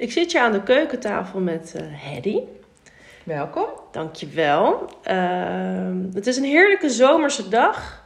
Ik 0.00 0.12
zit 0.12 0.32
hier 0.32 0.40
aan 0.40 0.52
de 0.52 0.62
keukentafel 0.62 1.40
met 1.40 1.74
uh, 1.76 1.82
Hedy. 1.86 2.40
Welkom. 3.24 3.66
Dankjewel. 3.90 4.90
Uh, 5.10 6.14
het 6.14 6.26
is 6.26 6.36
een 6.36 6.44
heerlijke 6.44 6.90
zomerse 6.90 7.48
dag. 7.48 8.04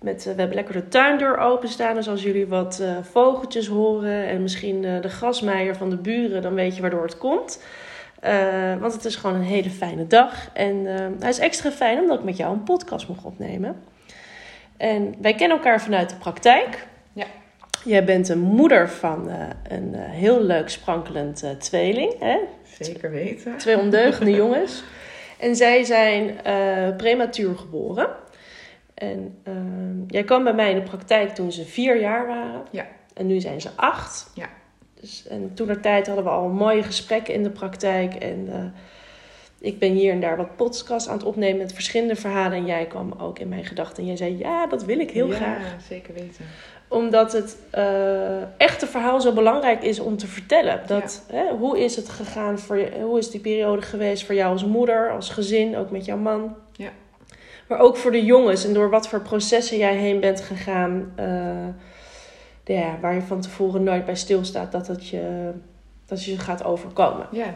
Met, 0.00 0.18
uh, 0.18 0.32
we 0.32 0.38
hebben 0.38 0.56
lekker 0.56 0.74
de 0.74 0.88
tuindeur 0.88 1.38
openstaan. 1.38 1.94
Dus 1.94 2.08
als 2.08 2.22
jullie 2.22 2.46
wat 2.46 2.78
uh, 2.82 2.96
vogeltjes 3.02 3.66
horen 3.66 4.26
en 4.26 4.42
misschien 4.42 4.80
de 4.80 5.08
grasmeier 5.08 5.76
van 5.76 5.90
de 5.90 5.96
buren, 5.96 6.42
dan 6.42 6.54
weet 6.54 6.74
je 6.74 6.80
waardoor 6.80 7.02
het 7.02 7.18
komt. 7.18 7.62
want 8.80 8.92
het 8.92 9.04
is 9.04 9.16
gewoon 9.16 9.36
een 9.36 9.42
hele 9.42 9.70
fijne 9.70 10.06
dag. 10.06 10.50
En 10.52 10.84
hij 11.18 11.28
is 11.28 11.38
extra 11.38 11.70
fijn 11.70 11.98
omdat 11.98 12.18
ik 12.18 12.24
met 12.24 12.36
jou 12.36 12.52
een 12.52 12.62
podcast 12.62 13.08
mag 13.08 13.24
opnemen. 13.24 13.82
En 14.76 15.14
wij 15.20 15.34
kennen 15.34 15.56
elkaar 15.56 15.80
vanuit 15.80 16.10
de 16.10 16.16
praktijk. 16.16 16.86
Ja. 17.12 17.26
Jij 17.86 18.04
bent 18.04 18.28
een 18.28 18.40
moeder 18.40 18.88
van 18.90 19.28
uh, 19.28 19.34
een 19.68 19.92
uh, 19.94 20.00
heel 20.00 20.42
leuk 20.42 20.68
sprankelend 20.68 21.44
uh, 21.44 21.50
tweeling. 21.50 22.18
Hè? 22.18 22.38
Zeker 22.80 23.10
weten. 23.10 23.56
Twee 23.56 23.78
ondeugende 23.78 24.30
jongens. 24.42 24.82
En 25.38 25.56
zij 25.56 25.84
zijn 25.84 26.36
prematuur 26.96 27.56
geboren. 27.56 28.08
En 28.94 29.38
jij 30.08 30.24
kwam 30.24 30.44
bij 30.44 30.54
mij 30.54 30.70
in 30.70 30.76
de 30.76 30.82
praktijk 30.82 31.34
toen 31.34 31.52
ze 31.52 31.64
vier 31.64 32.00
jaar 32.00 32.26
waren. 32.26 32.62
Ja. 32.70 32.86
En 33.14 33.26
nu 33.26 33.40
zijn 33.40 33.60
ze 33.60 33.68
acht. 33.76 34.30
Ja. 34.34 34.48
Dus, 35.00 35.26
en 35.28 35.54
toen 35.54 35.66
der 35.66 35.80
tijd 35.80 36.06
hadden 36.06 36.24
we 36.24 36.30
al 36.30 36.48
mooie 36.48 36.82
gesprekken 36.82 37.34
in 37.34 37.42
de 37.42 37.50
praktijk. 37.50 38.14
En 38.14 38.72
ik 39.60 39.78
ben 39.78 39.92
hier 39.92 40.12
en 40.12 40.20
daar 40.20 40.36
wat 40.36 40.56
podcasts 40.56 41.08
aan 41.08 41.16
het 41.16 41.26
opnemen 41.26 41.58
met 41.58 41.72
verschillende 41.72 42.16
verhalen. 42.16 42.58
En 42.58 42.66
jij 42.66 42.86
kwam 42.86 43.12
ook 43.18 43.38
in 43.38 43.48
mijn 43.48 43.64
gedachten. 43.64 44.02
En 44.02 44.06
jij 44.06 44.16
zei, 44.16 44.38
ja, 44.38 44.66
dat 44.66 44.84
wil 44.84 44.98
ik 44.98 45.10
heel 45.10 45.28
ja, 45.28 45.34
graag. 45.34 45.62
Ja, 45.62 45.78
zeker 45.88 46.14
weten. 46.14 46.44
Omdat 46.88 47.32
het 47.32 47.56
uh, 47.74 48.42
echte 48.56 48.86
verhaal 48.86 49.20
zo 49.20 49.32
belangrijk 49.32 49.82
is 49.82 50.00
om 50.00 50.16
te 50.16 50.26
vertellen. 50.26 50.80
Dat, 50.86 51.24
ja. 51.30 51.36
hè, 51.36 51.56
hoe 51.56 51.84
is 51.84 51.96
het 51.96 52.08
gegaan 52.08 52.58
voor 52.58 52.76
je? 52.76 52.90
Hoe 53.02 53.18
is 53.18 53.30
die 53.30 53.40
periode 53.40 53.82
geweest 53.82 54.26
voor 54.26 54.34
jou 54.34 54.52
als 54.52 54.64
moeder, 54.64 55.10
als 55.10 55.30
gezin, 55.30 55.76
ook 55.76 55.90
met 55.90 56.04
jouw 56.04 56.16
man? 56.16 56.56
Ja. 56.72 56.90
Maar 57.68 57.78
ook 57.78 57.96
voor 57.96 58.10
de 58.10 58.24
jongens 58.24 58.64
en 58.64 58.74
door 58.74 58.90
wat 58.90 59.08
voor 59.08 59.20
processen 59.20 59.78
jij 59.78 59.94
heen 59.96 60.20
bent 60.20 60.40
gegaan. 60.40 61.12
Uh, 61.20 62.76
ja, 62.76 62.98
waar 63.00 63.14
je 63.14 63.22
van 63.22 63.40
tevoren 63.40 63.82
nooit 63.82 64.04
bij 64.04 64.16
stilstaat 64.16 64.72
dat 64.72 64.86
het 64.86 65.08
je, 65.08 65.50
dat 66.06 66.24
je 66.24 66.38
gaat 66.38 66.64
overkomen. 66.64 67.26
Ja. 67.30 67.52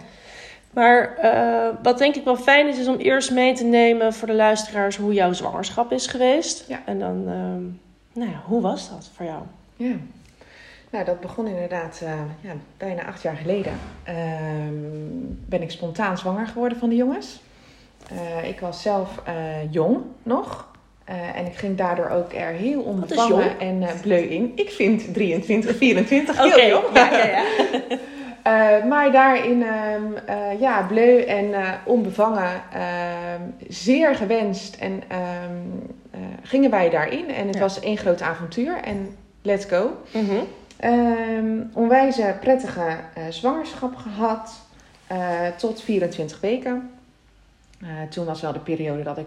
Maar 0.70 1.18
uh, 1.22 1.68
wat 1.82 1.98
denk 1.98 2.14
ik 2.14 2.24
wel 2.24 2.36
fijn 2.36 2.68
is, 2.68 2.78
is 2.78 2.86
om 2.86 2.96
eerst 2.96 3.30
mee 3.30 3.54
te 3.54 3.64
nemen 3.64 4.12
voor 4.12 4.28
de 4.28 4.34
luisteraars 4.34 4.96
hoe 4.96 5.12
jouw 5.12 5.32
zwangerschap 5.32 5.92
is 5.92 6.06
geweest. 6.06 6.64
Ja. 6.68 6.82
En 6.84 6.98
dan, 6.98 7.24
uh, 7.28 7.89
nou 8.12 8.30
ja, 8.30 8.42
hoe 8.46 8.60
was 8.60 8.90
dat 8.90 9.10
voor 9.14 9.26
jou? 9.26 9.42
Ja, 9.76 9.94
nou 10.90 11.04
dat 11.04 11.20
begon 11.20 11.46
inderdaad 11.46 12.00
uh, 12.02 12.12
ja, 12.40 12.52
bijna 12.76 13.04
acht 13.04 13.22
jaar 13.22 13.36
geleden. 13.36 13.72
ben 15.46 15.62
ik 15.62 15.70
spontaan 15.70 16.18
zwanger 16.18 16.46
geworden 16.46 16.78
van 16.78 16.88
de 16.88 16.96
jongens. 16.96 17.40
ik 18.42 18.60
was 18.60 18.82
zelf 18.82 19.22
jong 19.70 20.02
nog. 20.22 20.68
en 21.34 21.46
ik 21.46 21.54
ging 21.54 21.76
daardoor 21.76 22.08
ook 22.08 22.32
er 22.32 22.52
heel 22.52 22.82
onbevangen 22.82 23.58
en 23.58 23.84
bleu 24.02 24.22
in. 24.22 24.52
Ik 24.54 24.70
vind 24.70 25.14
23, 25.14 25.76
24 25.76 26.38
heel 26.38 26.52
okay. 26.52 26.68
jong. 26.68 26.84
Ja, 26.94 27.10
ja, 27.10 27.26
ja. 27.26 27.44
Uh, 28.46 28.84
maar 28.90 29.12
daarin 29.12 29.62
um, 29.62 30.14
uh, 30.28 30.60
ja, 30.60 30.82
bleu 30.82 31.20
en 31.20 31.44
uh, 31.44 31.72
onbevangen, 31.84 32.62
zeer 33.68 34.14
gewenst. 34.14 34.76
En 34.76 34.92
um, 34.92 35.99
gingen 36.42 36.70
wij 36.70 36.90
daarin. 36.90 37.30
En 37.30 37.46
het 37.46 37.54
ja. 37.54 37.60
was 37.60 37.80
één 37.80 37.96
groot 37.96 38.22
avontuur. 38.22 38.76
En 38.76 39.16
let's 39.42 39.64
go. 39.64 40.02
Mm 40.12 40.28
-hmm. 40.28 40.46
um, 40.90 41.70
onwijze 41.74 42.36
prettige 42.40 42.96
zwangerschap 43.30 43.96
gehad. 43.96 44.60
tot 45.56 45.82
24 45.82 46.40
weken. 46.40 46.90
toen 48.10 48.24
was 48.24 48.40
wel 48.40 48.52
de 48.52 48.58
periode 48.58 49.02
dat 49.02 49.18
ik 49.18 49.26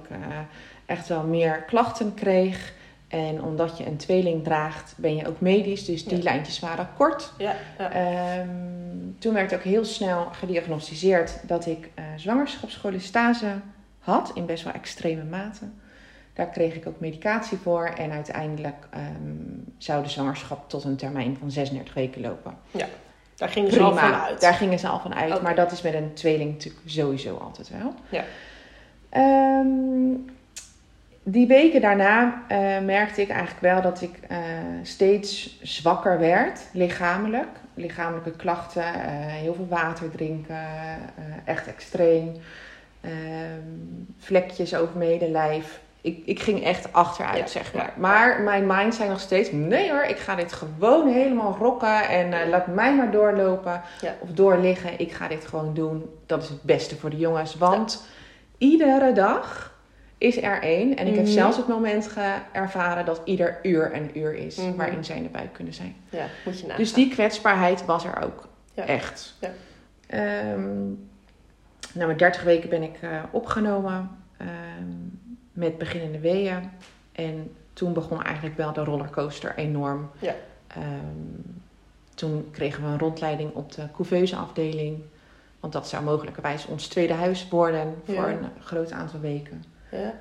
echt 0.85 1.07
wel 1.07 1.23
meer 1.23 1.63
klachten 1.67 2.13
kreeg. 2.13 2.73
En 3.13 3.43
omdat 3.43 3.77
je 3.77 3.85
een 3.85 3.97
tweeling 3.97 4.43
draagt, 4.43 4.93
ben 4.97 5.15
je 5.15 5.27
ook 5.27 5.39
medisch. 5.39 5.85
Dus 5.85 6.03
die 6.03 6.17
ja. 6.17 6.23
lijntjes 6.23 6.59
waren 6.59 6.89
kort. 6.97 7.31
Ja, 7.37 7.55
ja. 7.77 8.39
Um, 8.39 9.15
toen 9.19 9.33
werd 9.33 9.53
ook 9.53 9.63
heel 9.63 9.85
snel 9.85 10.27
gediagnosticeerd 10.31 11.39
dat 11.47 11.65
ik 11.65 11.89
uh, 11.95 12.05
zwangerschapscholestase 12.15 13.47
had. 13.99 14.31
In 14.33 14.45
best 14.45 14.63
wel 14.63 14.73
extreme 14.73 15.23
mate. 15.23 15.65
Daar 16.33 16.49
kreeg 16.49 16.75
ik 16.75 16.87
ook 16.87 16.99
medicatie 16.99 17.57
voor. 17.57 17.85
En 17.85 18.11
uiteindelijk 18.11 18.87
um, 18.95 19.73
zou 19.77 20.03
de 20.03 20.09
zwangerschap 20.09 20.69
tot 20.69 20.83
een 20.83 20.95
termijn 20.95 21.37
van 21.39 21.51
36 21.51 21.93
weken 21.93 22.21
lopen. 22.21 22.57
Ja, 22.71 22.87
daar 23.35 23.49
gingen 23.49 23.71
ze 23.71 23.79
al 23.79 23.95
van 23.95 24.13
uit. 24.13 24.41
Daar 24.41 24.53
gingen 24.53 24.79
ze 24.79 24.87
al 24.87 24.99
van 24.99 25.13
uit. 25.13 25.31
Okay. 25.31 25.43
Maar 25.43 25.55
dat 25.55 25.71
is 25.71 25.81
met 25.81 25.93
een 25.93 26.13
tweeling 26.13 26.51
natuurlijk 26.51 26.83
sowieso 26.85 27.37
altijd 27.37 27.69
wel. 27.69 27.93
Ja. 28.09 28.23
Um, 29.61 30.25
die 31.23 31.47
weken 31.47 31.81
daarna 31.81 32.43
uh, 32.51 32.57
merkte 32.85 33.21
ik 33.21 33.29
eigenlijk 33.29 33.61
wel 33.61 33.81
dat 33.81 34.01
ik 34.01 34.19
uh, 34.31 34.37
steeds 34.83 35.59
zwakker 35.61 36.19
werd, 36.19 36.59
lichamelijk. 36.71 37.47
Lichamelijke 37.75 38.31
klachten, 38.31 38.83
uh, 38.83 38.89
heel 39.25 39.53
veel 39.53 39.67
water 39.67 40.11
drinken, 40.11 40.67
echt 41.45 41.67
extreem. 41.67 42.31
vlekjes 44.17 44.75
over 44.75 44.97
mijn 44.97 45.09
hele 45.09 45.29
lijf. 45.29 45.79
Ik, 46.03 46.21
ik 46.25 46.39
ging 46.39 46.63
echt 46.63 46.93
achteruit, 46.93 47.37
Ja, 47.37 47.47
zeg 47.47 47.73
ja. 47.73 47.77
maar. 47.79 47.93
Maar 47.97 48.41
mijn 48.41 48.67
mind 48.67 48.95
zei 48.95 49.09
nog 49.09 49.19
steeds: 49.19 49.51
nee 49.51 49.91
hoor, 49.91 50.03
ik 50.03 50.17
ga 50.17 50.35
dit 50.35 50.53
gewoon 50.53 51.07
helemaal 51.07 51.55
rocken 51.59 52.07
en 52.09 52.49
laat 52.49 52.67
mij 52.67 52.95
maar 52.95 53.11
doorlopen 53.11 53.81
Ja. 54.01 54.15
of 54.19 54.29
doorliggen. 54.29 54.99
Ik 54.99 55.11
ga 55.11 55.27
dit 55.27 55.45
gewoon 55.45 55.73
doen. 55.73 56.09
Dat 56.25 56.43
is 56.43 56.49
het 56.49 56.61
beste 56.63 56.95
voor 56.95 57.09
de 57.09 57.17
jongens. 57.17 57.55
Want 57.55 58.05
iedere 58.57 59.11
dag 59.13 59.73
is 60.17 60.41
er 60.41 60.61
één. 60.61 60.95
En 60.97 61.07
ik 61.07 61.15
heb 61.15 61.23
Mhm. 61.23 61.33
zelfs 61.33 61.57
het 61.57 61.67
moment 61.67 62.09
ervaren 62.51 63.05
dat 63.05 63.21
ieder 63.25 63.59
uur 63.61 63.95
een 63.95 64.17
uur 64.17 64.33
is 64.33 64.55
Mhm. 64.55 64.75
waarin 64.75 65.05
zij 65.05 65.29
buik 65.31 65.53
kunnen 65.53 65.73
zijn. 65.73 65.95
Ja, 66.09 66.25
moet 66.45 66.55
je 66.59 66.61
nagaan. 66.63 66.77
Dus 66.81 66.93
die 66.93 67.09
kwetsbaarheid 67.09 67.85
was 67.85 68.05
er 68.05 68.23
ook. 68.23 68.47
Echt. 68.75 69.33
Ja. 69.39 69.49
Na 71.93 72.05
mijn 72.05 72.17
30 72.17 72.43
weken 72.43 72.69
ben 72.69 72.83
ik 72.83 72.95
eh, 73.01 73.09
opgenomen 73.31 74.09
met 75.53 75.77
beginnende 75.77 76.19
weeën. 76.19 76.69
En 77.11 77.55
toen 77.73 77.93
begon 77.93 78.23
eigenlijk 78.23 78.57
wel 78.57 78.73
de 78.73 78.83
rollercoaster 78.83 79.55
enorm. 79.55 80.09
Ja. 80.19 80.35
Ehm, 80.67 80.83
toen 82.15 82.47
kregen 82.51 82.83
we 82.83 82.89
een 82.89 82.99
rondleiding 82.99 83.53
op 83.53 83.71
de 83.71 83.87
couveuse 83.95 84.35
afdeling. 84.35 85.01
Want 85.59 85.73
dat 85.73 85.87
zou 85.87 86.03
mogelijkerwijs 86.03 86.65
ons 86.65 86.87
tweede 86.87 87.13
huis 87.13 87.49
worden 87.49 87.95
voor 88.05 88.13
Ja. 88.13 88.27
een 88.27 88.49
groot 88.59 88.91
aantal 88.91 89.19
weken. 89.19 89.63
Ja. 89.91 90.13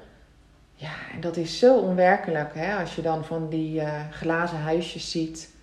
Ja, 0.74 0.92
en 1.14 1.20
dat 1.20 1.36
is 1.36 1.58
zo 1.58 1.78
onwerkelijk 1.78 2.54
hè? 2.54 2.76
als 2.76 2.94
je 2.94 3.02
dan 3.02 3.24
van 3.24 3.48
die 3.48 3.80
eh, 3.80 4.00
glazen 4.10 4.58
huisjes 4.58 5.10
ziet. 5.10 5.54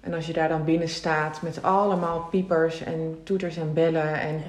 En 0.00 0.14
als 0.14 0.26
je 0.26 0.32
daar 0.32 0.48
dan 0.48 0.64
binnen 0.64 0.88
staat 0.88 1.42
met 1.42 1.62
allemaal 1.62 2.20
piepers 2.20 2.80
en 2.82 3.20
toeters 3.24 3.56
en 3.56 3.72
bellen. 3.72 4.20
En 4.20 4.34
Ja. 4.34 4.42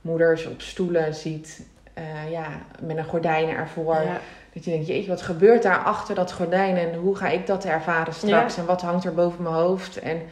moeders 0.00 0.46
op 0.46 0.60
stoelen 0.60 1.14
ziet, 1.14 1.66
eh, 1.94 2.30
ja, 2.30 2.46
met 2.80 2.96
een 2.96 3.04
gordijn 3.04 3.48
ervoor. 3.48 3.94
Ja. 3.94 4.20
Dat 4.52 4.64
je 4.64 4.70
denkt, 4.70 4.86
jeetje, 4.86 5.08
wat 5.08 5.22
gebeurt 5.22 5.62
daar 5.62 5.78
achter 5.78 6.14
dat 6.14 6.32
gordijn? 6.32 6.76
En 6.76 6.94
hoe 6.94 7.16
ga 7.16 7.28
ik 7.28 7.46
dat 7.46 7.64
ervaren 7.64 8.14
straks? 8.14 8.54
Ja. 8.54 8.60
En 8.60 8.66
wat 8.66 8.82
hangt 8.82 9.04
er 9.04 9.14
boven 9.14 9.42
mijn 9.42 9.54
hoofd? 9.54 9.98
En 9.98 10.22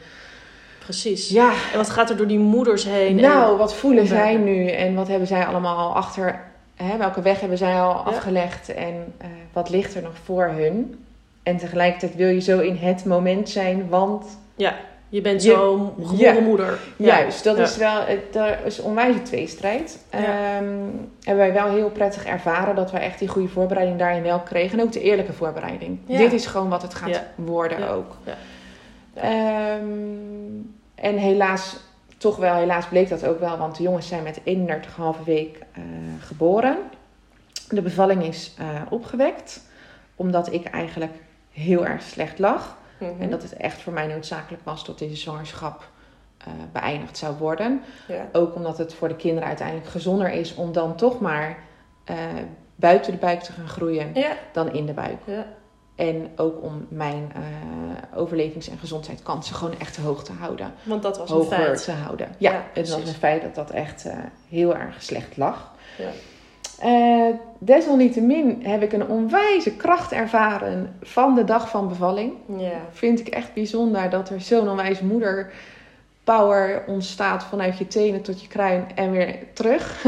Precies. 0.77 1.29
ja, 1.29 1.51
En 1.71 1.77
wat 1.77 1.89
gaat 1.89 2.09
er 2.09 2.17
door 2.17 2.27
die 2.27 2.39
moeders 2.39 2.85
heen? 2.85 3.15
nou, 3.15 3.57
wat 3.57 3.75
voelen 3.75 4.07
zij 4.07 4.35
nu? 4.35 4.67
En 4.67 4.95
wat 4.95 5.07
hebben 5.07 5.27
zij 5.27 5.45
allemaal 5.45 5.77
al 5.77 5.95
achter... 5.95 6.39
Hè, 6.75 6.97
welke 6.97 7.21
weg 7.21 7.39
hebben 7.39 7.57
zij 7.57 7.81
al 7.81 7.93
afgelegd? 7.93 8.73
En 8.73 9.13
eh, 9.17 9.27
wat 9.53 9.69
ligt 9.69 9.95
er 9.95 10.01
nog 10.01 10.17
voor 10.23 10.45
hun? 10.45 11.05
En 11.43 11.57
tegelijkertijd 11.57 12.15
wil 12.15 12.27
je 12.27 12.41
zo 12.41 12.59
in 12.59 12.75
het 12.75 13.05
moment 13.05 13.49
zijn, 13.49 13.89
want... 13.89 14.37
Ja, 14.55 14.75
je 15.13 15.21
bent 15.21 15.43
zo'n 15.43 15.93
geboren 16.01 16.35
Ja. 16.35 16.39
moeder. 16.41 16.79
Ja. 16.97 17.05
Juist, 17.05 17.43
dat 17.43 17.57
Ja. 17.57 17.63
is 17.63 17.77
wel... 17.77 18.01
Dat 18.31 18.57
is 18.65 18.77
een 18.77 18.83
onwijze 18.83 19.21
tweestrijd. 19.21 19.99
Ehm, 20.09 20.23
hebben 21.23 21.43
wij 21.45 21.53
wel 21.53 21.67
heel 21.67 21.89
prettig 21.89 22.25
ervaren 22.25 22.75
dat 22.75 22.91
wij 22.91 23.01
echt 23.01 23.19
die 23.19 23.27
goede 23.27 23.47
voorbereiding 23.47 23.99
daarin 23.99 24.23
wel 24.23 24.39
kregen. 24.39 24.79
En 24.79 24.85
ook 24.85 24.91
de 24.91 25.01
eerlijke 25.01 25.33
voorbereiding. 25.33 25.99
Dit 26.07 26.33
is 26.33 26.45
gewoon 26.45 26.69
wat 26.69 26.81
het 26.81 26.93
gaat 26.93 27.21
worden 27.35 27.89
ook. 27.89 28.15
Ehm, 29.13 29.87
en 30.95 31.17
helaas, 31.17 31.75
toch 32.17 32.35
wel, 32.37 32.55
helaas 32.55 32.87
bleek 32.87 33.09
dat 33.09 33.25
ook 33.25 33.39
wel, 33.39 33.57
want 33.57 33.77
de 33.77 33.83
jongens 33.83 34.07
zijn 34.07 34.23
met 34.23 34.39
31,5 34.43 35.23
week 35.25 35.57
eh, 35.71 35.81
geboren. 36.19 36.77
De 37.69 37.81
bevalling 37.81 38.23
is 38.23 38.53
eh, 38.57 38.65
opgewekt, 38.89 39.61
omdat 40.15 40.53
ik 40.53 40.65
eigenlijk 40.65 41.13
heel 41.51 41.85
erg 41.85 42.01
slecht 42.01 42.39
lag. 42.39 42.77
Mhm. 42.97 43.21
En 43.21 43.29
dat 43.29 43.41
het 43.41 43.53
echt 43.53 43.81
voor 43.81 43.93
mij 43.93 44.07
noodzakelijk 44.07 44.63
was 44.65 44.85
dat 44.85 44.99
deze 44.99 45.15
zwangerschap 45.15 45.89
eh, 46.37 46.47
beëindigd 46.71 47.17
zou 47.17 47.35
worden. 47.37 47.81
Ja. 48.07 48.27
Ook 48.31 48.55
omdat 48.55 48.77
het 48.77 48.93
voor 48.93 49.07
de 49.07 49.15
kinderen 49.15 49.47
uiteindelijk 49.47 49.87
gezonder 49.87 50.31
is 50.31 50.55
om 50.55 50.71
dan 50.71 50.95
toch 50.95 51.19
maar 51.19 51.57
eh, 52.03 52.15
buiten 52.75 53.11
de 53.11 53.17
buik 53.17 53.39
te 53.41 53.51
gaan 53.51 53.67
groeien 53.67 54.09
Ja. 54.13 54.31
dan 54.51 54.73
in 54.73 54.85
de 54.85 54.93
buik. 54.93 55.17
Ja. 55.25 55.45
En 55.95 56.31
ook 56.35 56.63
om 56.63 56.85
mijn 56.89 57.31
uh, 57.37 58.19
overlevings- 58.19 58.69
en 58.69 58.77
gezondheidskansen 58.77 59.55
gewoon 59.55 59.79
echt 59.79 59.97
hoog 59.97 60.23
te 60.23 60.31
houden. 60.31 60.73
Want 60.83 61.03
dat 61.03 61.17
was 61.17 61.29
Hoger 61.29 61.59
een 61.59 61.65
feit. 61.65 61.83
te 61.83 61.91
houden. 61.91 62.27
Ja, 62.37 62.63
het 62.73 62.89
was 62.89 63.01
een 63.07 63.13
feit 63.13 63.41
dat 63.41 63.55
dat 63.55 63.69
echt 63.69 64.05
eh, 64.05 64.17
heel 64.49 64.75
erg 64.75 65.03
slecht 65.03 65.37
lag. 65.37 65.71
Ja. 65.97 66.09
Eh, 66.83 67.27
desalniettemin 67.57 68.59
heb 68.63 68.81
ik 68.81 68.93
een 68.93 69.07
onwijze 69.07 69.75
kracht 69.75 70.11
ervaren 70.11 70.95
van 71.01 71.35
de 71.35 71.43
dag 71.43 71.69
van 71.69 71.87
bevalling. 71.87 72.33
Ja. 72.57 72.71
Vind 72.91 73.19
ik 73.19 73.27
echt 73.27 73.53
bijzonder 73.53 74.09
dat 74.09 74.29
er 74.29 74.41
zo'n 74.41 74.69
onwijs 74.69 74.99
moederpower 75.01 76.83
ontstaat 76.87 77.43
vanuit 77.43 77.77
je 77.77 77.87
tenen 77.87 78.21
tot 78.21 78.41
je 78.41 78.47
kruin 78.47 78.85
en 78.95 79.11
weer 79.11 79.35
terug. 79.53 80.05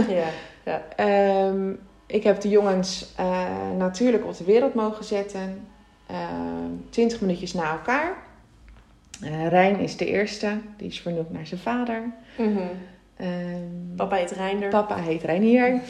Ja. 0.66 0.82
Ehm, 0.96 1.72
ik 2.06 2.24
heb 2.24 2.42
de 2.42 2.50
jongens 2.50 3.14
eh, 3.16 3.42
natuurlijk 3.78 4.26
op 4.26 4.38
de 4.38 4.44
wereld 4.44 4.74
mogen 4.74 5.06
zetten. 5.06 5.68
Ehm, 6.08 6.72
Twintig 6.90 7.22
minuutjes 7.22 7.54
na 7.54 7.72
elkaar. 7.72 8.14
Eh, 9.22 9.48
Rijn 9.48 9.80
is 9.80 9.98
de 9.98 10.06
eerste. 10.06 10.58
Die 10.78 10.88
is 10.88 11.02
vernoemd 11.02 11.32
naar 11.32 11.48
zijn 11.48 11.60
vader. 11.60 12.02
Mhm. 12.38 12.62
Ehm, 13.18 13.96
Papa 13.96 14.16
heet 14.16 14.32
Reinder. 14.32 14.70
Papa 14.70 14.96
heet 14.96 15.24
Reinier. 15.24 15.82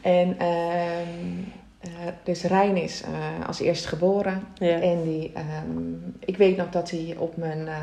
En 0.00 0.38
ehm, 0.38 1.42
eh, 1.80 1.90
dus 2.22 2.42
Rijn 2.42 2.76
is 2.76 3.02
eh, 3.02 3.46
als 3.46 3.60
eerste 3.60 3.88
geboren. 3.88 4.42
Ja. 4.54 4.80
En 4.80 5.02
die, 5.02 5.32
ehm, 5.34 5.94
ik 6.18 6.36
weet 6.36 6.56
nog 6.56 6.70
dat 6.70 6.90
hij 6.90 7.16
op 7.18 7.36
mijn 7.36 7.66
eh, 7.68 7.74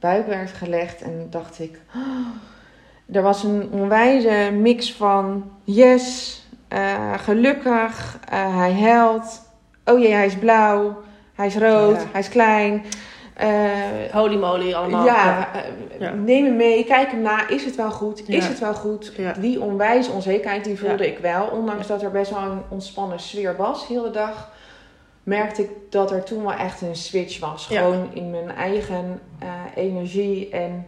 buik 0.00 0.26
werd 0.26 0.50
gelegd. 0.50 1.02
En 1.02 1.26
dacht 1.30 1.60
ik... 1.60 1.80
"Oh." 1.94 2.26
er 3.12 3.22
was 3.22 3.42
een 3.44 3.68
onwijze 3.72 4.50
mix 4.60 4.92
van 4.92 5.50
yes, 5.64 6.36
gelukkig, 7.16 8.18
hij 8.30 8.72
huilt. 8.72 9.42
Oh 9.84 9.98
jee, 9.98 10.12
hij 10.12 10.26
is 10.26 10.36
blauw, 10.36 11.02
hij 11.34 11.46
is 11.46 11.56
rood, 11.56 11.96
Ja. 11.96 12.06
hij 12.12 12.20
is 12.20 12.28
klein. 12.28 12.82
Eh, 13.34 13.50
Holy 14.12 14.36
moly 14.36 14.72
allemaal. 14.72 15.04
ja, 15.04 15.48
eh, 15.54 15.60
Ja. 16.00 16.10
neem 16.12 16.44
hem 16.44 16.56
mee, 16.56 16.84
kijk 16.84 17.10
hem 17.10 17.22
na. 17.22 17.48
Is 17.48 17.64
het 17.64 17.76
wel 17.76 17.90
goed? 17.90 18.28
Is 18.28 18.44
Ja. 18.44 18.50
het 18.50 18.58
wel 18.58 18.74
goed? 18.74 19.12
Ja. 19.16 19.32
Die 19.32 19.60
onwijs 19.60 20.08
onzekerheid, 20.08 20.64
die 20.64 20.78
voelde 20.78 21.06
ik 21.06 21.18
wel. 21.18 21.46
Ondanks 21.46 21.86
dat 21.86 22.02
er 22.02 22.10
best 22.10 22.30
wel 22.30 22.40
een 22.42 22.62
ontspannen 22.68 23.20
sfeer 23.20 23.56
was, 23.56 23.86
heel 23.86 24.02
de 24.02 24.10
dag. 24.10 24.50
Merkte 25.22 25.62
ik 25.62 25.70
dat 25.90 26.10
er 26.10 26.22
toen 26.22 26.42
wel 26.42 26.52
echt 26.52 26.80
een 26.80 26.96
switch 26.96 27.38
was. 27.40 27.66
Gewoon 27.66 28.08
in 28.14 28.30
mijn 28.30 28.50
eigen 28.50 29.20
eh, 29.38 29.48
energie. 29.74 30.48
En 30.50 30.86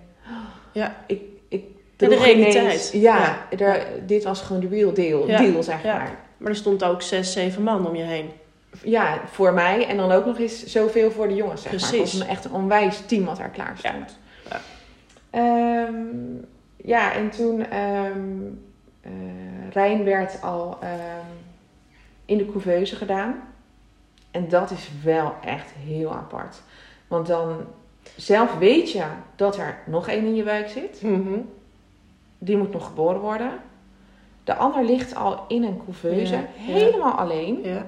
Ja. 0.73 0.95
ik, 1.07 1.21
ik 1.49 1.65
de 1.97 2.07
realiteit. 2.09 2.55
ineens- 2.65 2.91
ja, 2.93 3.37
er- 3.59 3.87
dit 4.07 4.25
was 4.25 4.41
gewoon 4.41 4.61
de 4.63 4.69
real 4.69 4.93
deal, 4.93 5.27
deal 5.27 5.63
zeg 5.63 5.85
maar. 5.85 6.11
Maar 6.37 6.51
er 6.51 6.57
stond 6.57 6.85
ook 6.85 7.03
zes, 7.03 7.33
zeven 7.33 7.63
man 7.63 7.87
om 7.87 7.97
je 7.97 8.03
heen. 8.03 8.31
Ja, 8.83 9.21
voor 9.27 9.53
mij. 9.53 9.87
En 9.87 9.97
dan 9.97 10.13
ook 10.13 10.27
nog 10.27 10.39
eens 10.39 10.65
zoveel 10.67 11.11
voor 11.11 11.29
de 11.29 11.35
jongens, 11.35 11.63
zeg 11.63 11.73
maar. 11.73 11.81
Het 11.81 11.91
Precies. 11.91 12.13
was 12.13 12.21
een, 12.23 12.29
echt 12.29 12.45
een 12.45 12.53
onwijs 12.53 13.01
team 13.07 13.25
wat 13.25 13.37
daar 13.37 13.51
klaar 13.51 13.75
stond. 13.79 14.19
Ja. 14.51 14.61
Ehm, 15.31 15.95
ja, 16.77 17.13
en 17.13 17.31
toen... 17.31 17.67
eh, 17.71 19.11
Rijn 19.73 20.05
werd 20.05 20.43
al 20.43 20.79
ehm, 20.81 21.27
in 22.25 22.39
de 22.39 22.51
couveuse 22.53 22.97
gedaan. 22.97 23.35
En 24.31 24.49
dat 24.49 24.71
is 24.71 24.91
wel 25.03 25.35
echt 25.45 25.71
heel 25.87 26.13
apart. 26.15 26.63
Want 27.09 27.27
dan... 27.27 27.57
Zelf 28.17 28.59
weet 28.59 28.93
je 28.93 29.05
dat 29.37 29.57
er 29.59 29.79
nog 29.87 30.09
één 30.09 30.25
in 30.25 30.35
je 30.35 30.43
buik 30.43 30.69
zit. 30.69 31.03
Mhm. 31.03 31.39
Die 32.39 32.57
moet 32.57 32.73
nog 32.73 32.85
geboren 32.87 33.21
worden. 33.21 33.51
De 34.45 34.55
ander 34.55 34.85
ligt 34.85 35.15
al 35.15 35.45
in 35.49 35.63
een 35.63 35.81
couveuse. 35.85 36.33
Ja, 36.33 36.39
ja. 36.39 36.47
Helemaal 36.73 37.13
alleen. 37.13 37.61
Ja. 37.63 37.87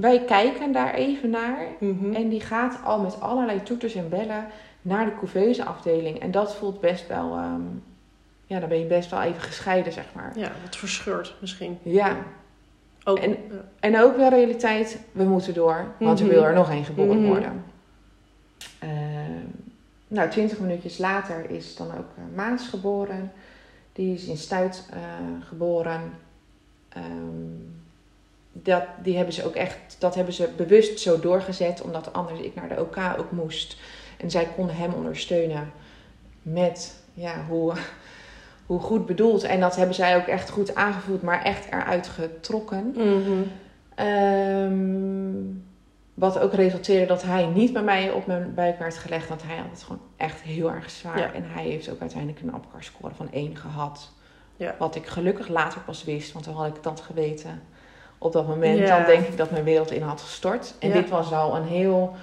Wij 0.00 0.24
kijken 0.24 0.72
daar 0.72 0.94
even 0.94 1.30
naar. 1.30 1.66
Mhm. 1.80 2.14
En 2.14 2.28
die 2.28 2.40
gaat 2.40 2.78
al 2.84 3.00
met 3.00 3.20
allerlei 3.20 3.62
toeters 3.62 3.94
en 3.94 4.08
bellen 4.08 4.46
naar 4.82 5.04
de 5.04 5.14
couveuse 5.18 5.64
afdeling. 5.64 6.18
En 6.20 6.30
dat 6.30 6.54
voelt 6.54 6.80
best 6.80 7.06
wel... 7.08 7.36
ehm, 7.36 7.60
ja, 8.46 8.60
dan 8.60 8.68
ben 8.68 8.78
je 8.78 8.84
best 8.86 9.10
wel 9.10 9.22
even 9.22 9.40
gescheiden, 9.40 9.92
zeg 9.92 10.04
maar. 10.14 10.32
Ja, 10.38 10.50
wat 10.64 10.76
verscheurd 10.76 11.34
misschien. 11.40 11.78
Ja. 11.82 12.16
Ook, 13.04 13.18
En- 13.18 13.30
ja. 13.30 13.64
En 13.80 13.98
ook 14.00 14.16
wel 14.16 14.28
realiteit, 14.28 14.98
we 15.12 15.24
moeten 15.24 15.54
door. 15.54 15.84
Want 15.98 16.18
Mhm. 16.20 16.28
er 16.28 16.34
wil 16.34 16.44
er 16.44 16.54
nog 16.54 16.70
één 16.70 16.84
geboren 16.84 17.18
Mhm. 17.20 17.26
worden. 17.28 17.64
Ehm, 18.78 19.44
nou, 20.08 20.30
twintig 20.30 20.58
minuutjes 20.58 20.98
later 20.98 21.50
is 21.50 21.76
dan 21.76 21.86
ook 21.86 22.06
eh, 22.16 22.36
Maas 22.36 22.68
geboren. 22.68 23.32
Die 23.92 24.14
is 24.14 24.24
in 24.26 24.36
Stuit 24.36 24.88
eh, 24.92 24.98
geboren. 25.48 26.00
Ehm, 26.88 27.04
dat, 28.62 28.82
die 29.02 29.16
hebben 29.16 29.34
ze 29.34 29.44
ook 29.46 29.54
echt, 29.54 29.96
dat 29.98 30.14
hebben 30.14 30.34
ze 30.34 30.48
bewust 30.56 31.00
zo 31.00 31.20
doorgezet, 31.20 31.82
omdat 31.82 32.12
anders 32.12 32.40
ik 32.40 32.54
naar 32.54 32.68
de 32.68 32.80
OK 32.80 32.96
ook 33.18 33.30
moest. 33.30 33.76
En 34.16 34.30
zij 34.30 34.48
konden 34.56 34.76
hem 34.76 34.92
ondersteunen 34.92 35.72
met 36.42 37.02
ja, 37.14 37.44
hoe, 37.48 37.72
hoe 38.66 38.80
goed 38.80 39.06
bedoeld. 39.06 39.42
En 39.42 39.60
dat 39.60 39.76
hebben 39.76 39.94
zij 39.94 40.16
ook 40.16 40.26
echt 40.26 40.50
goed 40.50 40.74
aangevoeld, 40.74 41.22
maar 41.22 41.42
echt 41.42 41.66
eruit 41.66 42.08
getrokken. 42.08 42.92
Mhm. 42.96 43.42
Ehm, 43.94 45.56
wat 46.14 46.38
ook 46.38 46.52
resulteerde 46.52 47.06
dat 47.06 47.22
hij 47.22 47.46
niet 47.46 47.72
bij 47.72 47.82
mij 47.82 48.10
op 48.10 48.26
mijn 48.26 48.54
buik 48.54 48.78
werd 48.78 48.98
gelegd. 48.98 49.28
Want 49.28 49.42
hij 49.42 49.56
had 49.56 49.70
het 49.70 49.82
gewoon 49.82 50.02
echt 50.16 50.40
heel 50.40 50.70
erg 50.70 50.90
zwaar. 50.90 51.18
Ja. 51.18 51.32
En 51.32 51.44
hij 51.46 51.64
heeft 51.64 51.90
ook 51.90 52.00
uiteindelijk 52.00 52.40
een 52.40 52.52
APGAR-score 52.52 53.14
van 53.14 53.28
1 53.32 53.56
gehad. 53.56 54.12
Ja. 54.56 54.74
Wat 54.78 54.94
ik 54.94 55.06
gelukkig 55.06 55.48
later 55.48 55.80
pas 55.80 56.04
wist, 56.04 56.32
want 56.32 56.44
dan 56.44 56.54
had 56.54 56.76
ik 56.76 56.82
dat 56.82 57.00
geweten. 57.00 57.62
Op 58.18 58.32
dat 58.32 58.46
moment, 58.46 58.86
dan 58.86 59.04
denk 59.04 59.26
ik 59.26 59.36
dat 59.36 59.50
mijn 59.50 59.64
wereld 59.64 59.90
in 59.90 60.02
had 60.02 60.20
gestort. 60.20 60.74
En 60.78 60.88
Ja. 60.88 60.94
dit 60.94 61.08
was 61.08 61.32
al 61.32 61.56
een 61.56 61.64
heel... 61.66 62.14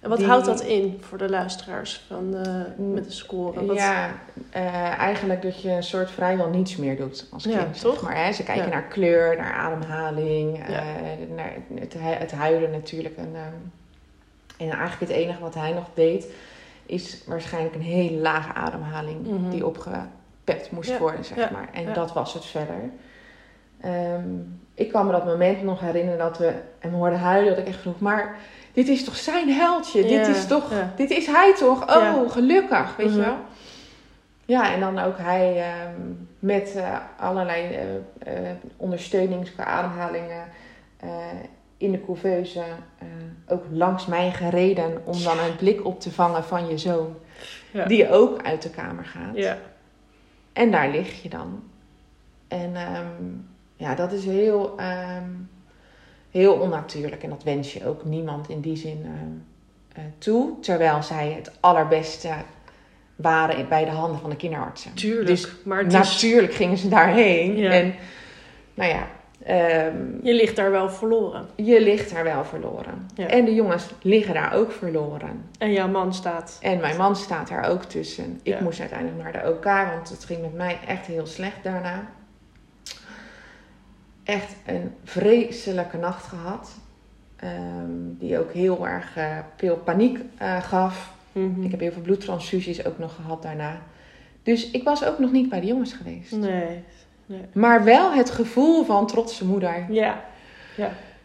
En 0.00 0.08
wat 0.10 0.18
Die- 0.18 0.26
houdt 0.28 0.44
dat 0.46 0.60
in 0.60 0.98
voor 1.00 1.18
de 1.18 1.28
luisteraars 1.28 2.04
van, 2.08 2.34
eh, 2.36 2.84
met 2.92 3.04
de 3.04 3.10
score? 3.12 3.66
Wat, 3.66 3.76
Ja, 3.76 4.10
eh, 4.50 4.98
eigenlijk 4.98 5.42
dat 5.42 5.62
je 5.62 5.70
een 5.70 5.82
soort 5.82 6.10
vrijwel 6.10 6.48
niets 6.48 6.76
meer 6.76 6.96
doet 6.96 7.26
als 7.32 7.42
kind. 7.42 7.54
Ja, 7.54 7.60
zeg 7.72 7.76
toch? 7.92 8.02
Maar, 8.02 8.24
hè? 8.24 8.32
Ze 8.32 8.42
kijken 8.42 8.64
Ja. 8.64 8.70
naar 8.70 8.82
kleur, 8.82 9.36
naar 9.36 9.52
ademhaling, 9.52 10.58
Ja. 10.58 10.64
eh, 10.78 10.84
naar 11.36 11.52
het, 11.74 11.94
het 11.98 12.32
huilen 12.32 12.70
natuurlijk. 12.70 13.16
En, 13.16 13.30
ehm, 13.34 13.52
en 14.56 14.70
eigenlijk 14.78 15.00
het 15.00 15.10
enige 15.20 15.40
wat 15.40 15.54
hij 15.54 15.72
nog 15.72 15.86
deed, 15.94 16.26
is 16.86 17.22
waarschijnlijk 17.26 17.74
een 17.74 17.80
hele 17.80 18.16
lage 18.20 18.52
ademhaling 18.52 19.26
Mhm. 19.26 19.50
die 19.50 19.66
opgepept 19.66 20.70
moest 20.70 20.98
worden, 20.98 21.24
zeg 21.24 21.50
maar. 21.50 21.68
En 21.72 21.92
dat 21.92 22.12
was 22.12 22.34
het 22.34 22.44
verder. 22.44 22.90
Ehm, 23.80 24.28
ik 24.74 24.88
kan 24.92 25.06
me 25.06 25.12
dat 25.12 25.24
moment 25.24 25.62
nog 25.62 25.80
herinneren 25.80 26.18
dat 26.18 26.38
we 26.38 26.52
hem 26.78 26.92
hoorden 26.92 27.18
huilen. 27.18 27.48
Dat 27.54 27.58
ik 27.62 27.68
echt 27.68 27.80
vroeg, 27.80 27.98
maar 28.00 28.36
dit 28.72 28.88
is 28.88 29.04
toch 29.04 29.16
zijn 29.16 29.48
heldje? 29.52 30.02
Dit 30.02 30.26
is 30.26 30.46
toch, 30.46 30.70
ja. 30.70 30.92
dit 30.96 31.10
is 31.10 31.26
hij 31.26 31.54
toch? 31.54 31.82
Oh, 31.96 32.02
Ja. 32.02 32.24
gelukkig, 32.28 32.96
weet 32.96 33.06
Mhm. 33.06 33.16
je 33.16 33.24
wel. 33.24 33.36
Ja, 34.46 34.72
en 34.72 34.80
dan 34.80 34.98
ook 34.98 35.18
hij 35.18 35.56
ehm, 35.62 36.00
met 36.38 36.74
eh, 36.76 36.96
allerlei 37.18 37.74
eh, 38.18 38.32
ondersteunings- 38.76 39.52
qua 39.52 39.64
ademhalingen 39.64 40.44
in 41.76 41.92
de 41.92 42.04
couveuse 42.04 42.62
ook 43.48 43.64
langs 43.70 44.06
mij 44.06 44.30
gereden 44.32 45.00
om 45.04 45.22
dan 45.22 45.38
een 45.38 45.56
blik 45.56 45.84
op 45.84 46.00
te 46.00 46.10
vangen 46.10 46.44
van 46.44 46.68
je 46.68 46.78
zoon, 46.78 47.16
Ja. 47.70 47.84
die 47.84 48.10
ook 48.10 48.42
uit 48.42 48.62
de 48.62 48.70
kamer 48.70 49.04
gaat. 49.04 49.34
Ja. 49.36 49.58
En 50.52 50.70
daar 50.70 50.88
lig 50.90 51.22
je 51.22 51.28
dan. 51.28 51.62
En 52.48 52.76
ehm, 52.76 53.32
ja, 53.84 53.94
dat 53.94 54.12
is 54.12 54.24
heel, 54.24 54.74
ehm, 54.78 55.30
heel 56.30 56.52
onnatuurlijk. 56.54 57.22
En 57.22 57.30
dat 57.30 57.42
wens 57.42 57.72
je 57.72 57.86
ook 57.86 58.04
niemand 58.04 58.48
in 58.48 58.60
die 58.60 58.76
zin 58.76 59.02
ehm, 59.04 59.32
eh, 59.98 60.04
toe. 60.18 60.60
Terwijl 60.60 61.02
zij 61.02 61.32
het 61.32 61.50
allerbeste 61.60 62.28
waren 63.16 63.68
bij 63.68 63.84
de 63.84 63.90
handen 63.90 64.20
van 64.20 64.30
de 64.30 64.36
kinderartsen. 64.36 64.94
Tuurlijk. 64.94 65.26
Dus 65.26 65.48
maar 65.64 65.86
is, 65.86 65.92
Natuurlijk 65.92 66.52
gingen 66.54 66.76
ze 66.76 66.88
daarheen. 66.88 67.56
Ja. 67.56 67.70
En 67.70 67.94
nou 68.74 68.90
ja, 68.90 69.06
ehm, 69.44 69.96
je 70.22 70.34
ligt 70.34 70.56
daar 70.56 70.70
wel 70.70 70.90
verloren. 70.90 71.46
je 71.56 71.80
ligt 71.80 72.10
daar 72.14 72.24
wel 72.24 72.44
verloren. 72.44 73.06
Ja. 73.14 73.26
En 73.26 73.44
de 73.44 73.54
jongens 73.54 73.86
liggen 74.02 74.34
daar 74.34 74.54
ook 74.54 74.72
verloren. 74.72 75.44
En 75.58 75.72
jouw 75.72 75.88
man 75.88 76.14
staat. 76.14 76.58
En 76.62 76.80
mijn 76.80 76.96
man 76.96 77.16
staat 77.16 77.48
daar 77.48 77.68
ook 77.70 77.82
tussen. 77.84 78.40
Ik 78.42 78.54
Ja. 78.54 78.62
moest 78.62 78.80
uiteindelijk 78.80 79.22
naar 79.22 79.32
de 79.42 79.50
OK, 79.50 79.64
want 79.64 80.08
het 80.08 80.24
ging 80.24 80.40
met 80.40 80.54
mij 80.54 80.78
echt 80.86 81.06
heel 81.06 81.26
slecht 81.26 81.62
daarna. 81.62 82.08
Echt 84.24 84.54
een 84.66 84.94
vreselijke 85.04 85.96
nacht 85.96 86.26
gehad. 86.26 86.70
Ehm, 87.36 87.90
die 88.18 88.38
ook 88.38 88.52
heel 88.52 88.86
erg 88.86 89.16
eh, 89.16 89.38
veel 89.56 89.76
paniek 89.76 90.18
eh, 90.38 90.62
gaf. 90.62 91.12
Mhm. 91.32 91.62
Ik 91.62 91.70
heb 91.70 91.80
heel 91.80 91.92
veel 91.92 92.02
bloedtransfusies 92.02 92.86
ook 92.86 92.98
nog 92.98 93.14
gehad 93.14 93.42
daarna. 93.42 93.78
Dus 94.42 94.70
ik 94.70 94.84
was 94.84 95.04
ook 95.04 95.18
nog 95.18 95.32
niet 95.32 95.48
bij 95.48 95.60
de 95.60 95.66
jongens 95.66 95.92
geweest. 95.92 96.32
Nee. 96.32 96.82
Maar 97.52 97.84
wel 97.84 98.12
het 98.12 98.30
gevoel 98.30 98.84
van 98.84 99.06
trotse 99.06 99.44
moeder. 99.46 99.86
Ja. 99.88 100.24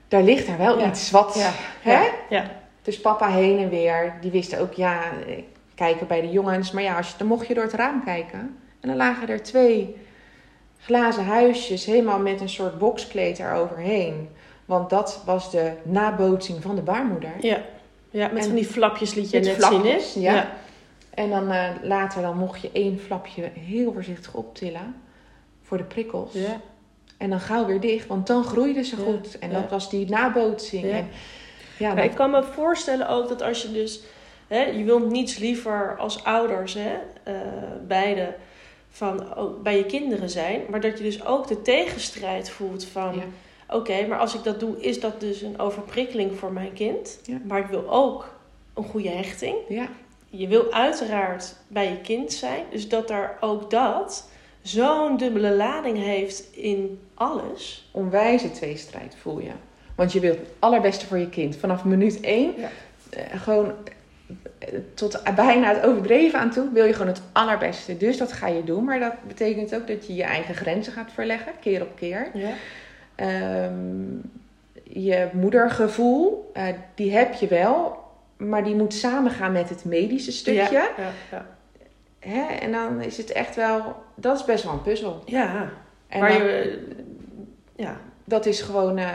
Daar 0.08 0.24
ligt 0.24 0.48
er 0.48 0.58
wel 0.58 0.80
Ja. 0.80 0.88
iets 0.88 1.12
wat... 1.12 1.36
Ja. 1.36 1.52
Hè? 1.92 2.08
Ja. 2.30 2.52
Dus 2.82 3.02
papa 3.02 3.28
heen 3.28 3.60
en 3.60 3.70
weer. 3.70 4.14
Die 4.22 4.32
wisten 4.32 4.60
ook, 4.60 4.74
ja, 4.74 5.02
eh, 5.28 5.44
kijken 5.76 6.08
bij 6.08 6.22
de 6.22 6.30
jongens. 6.30 6.72
Maar 6.72 6.84
ja, 6.84 6.98
als 6.98 7.10
je, 7.12 7.18
dan 7.18 7.28
mocht 7.28 7.48
je 7.48 7.54
door 7.54 7.64
het 7.64 7.74
raam 7.74 8.04
kijken. 8.04 8.40
En 8.80 8.88
dan 8.88 8.96
lagen 8.96 9.28
er 9.30 9.44
twee 9.44 9.96
glazen 10.80 11.26
huisjes, 11.26 11.86
helemaal 11.86 12.20
met 12.20 12.42
een 12.42 12.50
soort 12.50 12.78
bokskleed 12.78 13.40
eroverheen. 13.40 14.30
Want 14.66 14.90
dat 14.90 15.22
was 15.26 15.52
de 15.52 15.72
nabootsing 15.84 16.62
van 16.62 16.76
de 16.76 16.82
baarmoeder. 16.82 17.32
Ja, 17.40 17.62
ja 18.10 18.28
met 18.28 18.38
En- 18.38 18.44
van 18.44 18.56
die 18.56 18.66
flapjes 18.66 19.14
liet 19.14 19.30
je 19.30 19.40
net 19.40 19.56
flapjes, 19.56 20.12
zien, 20.14 20.24
hè? 20.26 20.34
ja. 20.34 20.52
En 21.14 21.30
dan 21.30 21.52
eh, 21.52 21.70
later 21.82 22.22
dan 22.22 22.38
mocht 22.38 22.62
je 22.62 22.70
één 22.74 23.00
flapje 23.00 23.50
heel 23.60 23.94
voorzichtig 23.94 24.34
optillen 24.34 24.96
voor 25.64 25.78
de 25.78 25.84
prikkels. 25.84 26.34
Ja. 26.34 26.62
En 27.18 27.30
dan 27.30 27.40
gauw 27.40 27.66
weer 27.66 27.80
dicht, 27.80 28.08
want 28.08 28.28
dan 28.28 28.44
groeide 28.44 28.84
ze 28.84 28.96
Ja, 28.98 29.04
goed. 29.04 29.40
En 29.40 29.50
dat 29.50 29.70
was 29.70 29.90
die 29.90 30.10
nabootsing. 30.10 30.84
Ja. 30.86 30.90
En, 30.92 31.08
ja, 31.78 31.88
Maar 31.88 31.96
dat- 31.96 32.06
ik 32.06 32.16
kan 32.16 32.32
me 32.32 32.44
voorstellen 32.44 33.10
ook 33.10 33.28
dat 33.28 33.42
als 33.42 33.62
je 33.62 33.72
dus... 33.72 34.02
Hè, 34.48 34.64
je 34.64 34.84
wilt 34.84 35.10
niets 35.10 35.38
liever 35.38 35.96
als 35.98 36.24
ouders, 36.24 36.74
hè, 36.74 36.94
eh, 37.24 37.34
beide, 37.88 38.34
van, 38.90 39.36
ook 39.36 39.64
bij 39.64 39.78
je 39.78 39.86
kinderen 39.86 40.30
zijn. 40.30 40.62
Maar 40.70 40.82
dat 40.82 40.98
je 40.98 41.04
dus 41.04 41.26
ook 41.26 41.48
de 41.48 41.62
tegenstrijd 41.62 42.50
voelt 42.50 42.86
van... 42.86 43.16
Ja. 43.16 43.24
Oké, 43.76 44.08
maar 44.08 44.20
als 44.20 44.36
ik 44.36 44.44
dat 44.44 44.60
doe, 44.60 44.82
is 44.82 45.00
dat 45.00 45.20
dus 45.20 45.42
een 45.42 45.60
overprikkeling 45.60 46.38
voor 46.40 46.52
mijn 46.52 46.74
kind. 46.74 47.20
Ja. 47.24 47.38
Maar 47.48 47.60
ik 47.60 47.66
wil 47.66 47.90
ook 47.90 48.34
een 48.74 48.84
goede 48.84 49.10
hechting. 49.10 49.56
ja, 49.68 49.88
Je 50.30 50.48
wil 50.48 50.72
uiteraard 50.74 51.56
bij 51.68 51.90
je 51.90 52.02
kind 52.02 52.34
zijn. 52.34 52.64
Dus 52.72 52.88
dat 52.90 53.08
daar 53.08 53.38
ook 53.40 53.70
dat 53.70 54.30
zo'n 54.62 55.18
dubbele 55.18 55.56
lading 55.56 55.98
heeft 55.98 56.48
in 56.56 57.00
alles. 57.14 57.90
onwijze 57.92 58.52
tweestrijd 58.52 59.16
voel 59.22 59.40
je. 59.40 59.52
Want 59.96 60.12
je 60.12 60.20
wilt 60.20 60.38
het 60.38 60.50
allerbeste 60.60 61.06
voor 61.08 61.18
je 61.18 61.30
kind. 61.30 61.56
Vanaf 61.56 61.84
minuut 61.84 62.20
één, 62.20 62.54
Ja. 62.58 62.70
eh, 63.10 63.42
gewoon 63.42 63.72
tot 64.94 65.22
bijna 65.36 65.74
het 65.74 65.86
overdreven 65.86 66.40
aan 66.40 66.52
toe, 66.52 66.70
wil 66.74 66.86
je 66.86 66.94
gewoon 66.94 67.08
het 67.08 67.22
allerbeste. 67.32 67.98
Dus 67.98 68.18
dat 68.18 68.32
ga 68.34 68.48
je 68.48 68.64
doen. 68.64 68.84
Maar 68.84 69.00
dat 69.00 69.14
betekent 69.28 69.76
ook 69.76 69.88
dat 69.88 70.08
je 70.08 70.16
je 70.16 70.24
eigen 70.24 70.56
grenzen 70.56 70.94
gaat 70.94 71.12
verleggen, 71.14 71.52
keer 71.62 71.82
op 71.82 71.96
keer. 71.96 72.28
Ja. 72.34 72.50
Ehm, 73.16 74.16
je 74.84 75.28
moedergevoel, 75.34 76.50
eh, 76.54 76.64
die 76.96 77.12
heb 77.16 77.34
je 77.34 77.48
wel. 77.48 77.98
Maar 78.38 78.64
die 78.64 78.76
moet 78.76 78.94
samengaan 78.94 79.52
met 79.52 79.70
het 79.70 79.86
medische 79.86 80.32
stukje. 80.32 80.72
Ja, 80.72 80.90
ja. 81.32 81.46
Hè? 82.20 82.42
En 82.56 82.72
dan 82.72 83.02
is 83.02 83.18
het 83.18 83.32
echt 83.32 83.56
wel... 83.56 83.96
Dat 84.16 84.38
is 84.40 84.46
best 84.46 84.64
wel 84.64 84.74
een 84.74 84.82
puzzel. 84.82 85.22
ja. 85.26 85.70
En 86.08 86.20
dan- 86.20 86.32
je... 86.32 86.88
Ja, 87.76 87.98
dat 88.24 88.46
is 88.46 88.62
gewoon. 88.62 88.98
eh, 88.98 89.06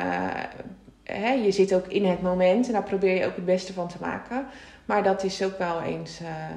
hè, 1.04 1.32
je 1.32 1.50
zit 1.50 1.74
ook 1.74 1.86
in 1.86 2.04
het 2.04 2.22
moment 2.22 2.66
en 2.66 2.72
daar 2.72 2.82
probeer 2.82 3.14
je 3.14 3.26
ook 3.26 3.36
het 3.36 3.44
beste 3.44 3.72
van 3.72 3.88
te 3.88 3.96
maken. 4.00 4.46
Maar 4.84 5.02
dat 5.02 5.22
is 5.22 5.42
ook 5.42 5.58
wel 5.58 5.82
eens 5.82 6.20
eh, 6.20 6.26
eh, 6.28 6.52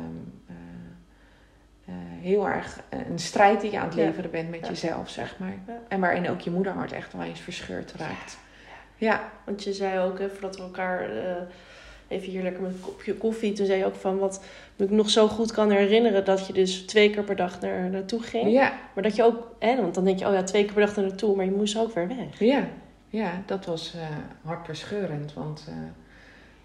eh, 1.85 1.93
heel 2.21 2.47
erg 2.47 2.79
een 2.89 3.19
strijd 3.19 3.61
die 3.61 3.71
je 3.71 3.79
aan 3.79 3.87
het 3.87 3.95
Ja. 3.95 4.05
leveren 4.05 4.31
bent 4.31 4.49
met 4.49 4.59
Ja. 4.59 4.67
jezelf, 4.67 5.09
zeg 5.09 5.35
maar. 5.39 5.55
Ja. 5.67 5.79
En 5.87 5.99
waarin 5.99 6.29
ook 6.29 6.39
je 6.41 6.51
moederhart 6.51 6.91
echt 6.91 7.13
wel 7.13 7.23
eens 7.23 7.39
verscheurd 7.39 7.93
raakt. 7.97 8.37
Ja, 8.95 9.29
want 9.45 9.63
je 9.63 9.73
zei 9.73 9.99
ook, 9.99 10.19
hè, 10.19 10.29
voordat 10.29 10.55
we 10.57 10.61
elkaar 10.63 11.09
eh, 11.09 11.35
even 12.07 12.29
hier 12.29 12.43
lekker 12.43 12.61
met 12.61 12.71
een 12.73 12.79
kopje 12.79 13.13
koffie... 13.15 13.53
Toen 13.53 13.65
zei 13.65 13.77
je 13.79 13.85
ook 13.85 13.95
van 13.95 14.17
wat 14.17 14.43
me 14.75 14.85
ik 14.85 14.91
nog 14.91 15.09
zo 15.09 15.27
goed 15.27 15.51
kan 15.51 15.71
herinneren... 15.71 16.25
dat 16.25 16.47
je 16.47 16.53
dus 16.53 16.81
twee 16.81 17.09
keer 17.09 17.23
per 17.23 17.35
dag 17.35 17.61
naar, 17.61 17.89
naartoe 17.89 18.21
ging. 18.21 18.51
ja, 18.51 18.73
Maar 18.93 19.03
dat 19.03 19.15
je 19.15 19.23
ook... 19.23 19.55
Hè, 19.59 19.75
want 19.75 19.95
dan 19.95 20.03
denk 20.03 20.19
je, 20.19 20.27
oh 20.27 20.33
ja, 20.33 20.43
twee 20.43 20.63
keer 20.65 20.73
per 20.73 20.85
dag 20.85 20.95
naar 20.95 21.05
naartoe... 21.05 21.35
maar 21.35 21.45
je 21.45 21.51
moest 21.51 21.77
ook 21.77 21.93
weer 21.93 22.07
weg. 22.07 22.39
ja, 22.39 22.67
ja, 23.09 23.31
dat 23.45 23.65
was 23.65 23.95
hartverscheurend. 24.43 25.33
Want 25.33 25.67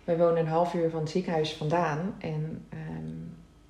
wij 0.04 0.18
wonen 0.18 0.38
een 0.38 0.46
half 0.46 0.74
uur 0.74 0.90
van 0.90 1.00
het 1.00 1.10
ziekenhuis 1.10 1.52
vandaan. 1.52 2.14
En 2.18 2.64
ehm, 2.68 3.10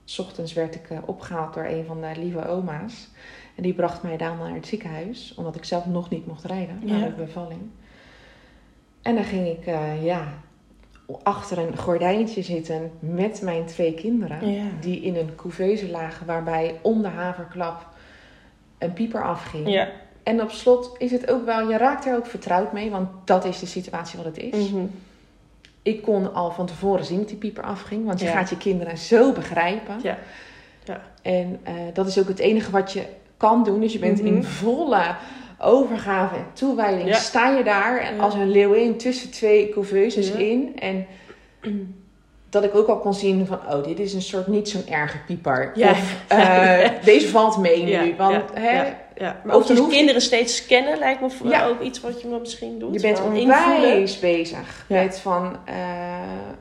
s 0.05 0.19
ochtends 0.19 0.53
werd 0.53 0.75
ik 0.75 0.91
eh, 0.91 0.99
opgehaald 1.07 1.55
door 1.55 1.65
een 1.65 1.85
van 1.85 2.01
de 2.01 2.13
lieve 2.21 2.49
oma's. 2.49 3.09
En 3.55 3.63
die 3.63 3.75
bracht 3.75 4.03
mij 4.03 4.17
dan 4.17 4.39
naar 4.39 4.55
het 4.55 4.67
ziekenhuis, 4.67 5.35
omdat 5.37 5.57
ik 5.57 5.65
zelf 5.65 5.87
nog 5.87 6.11
niet 6.11 6.27
mocht 6.27 6.45
rijden 6.45 6.79
na 6.83 6.97
Ja. 6.97 7.07
de 7.07 7.13
bevalling. 7.13 7.61
En 9.03 9.15
dan 9.15 9.25
ging 9.25 9.47
ik 9.49 9.67
eh, 9.67 10.05
ja, 10.05 10.25
achter 11.23 11.59
een 11.59 11.77
gordijntje 11.77 12.43
zitten 12.43 12.91
met 12.99 13.41
mijn 13.43 13.65
twee 13.67 13.95
kinderen. 13.95 14.51
Ja. 14.51 14.65
Die 14.81 15.01
in 15.01 15.17
een 15.17 15.35
couveuse 15.35 15.91
lagen 15.91 16.27
waarbij 16.27 16.79
om 16.83 17.03
de 17.03 17.09
haverklap 17.09 17.87
een 18.79 18.93
pieper 18.93 19.25
afging. 19.25 19.69
Ja. 19.69 19.89
En 20.23 20.43
op 20.43 20.51
slot 20.51 20.95
is 20.99 21.11
het 21.11 21.31
ook 21.31 21.45
wel, 21.45 21.71
je 21.71 21.77
raakt 21.77 22.07
er 22.07 22.17
ook 22.17 22.27
vertrouwd 22.27 22.73
mee, 22.73 22.91
want 22.91 23.09
dat 23.25 23.45
is 23.45 23.59
de 23.59 23.67
situatie 23.67 24.17
wat 24.17 24.27
het 24.27 24.39
is. 24.39 24.71
Mhm. 24.71 24.85
Ik 25.83 26.03
kon 26.03 26.35
al 26.35 26.51
van 26.51 26.67
tevoren 26.67 27.05
zien 27.05 27.19
dat 27.19 27.29
die 27.29 27.37
pieper 27.37 27.65
afging, 27.65 28.07
want 28.07 28.21
je 28.21 28.27
Ja. 28.27 28.33
gaat 28.33 28.51
je 28.51 28.57
kinderen 28.57 28.99
zo 28.99 29.33
begrijpen. 29.33 29.95
Ja. 30.03 30.19
Ja. 30.85 31.01
En 31.23 31.61
eh, 31.63 31.75
dat 31.93 32.07
is 32.07 32.19
ook 32.19 32.29
het 32.29 32.39
enige 32.39 32.71
wat 32.71 32.93
je 32.93 33.03
kan 33.37 33.65
doen. 33.65 33.81
Dus 33.81 33.93
je 33.93 33.99
bent 33.99 34.19
Mhm. 34.23 34.27
in 34.35 34.45
volle 34.45 35.03
overgave 35.59 36.35
en 36.37 36.47
toewijding. 36.53 37.09
Ja. 37.09 37.15
Sta 37.15 37.57
je 37.57 37.65
daar 37.65 37.99
en 38.01 38.21
als 38.21 38.35
een 38.35 38.51
leeuwin 38.51 38.97
tussen 38.97 39.31
twee 39.31 39.69
couveuses 39.69 40.31
in. 40.31 40.73
En 40.79 41.07
dat 42.49 42.65
ik 42.65 42.75
ook 42.75 42.87
al 42.89 42.99
kon 42.99 43.15
zien 43.15 43.47
van, 43.47 43.59
oh, 43.71 43.85
dit 43.85 43.99
is 43.99 44.15
een 44.15 44.23
soort 44.23 44.47
niet 44.47 44.69
zo'n 44.69 44.87
erge 44.89 45.19
pieper. 45.27 45.73
Ja. 45.75 45.91
Of 45.91 46.25
eh, 46.29 46.89
deze 47.05 47.29
valt 47.29 47.59
mee 47.59 47.85
nu. 47.85 48.15
Want 48.17 48.43
hè, 48.55 48.83
ja, 49.15 49.25
ja. 49.25 49.41
Maar 49.45 49.55
ook 49.57 49.65
je 49.65 49.87
kinderen 49.89 50.23
steeds 50.23 50.57
scannen 50.57 50.99
lijkt 50.99 51.21
me 51.21 51.31
voor- 51.31 51.49
Ja. 51.49 51.67
ook 51.67 51.81
iets 51.81 52.01
wat 52.01 52.21
je 52.21 52.29
misschien 52.29 52.79
doet. 52.79 52.95
Je 52.95 53.01
bent 53.01 53.21
onwijs 53.23 54.19
bezig 54.19 54.85
Ja. 54.89 55.03
met 55.03 55.19
van 55.19 55.57
eh, 55.65 55.75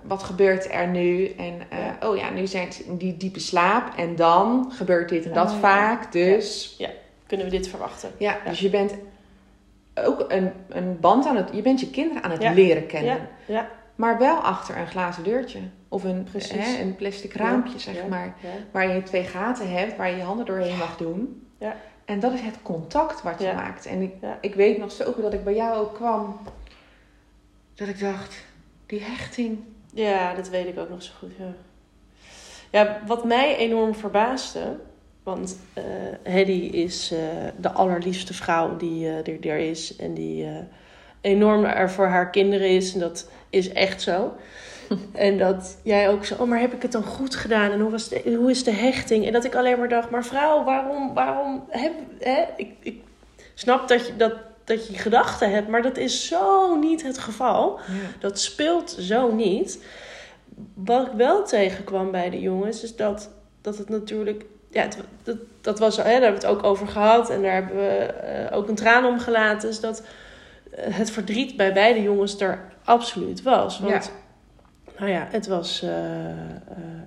wat 0.02 0.24
gebeurt 0.24 0.72
er 0.72 0.88
nu 0.88 1.28
en 1.28 1.54
eh, 1.70 1.78
Ja. 2.00 2.08
oh 2.10 2.18
ja, 2.18 2.30
nu 2.30 2.48
zijn 2.48 2.74
ze 2.74 2.84
in 2.84 2.98
die 2.98 3.18
diepe 3.18 3.40
slaap 3.40 3.98
en 3.98 4.16
dan 4.16 4.72
gebeurt 4.74 5.10
dit 5.10 5.26
en 5.26 5.34
dat 5.34 5.48
Oh, 5.48 5.54
ja. 5.54 5.60
vaak. 5.60 6.12
Dus 6.12 6.76
ja, 6.78 6.90
Kunnen 7.28 7.46
we 7.46 7.52
dit 7.52 7.68
verwachten? 7.68 8.12
dus 8.46 8.60
je 8.60 8.70
bent 8.70 8.94
ook 9.96 10.26
een, 10.28 10.52
een 10.70 10.98
band 11.00 11.26
aan 11.26 11.36
het, 11.36 11.50
je 11.54 11.62
bent 11.62 11.80
je 11.80 11.90
kinderen 11.90 12.24
aan 12.24 12.32
het 12.32 12.42
Ja. 12.42 12.52
leren 12.54 12.86
kennen, 12.86 13.16
Ja, 13.16 13.28
ja. 13.56 13.68
maar 13.96 14.18
wel 14.18 14.36
achter 14.36 14.78
een 14.78 14.88
glazen 14.88 15.24
deurtje 15.24 15.60
of 15.90 16.04
een, 16.04 16.28
hè, 16.54 16.82
een 16.82 16.96
plastic 16.96 17.34
raampje 17.34 17.80
zeg 17.80 17.96
Ja, 17.96 18.06
maar, 18.10 18.36
ja. 18.42 18.50
waar 18.72 18.94
je 18.96 19.04
twee 19.04 19.24
gaten 19.24 19.72
hebt 19.72 19.98
waar 19.98 20.10
je 20.10 20.16
je 20.16 20.22
handen 20.24 20.46
doorheen 20.46 20.78
mag 20.78 20.98
doen. 20.98 21.46
Ja. 21.60 21.76
En 22.12 22.20
dat 22.20 22.34
is 22.34 22.42
het 22.42 22.62
contact 22.62 23.22
wat 23.22 23.40
je 23.40 23.46
Ja. 23.46 23.54
maakt. 23.54 23.86
En 23.86 24.02
ik, 24.02 24.12
Ja. 24.22 24.38
ik 24.42 24.56
weet 24.56 24.78
nog 24.78 24.92
zo 24.92 25.12
goed 25.12 25.24
dat 25.24 25.34
ik 25.34 25.44
bij 25.44 25.56
jou 25.56 25.78
ook 25.78 25.94
kwam. 25.94 26.40
Dat 27.76 27.88
ik 27.88 28.00
dacht, 28.00 28.36
die 28.86 29.02
hechting. 29.02 29.60
Ja, 29.94 30.34
dat 30.34 30.50
weet 30.50 30.68
ik 30.68 30.80
ook 30.80 30.90
nog 30.90 31.04
zo 31.04 31.12
goed. 31.20 31.32
Ja, 31.38 31.54
ja 32.70 33.00
wat 33.08 33.26
mij 33.26 33.58
enorm 33.58 33.96
verbaasde. 33.96 34.80
Want 35.24 35.60
eh 35.74 35.84
Hedy 36.24 36.70
is 36.72 37.12
eh, 37.12 37.20
de 37.58 37.72
allerliefste 37.72 38.34
vrouw 38.34 38.78
die, 38.78 39.10
eh, 39.10 39.24
die 39.24 39.40
er 39.52 39.58
is. 39.58 39.96
En 39.96 40.14
die 40.14 40.48
enorm 41.22 41.64
er 41.64 41.92
voor 41.92 42.08
haar 42.08 42.30
kinderen 42.30 42.70
is. 42.70 42.94
En 42.94 43.00
dat 43.00 43.30
is 43.50 43.72
echt 43.72 44.02
zo. 44.02 44.34
en 45.14 45.38
dat 45.38 45.78
jij 45.84 46.10
ook 46.10 46.26
zo, 46.26 46.36
oh, 46.40 46.48
maar 46.48 46.60
heb 46.60 46.74
ik 46.74 46.82
het 46.82 46.92
dan 46.92 47.04
goed 47.04 47.36
gedaan? 47.36 47.72
En 47.72 47.80
hoe, 47.80 47.92
was 47.92 48.10
de, 48.10 48.36
hoe 48.40 48.50
is 48.50 48.64
de 48.64 48.72
hechting? 48.72 49.26
En 49.26 49.34
dat 49.34 49.46
ik 49.46 49.56
alleen 49.56 49.80
maar 49.80 49.90
dacht, 49.90 50.10
maar 50.10 50.26
vrouw, 50.26 50.64
waarom, 50.64 51.14
waarom 51.14 51.66
heb... 51.70 51.94
Hè? 52.20 52.44
Ik, 52.56 52.72
ik 52.80 53.02
snap 53.54 53.88
dat 53.88 54.08
je, 54.08 54.16
dat, 54.16 54.34
dat 54.64 54.88
je 54.88 54.98
gedachten 54.98 55.52
hebt, 55.52 55.68
maar 55.68 55.82
dat 55.82 55.98
is 55.98 56.28
zo 56.28 56.76
niet 56.76 57.04
het 57.04 57.18
geval. 57.18 57.80
Ja. 57.88 57.94
Dat 58.20 58.40
speelt 58.40 58.96
zo 59.00 59.32
niet. 59.34 59.84
Wat 60.74 61.08
ik 61.08 61.14
wel 61.14 61.46
tegenkwam 61.46 62.12
bij 62.12 62.30
de 62.30 62.40
jongens, 62.40 62.84
is 62.84 62.96
dat, 62.96 63.30
dat 63.62 63.78
het 63.78 63.90
natuurlijk. 63.90 64.46
Ja, 64.70 64.82
het, 64.82 64.98
dat, 65.24 65.38
dat 65.62 65.80
was, 65.80 65.98
hè, 65.98 66.04
daar 66.04 66.12
hebben 66.12 66.42
we 66.42 66.48
het 66.48 66.56
ook 66.56 66.64
over 66.64 66.88
gehad 66.88 67.30
en 67.30 67.42
daar 67.42 67.54
hebben 67.54 67.76
we 67.76 67.88
eh, 67.88 68.58
ook 68.58 68.68
een 68.68 68.76
traan 68.76 69.06
om 69.06 69.20
gelaten. 69.20 69.70
Is 69.70 69.80
dat 69.80 70.04
eh, 70.72 70.96
het 70.96 71.12
verdriet 71.12 71.58
bij 71.58 71.74
beide 71.74 72.02
jongens 72.02 72.40
er 72.40 72.72
absoluut 72.84 73.42
was. 73.42 73.80
Want, 73.80 74.12
nou 75.02 75.14
ja, 75.14 75.28
het 75.32 75.48
was, 75.48 75.82
eh, 75.82 75.90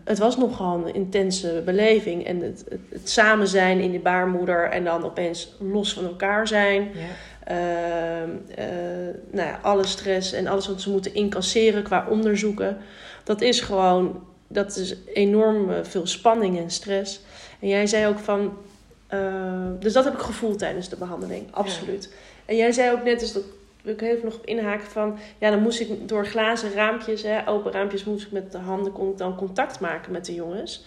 het 0.05 0.19
was 0.19 0.37
nogal 0.37 0.87
een 0.87 0.95
intense 0.95 1.63
beleving. 1.65 2.27
En 2.27 2.41
het, 2.41 2.65
het, 2.69 2.81
het 2.89 3.11
samen 3.11 3.49
zijn 3.49 3.81
in 3.81 3.93
de 3.93 3.99
baarmoeder 3.99 4.71
en 4.71 4.85
dan 4.85 5.05
opeens 5.05 5.55
los 5.59 5.93
van 5.93 6.05
elkaar 6.05 6.49
zijn. 6.49 6.91
Ja. 6.95 7.07
Ehm, 7.45 8.31
eh, 8.55 8.67
nou 9.31 9.49
ja, 9.49 9.59
alle 9.63 9.87
stress 9.87 10.33
en 10.33 10.47
alles 10.47 10.67
wat 10.67 10.81
ze 10.81 10.91
moeten 10.91 11.15
incasseren 11.15 11.83
qua 11.83 12.07
onderzoeken. 12.09 12.77
Dat 13.25 13.41
is 13.41 13.61
gewoon, 13.61 14.25
dat 14.49 14.77
is 14.77 14.97
enorm 15.13 15.85
veel 15.85 16.07
spanning 16.07 16.59
en 16.59 16.71
stress. 16.71 17.21
En 17.61 17.69
jij 17.69 17.87
zei 17.87 18.07
ook 18.07 18.19
van, 18.19 18.57
dus 19.79 19.93
dat 19.93 20.05
heb 20.05 20.15
ik 20.15 20.21
gevoeld 20.21 20.59
tijdens 20.59 20.89
de 20.89 20.97
behandeling, 20.97 21.47
absoluut. 21.51 22.13
En 22.45 22.57
jij 22.57 22.73
zei 22.73 22.93
ook 22.93 23.05
net, 23.05 23.21
dus 23.21 23.33
dat 23.33 23.43
wil 23.85 23.93
ik 23.93 24.01
even 24.01 24.25
nog 24.25 24.35
op 24.35 24.47
inhaken 24.47 24.87
van, 24.87 25.19
ja, 25.39 25.51
dan 25.51 25.63
moest 25.63 25.81
ik 25.81 26.09
door 26.09 26.27
glazen 26.27 26.73
raampjes, 26.73 27.23
hè, 27.23 27.49
open 27.49 27.73
raampjes, 27.73 28.05
moest 28.05 28.27
ik 28.27 28.33
met 28.33 28.53
de 28.53 28.59
handen 28.59 28.93
kon 28.93 29.11
ik 29.11 29.19
dan 29.19 29.37
contact 29.37 29.81
maken 29.81 30.13
met 30.13 30.25
de 30.25 30.35
jongens. 30.35 30.85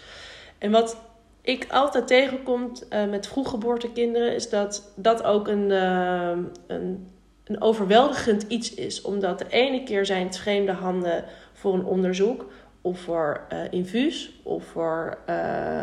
En 0.58 0.72
wat 0.72 0.98
ik 1.42 1.66
altijd 1.70 2.08
tegenkom 2.08 2.72
eh, 2.90 3.06
met 3.06 3.28
vroeggeboortekinderen, 3.28 4.36
is 4.36 4.50
dat 4.50 4.92
dat 4.96 5.24
ook 5.24 5.48
een, 5.48 5.72
eh, 5.72 6.38
een, 6.68 7.08
een 7.44 7.62
overweldigend 7.62 8.46
iets 8.48 8.74
is. 8.74 9.02
Omdat 9.02 9.40
de 9.40 9.48
ene 9.50 9.84
keer 9.84 10.06
zijn 10.06 10.26
het 10.26 10.38
vreemde 10.38 10.72
handen 10.72 11.24
voor 11.54 11.74
een 11.74 11.86
onderzoek, 11.86 12.46
of 12.82 13.00
voor 13.00 13.42
eh, 13.50 13.60
infuus, 13.70 14.40
of 14.44 14.66
voor 14.66 15.18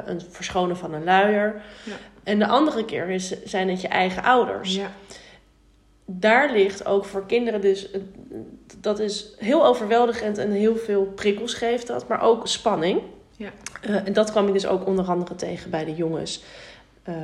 een 0.05 0.21
verschonen 0.31 0.77
van 0.77 0.95
een 0.95 1.05
luier. 1.05 1.63
Ja. 1.85 1.95
En 2.23 2.39
de 2.39 2.47
andere 2.47 2.85
keer 2.85 3.09
is, 3.09 3.43
zijn 3.45 3.69
het 3.69 3.81
je 3.81 3.89
eigen 3.89 4.23
ouders. 4.23 4.75
Ja. 4.75 4.91
Daar 6.05 6.53
ligt 6.53 6.87
ook 6.87 7.05
voor 7.05 7.27
kinderen 7.27 7.61
dus... 7.61 7.89
Dat 8.81 8.99
is 8.99 9.35
heel 9.39 9.67
overweldigend 9.67 10.39
en 10.39 10.51
heel 10.51 10.77
veel 10.77 11.05
prikkels 11.05 11.55
geeft 11.55 11.87
dat. 11.87 12.09
Maar 12.09 12.23
ook 12.23 12.49
spanning. 12.49 13.01
Ja. 13.37 13.51
Eh, 13.81 14.07
en 14.07 14.13
dat 14.13 14.31
kwam 14.31 14.47
ik 14.47 14.53
dus 14.53 14.67
ook 14.67 14.87
onder 14.87 15.05
andere 15.05 15.35
tegen 15.35 15.71
bij 15.71 15.85
de 15.85 15.95
jongens. 15.95 16.43
Eh, 17.03 17.15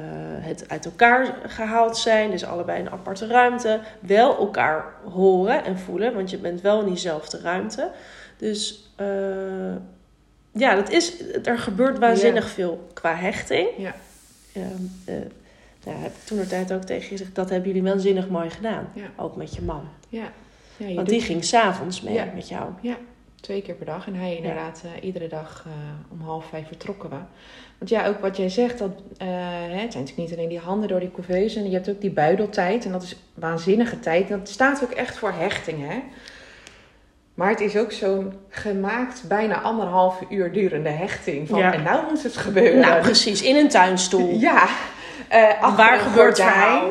het 0.41 0.65
uit 0.69 0.85
elkaar 0.85 1.35
gehaald 1.47 1.97
zijn, 1.97 2.31
dus 2.31 2.45
allebei 2.45 2.79
in 2.79 2.87
een 2.87 2.93
aparte 2.93 3.27
ruimte. 3.27 3.81
Wel 4.01 4.39
elkaar 4.39 4.85
horen 5.05 5.65
en 5.65 5.79
voelen, 5.79 6.15
want 6.15 6.31
je 6.31 6.39
bent 6.39 6.61
wel 6.61 6.81
in 6.81 6.87
diezelfde 6.87 7.41
ruimte. 7.41 7.91
Dus 8.37 8.91
eh, 8.97 9.07
ja, 10.53 10.75
dat 10.75 10.91
is, 10.91 11.15
er 11.45 11.59
gebeurt 11.59 11.99
waanzinnig 11.99 12.49
veel 12.49 12.87
qua 12.93 13.15
hechting. 13.15 13.69
Ja. 13.77 13.95
Nou, 15.85 15.99
heb 15.99 16.11
ik 16.11 16.25
toen 16.25 16.39
de 16.39 16.47
tijd 16.47 16.73
ook 16.73 16.83
tegen 16.83 17.03
je 17.03 17.09
gezegd, 17.09 17.35
dat 17.35 17.51
hebben 17.51 17.69
jullie 17.69 17.89
waanzinnig 17.91 18.29
mooi 18.29 18.51
gedaan. 18.51 18.89
Ja. 18.95 19.05
Ook 19.17 19.37
met 19.37 19.55
je 19.55 19.63
man. 19.63 19.89
Ja. 20.09 20.33
ja 20.77 20.87
je 20.87 20.95
Want 20.95 20.97
doet 21.09 21.09
die 21.19 21.21
ging 21.21 21.45
s'avonds 21.45 22.03
mee 22.03 22.15
Ja. 22.15 22.29
met 22.35 22.49
jou. 22.49 22.71
twee 23.41 23.63
keer 23.63 23.75
per 23.75 23.87
dag. 23.87 24.07
En 24.07 24.15
hij 24.15 24.37
inderdaad 24.37 24.83
eh, 24.85 25.05
iedere 25.05 25.29
dag 25.29 25.65
eh, 25.67 25.73
om 26.13 26.21
half 26.27 26.45
vijf 26.49 26.67
vertrokken 26.67 27.11
we. 27.11 27.17
Want 27.79 27.91
ja, 27.91 28.07
ook 28.07 28.21
wat 28.21 28.37
jij 28.37 28.49
zegt, 28.49 28.79
dat, 28.79 28.91
eh, 29.17 29.27
hè, 29.29 29.81
het 29.81 29.93
zijn 29.93 30.05
natuurlijk 30.05 30.17
niet 30.17 30.33
alleen 30.33 30.49
die 30.49 30.59
handen 30.59 30.89
door 30.89 31.01
die 31.01 31.11
couveuse. 31.11 31.59
En 31.59 31.69
je 31.69 31.75
hebt 31.75 31.89
ook 31.91 32.01
die 32.01 32.11
buideltijd. 32.11 32.85
En 32.85 32.93
dat 32.93 33.03
is 33.03 33.17
waanzinnige 33.35 34.01
tijd. 34.01 34.31
En 34.31 34.39
dat 34.39 34.49
staat 34.49 34.83
ook 34.85 34.91
echt 34.91 35.17
voor 35.19 35.33
hechting, 35.33 35.89
hè. 35.89 35.99
Maar 37.35 37.51
het 37.51 37.61
is 37.61 37.77
ook 37.77 37.93
zo'n 37.93 38.33
gemaakt, 38.49 39.25
bijna 39.29 39.61
anderhalf 39.61 40.23
uur 40.29 40.53
durende 40.53 40.89
hechting. 40.89 41.49
Van, 41.49 41.59
Ja. 41.59 41.73
En 41.75 41.83
nou 41.83 42.05
moet 42.09 42.23
het 42.23 42.37
gebeuren. 42.37 42.81
Nou, 42.81 43.01
precies, 43.03 43.43
in 43.43 43.57
een 43.57 43.69
tuinstoel. 43.69 44.39
Ja. 44.39 44.69
Achter 45.61 45.77
Waar 45.77 45.93
een 45.93 46.01
gebeurt 46.01 46.41
gordijn. 46.41 46.83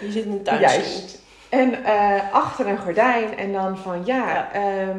je 0.00 0.10
zit 0.10 0.24
in 0.24 0.40
een. 0.44 0.58
Juist. 0.60 1.18
En 1.48 1.84
eh, 1.84 2.12
achter 2.32 2.66
een 2.68 2.78
gordijn 2.78 3.38
en 3.38 3.52
dan 3.52 3.78
van 3.78 4.02
ja, 4.04 4.28
Ja. 4.28 4.48
ehm, 4.52 4.98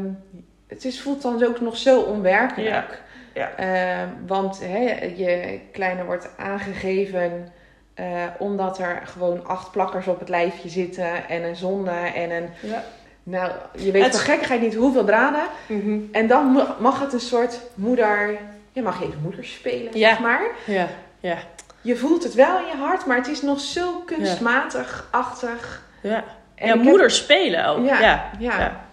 het 0.67 0.86
is, 0.86 1.01
voelt 1.01 1.22
dan 1.22 1.43
ook 1.43 1.62
nog 1.62 1.77
zo 1.77 2.00
onwerkelijk. 2.01 3.01
Ja. 3.34 3.50
Ehm, 3.58 4.08
want 4.27 4.60
hè, 4.63 5.05
je 5.15 5.60
kleine 5.72 6.03
wordt 6.03 6.29
aangegeven 6.38 7.51
eh, 7.93 8.05
omdat 8.39 8.79
er 8.79 9.01
gewoon 9.05 9.48
acht 9.48 9.72
plakkers 9.72 10.08
op 10.08 10.20
het 10.20 10.29
lijfje 10.29 10.70
zitten 10.70 11.29
en 11.29 11.43
een 11.43 11.55
zonde 11.55 11.91
en 12.15 12.31
een... 12.31 12.50
Ja. 12.62 12.84
Nou, 13.24 13.51
je 13.77 13.91
weet 13.91 14.03
Het- 14.03 14.12
van 14.15 14.22
gekkigheid 14.25 14.62
niet 14.62 14.75
hoeveel 14.75 15.05
draden. 15.05 15.43
Mhm. 15.67 16.00
En 16.12 16.27
dan 16.27 16.65
mag- 16.79 17.00
het 17.00 17.13
een 17.13 17.20
soort 17.20 17.60
moeder... 17.74 18.38
Je 18.72 18.81
mag 18.81 19.01
even 19.01 19.20
moeder 19.22 19.46
spelen, 19.46 19.98
Ja. 19.98 20.10
zeg 20.10 20.20
maar. 20.20 20.41
Ja, 20.65 20.88
ja, 21.20 21.38
Je 21.81 21.95
voelt 21.95 22.23
het 22.23 22.33
wel 22.33 22.59
in 22.59 22.65
je 22.65 22.75
hart, 22.75 23.05
maar 23.05 23.17
het 23.17 23.27
is 23.27 23.41
nog 23.41 23.59
zo 23.59 24.00
kunstmatig-achtig. 24.05 25.83
ja. 26.01 26.23
En 26.55 26.67
ja, 26.67 26.73
ik 26.73 26.79
heb- 26.79 26.89
moeder 26.89 27.11
spelen 27.11 27.65
ook. 27.65 27.85
Ja, 27.85 28.00
Ja, 28.39 28.85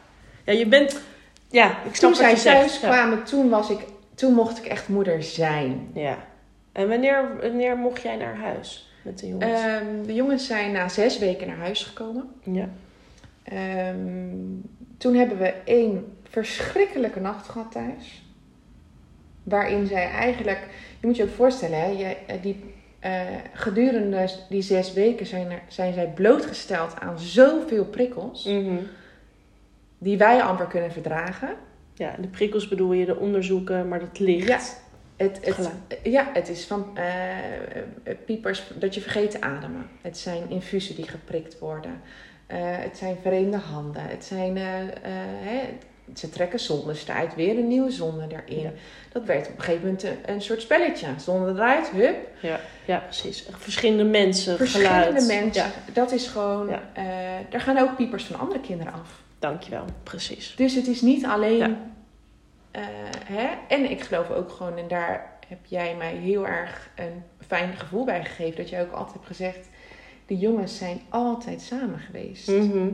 ja. 0.44 0.52
je 0.52 0.66
bent... 0.66 1.00
Ja, 1.50 1.68
ik 1.70 1.94
snap 1.94 2.10
Toen 2.12 2.20
zij 2.20 2.34
thuis 2.34 2.72
zegt. 2.72 2.78
Kwamen, 2.92 3.24
toen, 3.24 3.48
was 3.48 3.70
ik, 3.70 3.78
toen 4.14 4.32
mocht 4.34 4.58
ik 4.58 4.64
echt 4.66 4.88
moeder 4.88 5.22
zijn. 5.22 5.90
ja. 5.94 6.16
En 6.72 6.88
wanneer, 6.88 7.36
wanneer 7.40 7.76
mocht 7.76 8.02
jij 8.02 8.16
naar 8.16 8.36
huis 8.36 8.90
met 9.02 9.18
de 9.18 9.28
jongens? 9.28 9.60
Ehm, 9.60 10.02
de 10.06 10.14
jongens 10.14 10.46
zijn 10.46 10.72
na 10.72 10.88
zes 10.88 11.18
weken 11.18 11.46
naar 11.46 11.56
huis 11.56 11.82
gekomen. 11.84 12.30
ja. 12.42 12.68
Ehm, 13.42 13.96
toen 14.98 15.14
hebben 15.14 15.38
we 15.38 15.54
één 15.64 16.16
verschrikkelijke 16.30 17.20
nacht 17.20 17.48
gehad 17.48 17.72
thuis. 17.72 18.22
Waarin 19.42 19.86
zij 19.86 20.10
eigenlijk... 20.10 20.66
Je 21.00 21.06
moet 21.06 21.16
je 21.16 21.22
ook 21.22 21.34
voorstellen, 21.36 21.78
hè, 21.80 21.86
je, 21.86 22.16
die, 22.42 22.74
eh, 22.98 23.20
gedurende 23.52 24.28
die 24.48 24.62
zes 24.62 24.92
weken 24.92 25.26
zijn, 25.26 25.50
er, 25.50 25.62
zijn 25.68 25.92
zij 25.92 26.12
blootgesteld 26.14 27.00
aan 27.00 27.18
zoveel 27.18 27.84
prikkels... 27.84 28.44
Mhm. 28.44 28.76
die 29.98 30.18
wij 30.18 30.42
amper 30.42 30.66
kunnen 30.66 30.92
verdragen. 30.92 31.54
ja, 31.94 32.14
de 32.20 32.28
prikkels 32.28 32.68
bedoel 32.68 32.92
je, 32.92 33.06
de 33.06 33.16
onderzoeken, 33.16 33.88
maar 33.88 34.00
dat 34.00 34.18
licht. 34.18 34.48
Ja. 34.48 34.58
Het, 35.16 35.38
het, 35.44 35.70
ja, 36.02 36.30
het 36.32 36.48
is 36.48 36.66
van 36.66 36.96
eh, 36.96 38.14
piepers 38.24 38.62
dat 38.74 38.94
je 38.94 39.00
vergeet 39.00 39.30
te 39.30 39.40
ademen. 39.40 39.86
Het 40.02 40.18
zijn 40.18 40.50
infusen 40.50 40.94
die 40.94 41.08
geprikt 41.08 41.58
worden. 41.58 42.00
Eh, 42.46 42.58
het 42.60 42.98
zijn 42.98 43.16
vreemde 43.22 43.56
handen. 43.56 44.02
Het 44.02 44.24
zijn, 44.24 44.56
hè, 44.56 44.84
ze 46.14 46.28
trekken 46.30 46.60
eruit. 46.60 47.34
Weer 47.34 47.58
een 47.58 47.68
nieuwe 47.68 47.90
zonde 47.90 48.26
erin. 48.46 48.62
Ja. 48.62 48.70
Dat 49.12 49.24
werd 49.24 49.48
op 49.48 49.56
een 49.56 49.62
gegeven 49.62 49.82
moment 49.84 50.02
een, 50.02 50.16
een 50.26 50.42
soort 50.42 50.60
spelletje. 50.62 51.06
Zonde 51.18 51.50
eruit, 51.52 51.90
hup. 51.90 52.16
Ja, 52.40 52.60
ja, 52.84 52.98
precies. 52.98 53.46
Verschillende 53.50 54.04
mensen, 54.04 54.56
Verschillende 54.56 54.94
geluid. 55.04 55.26
mensen. 55.26 55.62
Ja, 55.64 55.70
Dat 55.92 56.12
is 56.12 56.26
gewoon... 56.26 56.68
Ja. 56.68 56.82
eh, 56.92 57.04
daar 57.50 57.60
gaan 57.60 57.78
ook 57.78 57.96
piepers 57.96 58.24
van 58.24 58.38
andere 58.40 58.60
kinderen 58.60 58.92
af. 58.92 59.22
dankjewel. 59.38 59.84
Precies. 60.02 60.54
Dus 60.56 60.74
het 60.74 60.86
is 60.86 61.00
niet 61.00 61.24
alleen. 61.24 61.76
Eh, 62.70 62.82
hè? 63.24 63.48
En 63.68 63.90
ik 63.90 64.00
geloof 64.00 64.30
ook 64.30 64.50
gewoon, 64.52 64.76
en 64.78 64.88
daar 64.88 65.32
heb 65.48 65.58
jij 65.66 65.94
mij 65.96 66.14
heel 66.14 66.46
erg 66.46 66.90
een 66.96 67.22
fijn 67.46 67.76
gevoel 67.76 68.04
bij 68.04 68.24
gegeven, 68.24 68.56
dat 68.56 68.68
jij 68.68 68.82
ook 68.82 68.92
altijd 68.92 69.12
hebt 69.14 69.26
gezegd: 69.26 69.68
de 70.26 70.36
jongens 70.36 70.78
zijn 70.78 71.00
altijd 71.08 71.60
samen 71.60 71.98
geweest. 71.98 72.48
Mhm. 72.48 72.88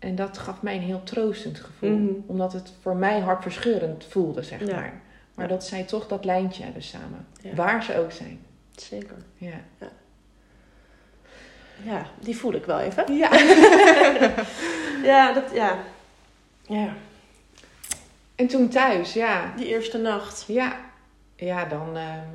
En 0.00 0.14
dat 0.14 0.38
gaf 0.38 0.62
mij 0.62 0.74
een 0.76 0.82
heel 0.82 1.02
troostend 1.02 1.60
gevoel, 1.60 1.96
Mhm. 1.98 2.12
omdat 2.26 2.52
het 2.52 2.72
voor 2.80 2.96
mij 2.96 3.20
hartverscheurend 3.20 4.04
voelde, 4.04 4.42
zeg 4.42 4.66
Ja. 4.66 4.74
maar. 4.74 5.00
Maar 5.34 5.48
Ja. 5.48 5.54
dat 5.54 5.64
zij 5.64 5.82
toch 5.84 6.06
dat 6.08 6.24
lijntje 6.24 6.62
hebben 6.62 6.82
samen, 6.82 7.26
Ja. 7.42 7.54
waar 7.54 7.82
ze 7.84 7.98
ook 7.98 8.12
zijn. 8.12 8.40
Zeker. 8.76 9.16
Ja. 9.36 9.60
Ja, 11.84 12.06
die 12.20 12.36
voel 12.36 12.52
ik 12.54 12.64
wel 12.64 12.78
even. 12.80 13.14
Ja. 13.16 13.30
Ja, 15.02 15.32
dat, 15.32 15.50
ja. 15.54 15.78
Ja, 16.66 16.94
en 18.34 18.46
toen 18.46 18.68
thuis, 18.68 19.12
ja. 19.12 19.52
die 19.56 19.66
eerste 19.66 19.98
nacht. 19.98 20.44
Ja, 20.48 20.80
ja 21.36 21.64
dan 21.64 21.96
ehm, 21.96 22.28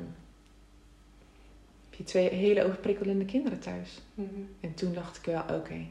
heb 1.90 1.94
je 1.98 2.04
twee 2.04 2.28
hele 2.28 2.64
overprikkelende 2.64 3.24
kinderen 3.24 3.58
thuis. 3.58 4.02
Mhm. 4.14 4.28
En 4.60 4.74
toen 4.74 4.94
dacht 4.94 5.16
ik 5.16 5.24
wel, 5.24 5.42
oké, 5.58 5.86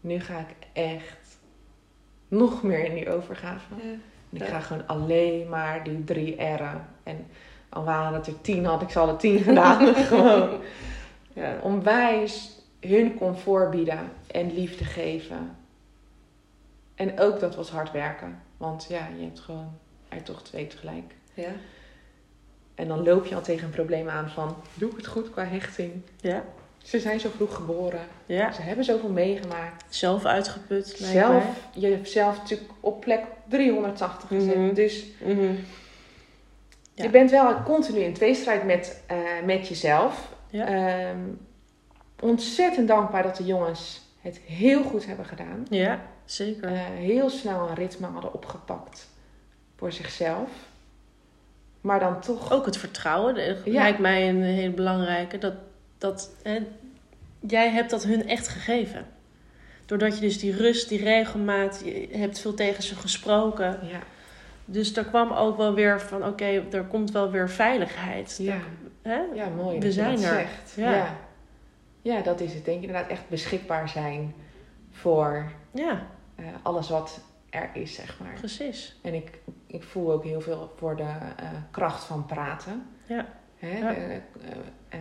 nu 0.00 0.20
ga 0.20 0.38
ik 0.38 0.66
echt 0.72 1.38
nog 2.28 2.62
meer 2.62 2.84
in 2.84 2.94
die 2.94 3.10
overgave. 3.12 3.74
En 3.80 4.02
ik 4.30 4.44
ga 4.44 4.60
gewoon 4.60 4.86
alleen 4.86 5.48
maar 5.48 5.84
die 5.84 6.04
drie 6.04 6.42
R'en. 6.42 6.86
En 7.02 7.26
al 7.68 7.84
waren 7.84 8.14
het 8.14 8.26
er 8.26 8.40
tien, 8.40 8.64
had 8.64 8.82
ik 8.82 8.90
ze 8.90 8.98
alle 8.98 9.16
tien 9.16 9.38
gedaan. 9.38 9.94
gewoon 10.04 10.60
Ja. 11.32 11.58
onwijs 11.62 12.60
hun 12.80 13.14
comfort 13.18 13.70
bieden 13.70 14.10
en 14.26 14.54
liefde 14.54 14.84
geven. 14.84 15.56
En 16.94 17.20
ook 17.20 17.40
dat 17.40 17.54
was 17.56 17.70
hard 17.70 17.92
werken. 17.92 18.42
Want 18.56 18.86
ja, 18.88 19.08
je 19.18 19.24
hebt 19.24 19.40
gewoon 19.40 19.72
er 20.08 20.22
toch 20.22 20.42
twee 20.42 20.66
tegelijk. 20.66 21.14
Ja. 21.34 21.50
En 22.74 22.88
dan 22.88 23.02
loop 23.02 23.26
je 23.26 23.34
al 23.34 23.42
tegen 23.42 23.64
een 23.64 23.70
probleem 23.74 24.08
aan 24.08 24.30
van, 24.30 24.56
doe 24.74 24.90
ik 24.90 24.96
het 24.96 25.06
goed 25.06 25.30
qua 25.30 25.44
hechting? 25.44 25.92
Ja. 26.16 26.44
Ze 26.82 27.00
zijn 27.00 27.20
zo 27.20 27.28
vroeg 27.36 27.54
geboren. 27.54 28.00
ja. 28.26 28.52
Ze 28.52 28.62
hebben 28.62 28.84
zoveel 28.84 29.08
meegemaakt. 29.10 29.84
Zelf 29.94 30.24
uitgeput. 30.24 30.86
Zelf, 30.96 31.44
je 31.74 31.86
hebt 31.86 32.08
zelf 32.10 32.36
natuurlijk 32.38 32.70
op 32.80 33.00
plek 33.00 33.24
380 33.48 34.28
gezet. 34.28 34.54
Mhm. 34.56 34.74
Dus 34.74 35.04
Mhm. 35.24 35.54
Ja. 36.94 37.04
je 37.04 37.10
bent 37.10 37.30
wel 37.30 37.62
continu 37.62 37.98
in 37.98 38.12
tweestrijd 38.12 38.64
met, 38.64 39.02
eh, 39.06 39.16
met 39.44 39.68
jezelf. 39.68 40.32
Ja. 40.50 40.66
Ehm, 40.66 41.18
ontzettend 42.20 42.88
dankbaar 42.88 43.22
dat 43.22 43.36
de 43.36 43.44
jongens 43.44 44.00
het 44.20 44.38
heel 44.46 44.82
goed 44.82 45.06
hebben 45.06 45.24
gedaan. 45.26 45.66
Ja, 45.70 46.00
zeker. 46.24 46.72
Eh, 46.72 46.80
heel 46.96 47.30
snel 47.30 47.68
een 47.68 47.74
ritme 47.74 48.06
hadden 48.06 48.34
opgepakt 48.34 49.08
voor 49.76 49.92
zichzelf. 49.92 50.48
Maar 51.80 52.00
dan 52.00 52.20
toch... 52.20 52.52
Ook 52.52 52.66
het 52.66 52.76
vertrouwen, 52.76 53.34
Ja. 53.44 53.54
lijkt 53.64 53.98
mij 53.98 54.28
een 54.28 54.42
hele 54.42 54.70
belangrijke. 54.72 55.38
Dat, 55.38 55.54
dat, 55.98 56.30
hè, 56.42 56.58
jij 57.40 57.70
hebt 57.70 57.90
dat 57.90 58.04
hun 58.04 58.28
echt 58.28 58.48
gegeven. 58.48 59.06
Doordat 59.86 60.14
je 60.14 60.20
dus 60.20 60.38
die 60.38 60.56
rust, 60.56 60.88
die 60.88 61.02
regelmaat, 61.04 61.82
je 61.84 62.08
hebt 62.12 62.38
veel 62.40 62.54
tegen 62.54 62.82
ze 62.82 62.94
gesproken. 62.94 63.78
Ja, 63.82 63.98
Dus 64.64 64.96
er 64.96 65.04
kwam 65.04 65.32
ook 65.32 65.56
wel 65.56 65.74
weer 65.74 66.00
van, 66.00 66.24
oké, 66.26 66.64
er 66.70 66.84
komt 66.84 67.10
wel 67.10 67.30
weer 67.30 67.50
veiligheid. 67.50 68.36
ja. 68.40 68.58
Hè? 69.02 69.20
ja 69.34 69.48
mooi 69.48 69.78
We 69.78 69.92
zijn 69.92 70.14
dat 70.14 70.24
er. 70.24 70.28
zegt. 70.34 70.72
Ja. 70.76 70.90
Ja. 70.94 71.16
ja, 72.02 72.20
dat 72.20 72.40
is 72.40 72.54
het. 72.54 72.64
Denk 72.64 72.76
ik 72.82 72.86
inderdaad 72.88 73.10
echt 73.10 73.28
beschikbaar 73.28 73.88
zijn 73.88 74.34
voor 74.90 75.52
Ja, 75.70 76.06
eh, 76.34 76.44
alles 76.62 76.88
wat 76.88 77.20
er 77.50 77.70
is, 77.72 77.94
zeg 77.94 78.18
maar. 78.20 78.32
precies. 78.32 78.98
En 79.02 79.14
ik, 79.14 79.38
ik 79.66 79.82
voel 79.82 80.12
ook 80.12 80.24
heel 80.24 80.40
veel 80.40 80.72
voor 80.76 80.96
de 80.96 81.02
eh, 81.02 81.48
kracht 81.70 82.04
van 82.04 82.26
praten. 82.26 82.86
Ja. 83.06 83.26
Hè? 83.56 83.78
Ja. 83.78 83.94
eh, 84.88 84.98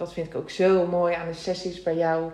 dat 0.00 0.12
vind 0.12 0.26
ik 0.26 0.34
ook 0.34 0.50
zo 0.50 0.86
mooi 0.86 1.14
aan 1.14 1.28
de 1.28 1.34
sessies 1.34 1.82
bij 1.82 1.96
jou. 1.96 2.30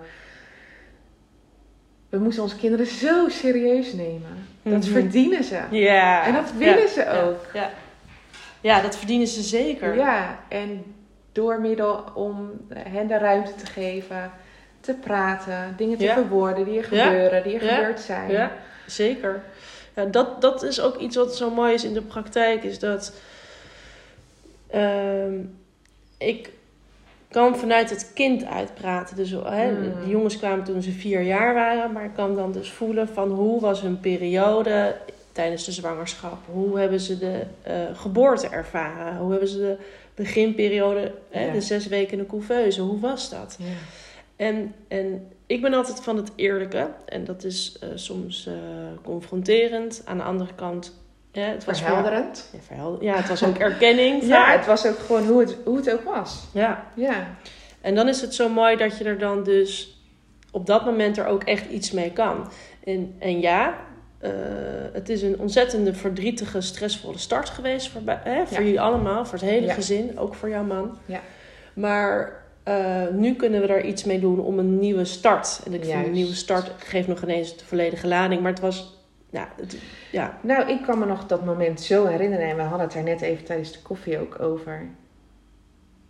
We 2.09 2.19
moeten 2.19 2.43
onze 2.43 2.57
kinderen 2.57 2.87
zo 2.87 3.29
serieus 3.29 3.93
nemen. 3.93 4.47
Dat 4.63 4.83
Mhm. 4.83 4.93
verdienen 4.93 5.45
ze. 5.45 5.61
Ja. 5.71 6.27
En 6.27 6.33
dat 6.33 6.53
willen 6.53 6.81
Ja. 6.81 6.89
ze 6.89 7.11
ook. 7.11 7.45
Ja. 7.55 7.71
ja, 8.61 8.81
dat 8.81 8.97
verdienen 8.97 9.27
ze 9.27 9.43
zeker. 9.43 9.95
Ja, 9.97 10.39
en 10.49 10.95
door 11.33 11.61
middel 11.61 12.05
om 12.15 12.51
hen 12.75 13.07
de 13.07 13.19
ruimte 13.19 13.55
te 13.55 13.67
geven, 13.67 14.31
te 14.81 14.95
praten, 14.95 15.75
dingen 15.77 15.99
te 15.99 16.05
Ja. 16.05 16.15
verwoorden 16.15 16.65
die 16.65 16.79
er 16.83 16.95
Ja. 16.95 17.05
gebeuren, 17.07 17.43
die 17.43 17.55
er 17.59 17.65
Ja. 17.65 17.75
gebeurd 17.75 18.01
zijn. 18.01 18.31
Ja, 18.31 18.53
zeker. 18.87 19.43
Ja, 19.95 20.05
dat, 20.05 20.41
dat 20.41 20.63
is 20.63 20.81
ook 20.81 20.97
iets 20.97 21.17
wat 21.17 21.37
zo 21.37 21.51
mooi 21.51 21.75
is 21.75 21.85
in 21.85 21.95
de 21.95 22.03
praktijk, 22.03 22.63
is 22.65 22.79
dat 22.79 23.13
ehm, 24.71 25.35
ik 26.19 26.51
kan 27.37 27.57
vanuit 27.57 27.91
het 27.91 28.11
kind 28.15 28.45
uitpraten. 28.45 29.17
Dus 29.17 29.31
hè, 29.31 29.71
Mm. 29.73 29.81
de 30.05 30.09
jongens 30.11 30.39
kwamen 30.39 30.65
toen 30.65 30.83
ze 30.83 30.91
vier 30.91 31.21
jaar 31.23 31.55
waren, 31.55 31.93
maar 31.93 32.05
ik 32.05 32.15
kan 32.15 32.35
dan 32.35 32.53
dus 32.53 32.71
voelen 32.71 33.09
van 33.09 33.31
hoe 33.31 33.61
was 33.61 33.81
hun 33.81 34.01
periode 34.01 34.97
tijdens 35.33 35.65
de 35.65 35.73
zwangerschap? 35.73 36.39
Hoe 36.53 36.79
hebben 36.79 37.01
ze 37.01 37.19
de 37.19 37.43
eh, 37.63 37.75
geboorte 37.95 38.49
ervaren? 38.49 39.17
Hoe 39.17 39.31
hebben 39.31 39.49
ze 39.49 39.59
de 39.59 39.77
beginperiode, 40.15 41.13
hè, 41.31 41.45
Ja. 41.47 41.53
de 41.53 41.61
zes 41.61 41.87
weken 41.87 42.13
in 42.13 42.19
de 42.19 42.27
couveuse, 42.27 42.81
hoe 42.81 43.01
was 43.01 43.31
dat? 43.31 43.57
Ja. 43.59 43.65
En, 44.37 44.75
en 44.89 45.29
ik 45.47 45.63
ben 45.63 45.75
altijd 45.75 46.01
van 46.01 46.17
het 46.17 46.31
eerlijke. 46.37 46.89
En 47.07 47.25
dat 47.25 47.45
is 47.45 47.77
eh, 47.81 47.89
soms 47.95 48.47
eh, 48.47 48.53
confronterend. 49.05 50.03
Aan 50.05 50.17
de 50.17 50.23
andere 50.25 50.55
kant... 50.55 51.05
Ja, 51.37 51.47
het 51.47 51.65
was 51.65 51.81
Verhelderend. 51.83 52.49
Ja, 52.53 52.59
verhelder- 52.67 53.03
ja, 53.03 53.15
het 53.17 53.29
was 53.29 53.45
ook 53.45 53.59
erkenning. 53.59 54.23
Ja, 54.23 54.45
vaak. 54.45 54.57
het 54.57 54.67
was 54.67 54.87
ook 54.87 54.99
gewoon 54.99 55.27
hoe 55.27 55.41
het, 55.41 55.57
hoe 55.65 55.77
het 55.77 55.93
ook 55.93 56.03
was. 56.03 56.45
ja. 56.53 56.87
Ja. 56.95 57.27
En 57.81 57.95
dan 57.95 58.09
is 58.09 58.21
het 58.21 58.35
zo 58.35 58.49
mooi 58.49 58.77
dat 58.77 58.99
je 58.99 59.05
er 59.05 59.19
dan 59.19 59.43
dus 59.45 60.01
op 60.51 60.67
dat 60.67 60.85
moment 60.85 61.19
er 61.19 61.27
ook 61.27 61.43
echt 61.43 61.71
iets 61.71 61.91
mee 61.91 62.11
kan. 62.13 62.49
En, 62.85 63.15
en 63.19 63.41
ja, 63.41 63.75
eh, 64.19 64.31
het 64.93 65.09
is 65.09 65.23
een 65.23 65.39
ontzettende 65.39 65.95
verdrietige, 65.95 66.61
stressvolle 66.61 67.19
start 67.19 67.49
geweest 67.49 67.89
voor, 67.89 68.01
hè, 68.07 68.47
voor 68.47 68.57
Ja. 68.59 68.63
jullie 68.63 68.81
allemaal, 68.81 69.25
voor 69.25 69.39
het 69.39 69.49
hele 69.49 69.67
Ja. 69.67 69.73
gezin, 69.75 70.19
ook 70.19 70.35
voor 70.35 70.49
jouw 70.49 70.65
man. 70.65 70.99
Ja. 71.07 71.21
Maar 71.75 72.45
eh, 72.63 73.03
nu 73.13 73.35
kunnen 73.35 73.61
we 73.61 73.67
daar 73.67 73.85
iets 73.85 74.05
mee 74.05 74.21
doen 74.21 74.41
om 74.41 74.59
een 74.59 74.79
nieuwe 74.79 75.05
start. 75.05 75.61
En 75.67 75.75
ik 75.75 75.85
vind 75.85 76.07
een 76.07 76.13
nieuwe 76.13 76.35
start 76.35 76.71
geeft 76.79 77.09
nog 77.09 77.23
ineens 77.23 77.57
de 77.57 77.65
volledige 77.65 78.07
lading, 78.07 78.41
maar 78.43 78.51
het 78.53 78.61
was, 78.61 78.96
ja, 79.37 79.49
het, 79.57 79.77
ja, 80.13 80.39
Nou, 80.41 80.69
ik 80.71 80.83
kan 80.83 80.99
me 80.99 81.07
nog 81.07 81.27
dat 81.27 81.45
moment 81.45 81.81
zo 81.81 82.07
herinneren. 82.07 82.49
En 82.49 82.57
we 82.57 82.63
hadden 82.63 82.81
het 82.81 82.93
daar 82.93 83.03
net 83.03 83.21
even 83.21 83.45
tijdens 83.45 83.73
de 83.73 83.83
koffie 83.83 84.19
ook 84.21 84.41
over. 84.41 84.87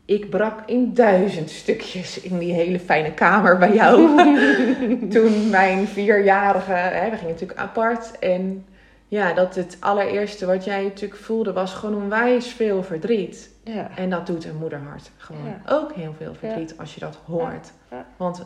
Ik 0.04 0.30
brak 0.30 0.62
in 0.68 0.94
duizend 0.94 1.50
stukjes 1.50 2.20
in 2.20 2.38
die 2.38 2.52
hele 2.52 2.80
fijne 2.80 3.12
kamer 3.14 3.58
bij 3.58 3.74
jou. 3.74 4.16
Toen 5.14 5.50
mijn 5.50 5.86
vierjarige, 5.86 6.72
hè, 6.72 7.10
we 7.10 7.16
gingen 7.16 7.32
natuurlijk 7.32 7.58
apart. 7.60 8.18
En 8.18 8.64
ja, 9.08 9.32
dat 9.32 9.54
het 9.54 9.76
allereerste 9.80 10.46
wat 10.46 10.64
jij 10.64 10.82
natuurlijk 10.82 11.20
voelde 11.20 11.52
was 11.52 11.74
gewoon 11.74 12.02
onwijs 12.02 12.46
veel 12.52 12.82
verdriet. 12.82 13.50
ja, 13.64 13.90
En 13.96 14.10
dat 14.10 14.26
doet 14.26 14.44
een 14.44 14.56
moederhart 14.56 15.10
gewoon 15.16 15.44
Ja. 15.46 15.60
ook 15.74 15.92
heel 15.92 16.14
veel 16.18 16.34
verdriet 16.34 16.78
als 16.78 16.94
je 16.94 17.00
dat 17.00 17.18
hoort. 17.26 17.72
Want 18.16 18.42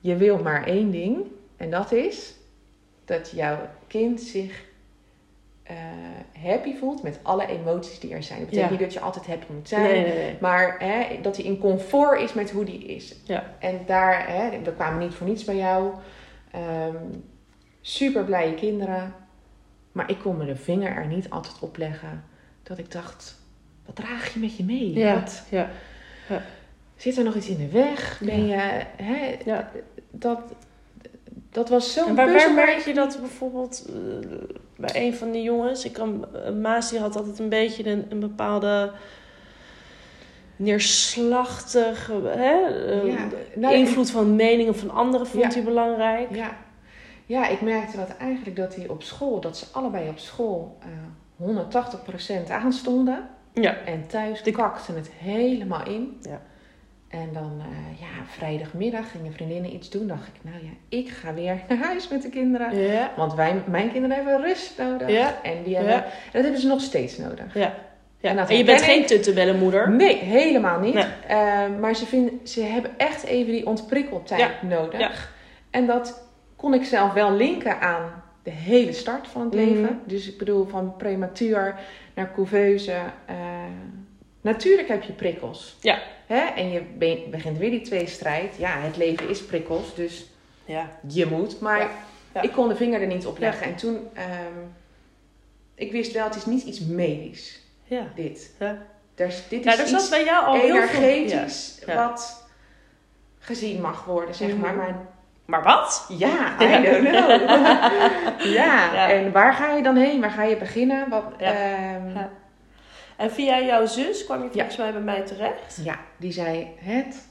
je 0.00 0.16
wil 0.16 0.38
maar 0.38 0.66
één 0.66 0.90
ding. 0.90 1.18
En 1.56 1.70
dat 1.70 1.92
is 1.92 2.34
dat 3.08 3.30
jouw 3.30 3.58
kind 3.86 4.20
zich 4.20 4.64
eh, 5.62 5.76
happy 6.42 6.76
voelt 6.76 7.02
met 7.02 7.18
alle 7.22 7.46
emoties 7.46 8.00
die 8.00 8.14
er 8.14 8.22
zijn. 8.22 8.38
Dat 8.38 8.48
betekent 8.48 8.70
Ja. 8.72 8.76
niet 8.76 8.84
dat 8.84 8.94
je 8.98 9.00
altijd 9.06 9.26
happy 9.26 9.52
moet 9.52 9.68
zijn. 9.68 9.82
nee, 9.82 10.02
nee, 10.04 10.14
nee. 10.14 10.36
Maar 10.40 10.76
hè, 10.78 11.20
dat 11.22 11.36
hij 11.36 11.44
in 11.44 11.58
comfort 11.58 12.20
is 12.20 12.32
met 12.34 12.50
hoe 12.50 12.64
die 12.64 12.84
is. 12.84 13.14
Ja. 13.24 13.54
En 13.58 13.80
daar, 13.86 14.28
hè, 14.28 14.60
we 14.62 14.72
kwamen 14.72 14.98
niet 14.98 15.14
voor 15.14 15.26
niets 15.26 15.44
bij 15.44 15.56
jou. 15.56 15.92
Ehm 16.50 16.96
super 17.80 18.24
blije 18.24 18.54
kinderen. 18.54 19.14
Maar 19.92 20.10
ik 20.10 20.18
kon 20.18 20.36
me 20.36 20.44
de 20.46 20.56
vinger 20.56 20.96
er 20.96 21.06
niet 21.06 21.30
altijd 21.30 21.58
op 21.60 21.76
leggen. 21.76 22.24
Dat 22.62 22.78
ik 22.78 22.90
dacht, 22.92 23.40
wat 23.86 23.96
draag 23.96 24.34
je 24.34 24.40
met 24.40 24.56
je 24.56 24.64
mee? 24.64 24.92
Ja, 24.92 25.14
Wat, 25.14 25.42
ja, 25.50 25.70
zit 26.96 27.16
er 27.18 27.24
nog 27.24 27.34
iets 27.34 27.48
in 27.48 27.56
de 27.56 27.68
weg? 27.68 28.20
Ben 28.24 28.46
je, 28.46 28.82
hè, 29.02 29.36
dat, 30.10 30.40
dat 31.50 31.68
was 31.68 31.92
zo'n 31.92 32.06
En 32.08 32.14
waar, 32.14 32.54
merk 32.54 32.78
je 32.78 32.94
dat 32.94 33.18
bijvoorbeeld 33.20 33.84
eh, 33.88 34.38
bij 34.76 35.06
een 35.06 35.14
van 35.14 35.30
die 35.30 35.42
jongens? 35.42 35.84
Ik 35.84 35.92
kan, 35.92 36.26
eh, 36.34 36.52
Maas 36.52 36.90
die 36.90 36.98
had 36.98 37.16
altijd 37.16 37.38
een 37.38 37.48
beetje 37.48 37.86
een, 37.86 38.06
een 38.08 38.20
bepaalde 38.20 38.92
neerslachtige 40.56 42.12
hè, 42.24 42.66
eh, 42.66 43.06
Ja, 43.06 43.26
nou, 43.54 43.74
invloed 43.74 44.10
van 44.10 44.36
meningen 44.36 44.76
van 44.76 44.90
anderen 44.90 45.26
vond 45.26 45.42
Ja. 45.42 45.50
hij 45.50 45.62
belangrijk. 45.62 46.34
Ja. 46.34 46.56
ja, 47.26 47.48
ik 47.48 47.60
merkte 47.60 47.96
dat 47.96 48.16
eigenlijk 48.16 48.56
dat 48.56 48.74
hij 48.76 48.88
op 48.88 49.02
school, 49.02 49.40
dat 49.40 49.56
ze 49.56 49.66
allebei 49.72 50.08
op 50.08 50.18
school 50.18 50.78
eh 50.80 50.88
180% 51.36 52.50
aanstonden. 52.50 53.28
Ja. 53.52 53.76
En 53.84 54.06
thuis 54.06 54.42
kakten 54.42 54.94
het 54.94 55.10
helemaal 55.18 55.86
in. 55.86 56.18
Ja. 56.22 56.40
En 57.08 57.28
dan, 57.32 57.52
eh, 57.60 58.00
ja, 58.00 58.24
vrijdagmiddag 58.26 59.10
gingen 59.10 59.32
vriendinnen 59.32 59.74
iets 59.74 59.90
doen. 59.90 60.06
dacht 60.06 60.26
ik, 60.26 60.34
nou 60.42 60.56
ja, 60.64 60.70
ik 60.98 61.08
ga 61.08 61.34
weer 61.34 61.60
naar 61.68 61.78
huis 61.78 62.08
met 62.08 62.22
de 62.22 62.28
kinderen. 62.28 62.76
Ja. 62.78 63.10
Want 63.16 63.34
wij, 63.34 63.62
mijn 63.66 63.92
kinderen 63.92 64.16
hebben 64.16 64.40
rust 64.40 64.78
nodig. 64.78 65.08
Ja. 65.10 65.42
En, 65.42 65.62
die 65.64 65.74
hebben, 65.74 65.92
Ja. 65.94 66.04
en 66.04 66.10
dat 66.32 66.42
hebben 66.42 66.60
ze 66.60 66.66
nog 66.66 66.80
steeds 66.80 67.18
nodig. 67.18 67.54
Ja. 67.54 67.74
ja. 68.20 68.48
En 68.48 68.56
je 68.56 68.64
bent 68.64 68.82
geen 68.82 69.00
ik. 69.00 69.06
tuttebellenmoeder. 69.06 69.90
Nee, 69.90 70.16
helemaal 70.16 70.80
niet. 70.80 70.94
Nee. 70.94 71.04
Eh, 71.26 71.62
maar 71.80 71.94
ze, 71.96 72.06
vinden, 72.06 72.40
ze 72.44 72.62
hebben 72.62 72.90
echt 72.96 73.24
even 73.24 73.52
die 73.52 73.66
ontprikkeltijd 73.66 74.62
nodig. 74.62 75.00
Ja. 75.00 75.10
En 75.70 75.86
dat 75.86 76.26
kon 76.56 76.74
ik 76.74 76.84
zelf 76.84 77.12
wel 77.12 77.32
linken 77.32 77.80
aan 77.80 78.22
de 78.42 78.50
hele 78.50 78.92
start 78.92 79.26
van 79.28 79.42
het 79.42 79.54
Mhm. 79.54 79.64
leven. 79.64 80.00
Dus 80.04 80.28
ik 80.28 80.38
bedoel, 80.38 80.66
van 80.66 80.96
prematuur 80.96 81.74
naar 82.14 82.32
couveuse. 82.34 82.92
eh, 83.26 83.36
natuurlijk 84.40 84.88
heb 84.88 85.02
je 85.02 85.12
prikkels. 85.12 85.76
Ja. 85.80 85.98
Hè? 86.26 86.38
En 86.40 86.70
je 86.70 86.82
be- 86.98 87.26
begint 87.30 87.58
weer 87.58 87.70
die 87.70 87.80
tweestrijd. 87.80 88.54
Ja, 88.58 88.78
het 88.78 88.96
leven 88.96 89.28
is 89.28 89.44
prikkels, 89.44 89.94
dus 89.94 90.26
Ja. 90.64 90.86
je 91.06 91.26
moet. 91.26 91.60
Maar 91.60 91.78
Ja. 91.78 91.90
Ja. 92.34 92.42
ik 92.42 92.52
kon 92.52 92.68
de 92.68 92.76
vinger 92.76 93.00
er 93.00 93.06
niet 93.06 93.26
op 93.26 93.38
leggen. 93.38 93.66
En 93.66 93.74
toen, 93.76 94.08
ehm, 94.14 94.58
ik 95.74 95.92
wist 95.92 96.12
wel, 96.12 96.24
het 96.24 96.36
is 96.36 96.46
niet 96.46 96.62
iets 96.62 96.80
medisch, 96.80 97.60
Ja. 97.84 98.02
dit. 98.14 98.50
Ja. 98.58 98.78
Is, 99.14 99.42
dit 99.48 99.66
is 99.66 99.92
iets 99.92 100.08
bij 100.08 100.24
jou 100.24 100.46
al 100.46 100.54
heel 100.54 100.82
veel... 100.86 101.02
energetisch. 101.02 101.82
Ja. 101.86 101.94
wat 102.08 102.48
gezien 103.38 103.80
mag 103.80 104.04
worden, 104.04 104.34
zeg 104.34 104.48
Mhm. 104.48 104.58
maar. 104.60 104.74
Maar 104.74 104.94
Maar 105.44 105.62
wat? 105.62 106.06
ja, 106.18 106.54
I 106.62 106.82
don't 106.82 107.08
know. 107.08 107.40
ja, 108.58 109.08
en 109.10 109.32
waar 109.32 109.54
ga 109.54 109.72
je 109.72 109.82
dan 109.82 109.96
heen? 109.96 110.20
Waar 110.20 110.30
ga 110.30 110.42
je 110.42 110.56
beginnen? 110.56 111.08
Wat, 111.08 111.24
Ja. 111.38 112.30
Ja. 113.18 113.24
En 113.24 113.30
via 113.30 113.60
jouw 113.60 113.86
zus 113.86 114.24
kwam 114.24 114.38
je 114.42 114.44
Ja. 114.44 114.50
volgens 114.52 114.76
mij 114.76 114.92
bij 114.92 115.00
mij 115.00 115.20
terecht. 115.22 115.80
ja, 115.84 115.98
die 116.16 116.32
zei, 116.32 116.66
het, 116.78 117.26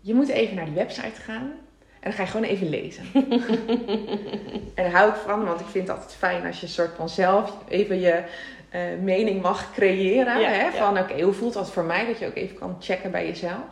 je 0.00 0.14
moet 0.14 0.28
even 0.28 0.56
naar 0.56 0.64
die 0.64 0.74
website 0.74 1.20
gaan. 1.20 1.52
En 2.00 2.12
dan 2.12 2.12
ga 2.12 2.22
je 2.22 2.28
gewoon 2.28 2.46
even 2.46 2.68
lezen. 2.68 3.04
en 4.74 4.82
daar 4.84 4.90
hou 4.90 5.10
ik 5.10 5.16
van, 5.16 5.44
want 5.44 5.60
ik 5.60 5.66
vind 5.66 5.88
het 5.88 5.96
altijd 5.96 6.14
fijn 6.16 6.46
als 6.46 6.60
je 6.60 6.66
een 6.66 6.72
soort 6.72 6.94
van 6.96 7.08
zelf 7.08 7.56
even 7.68 8.00
je 8.00 8.22
eh, 8.70 8.80
mening 9.02 9.42
mag 9.42 9.72
creëren. 9.72 10.40
Ja, 10.40 10.48
hè? 10.48 10.62
ja. 10.64 10.72
Van 10.72 10.98
oké, 10.98 11.20
hoe 11.20 11.32
voelt 11.32 11.52
dat 11.52 11.70
voor 11.70 11.84
mij? 11.84 12.06
Dat 12.06 12.18
je 12.18 12.26
ook 12.26 12.34
even 12.34 12.58
kan 12.58 12.76
checken 12.80 13.10
bij 13.10 13.26
jezelf. 13.26 13.64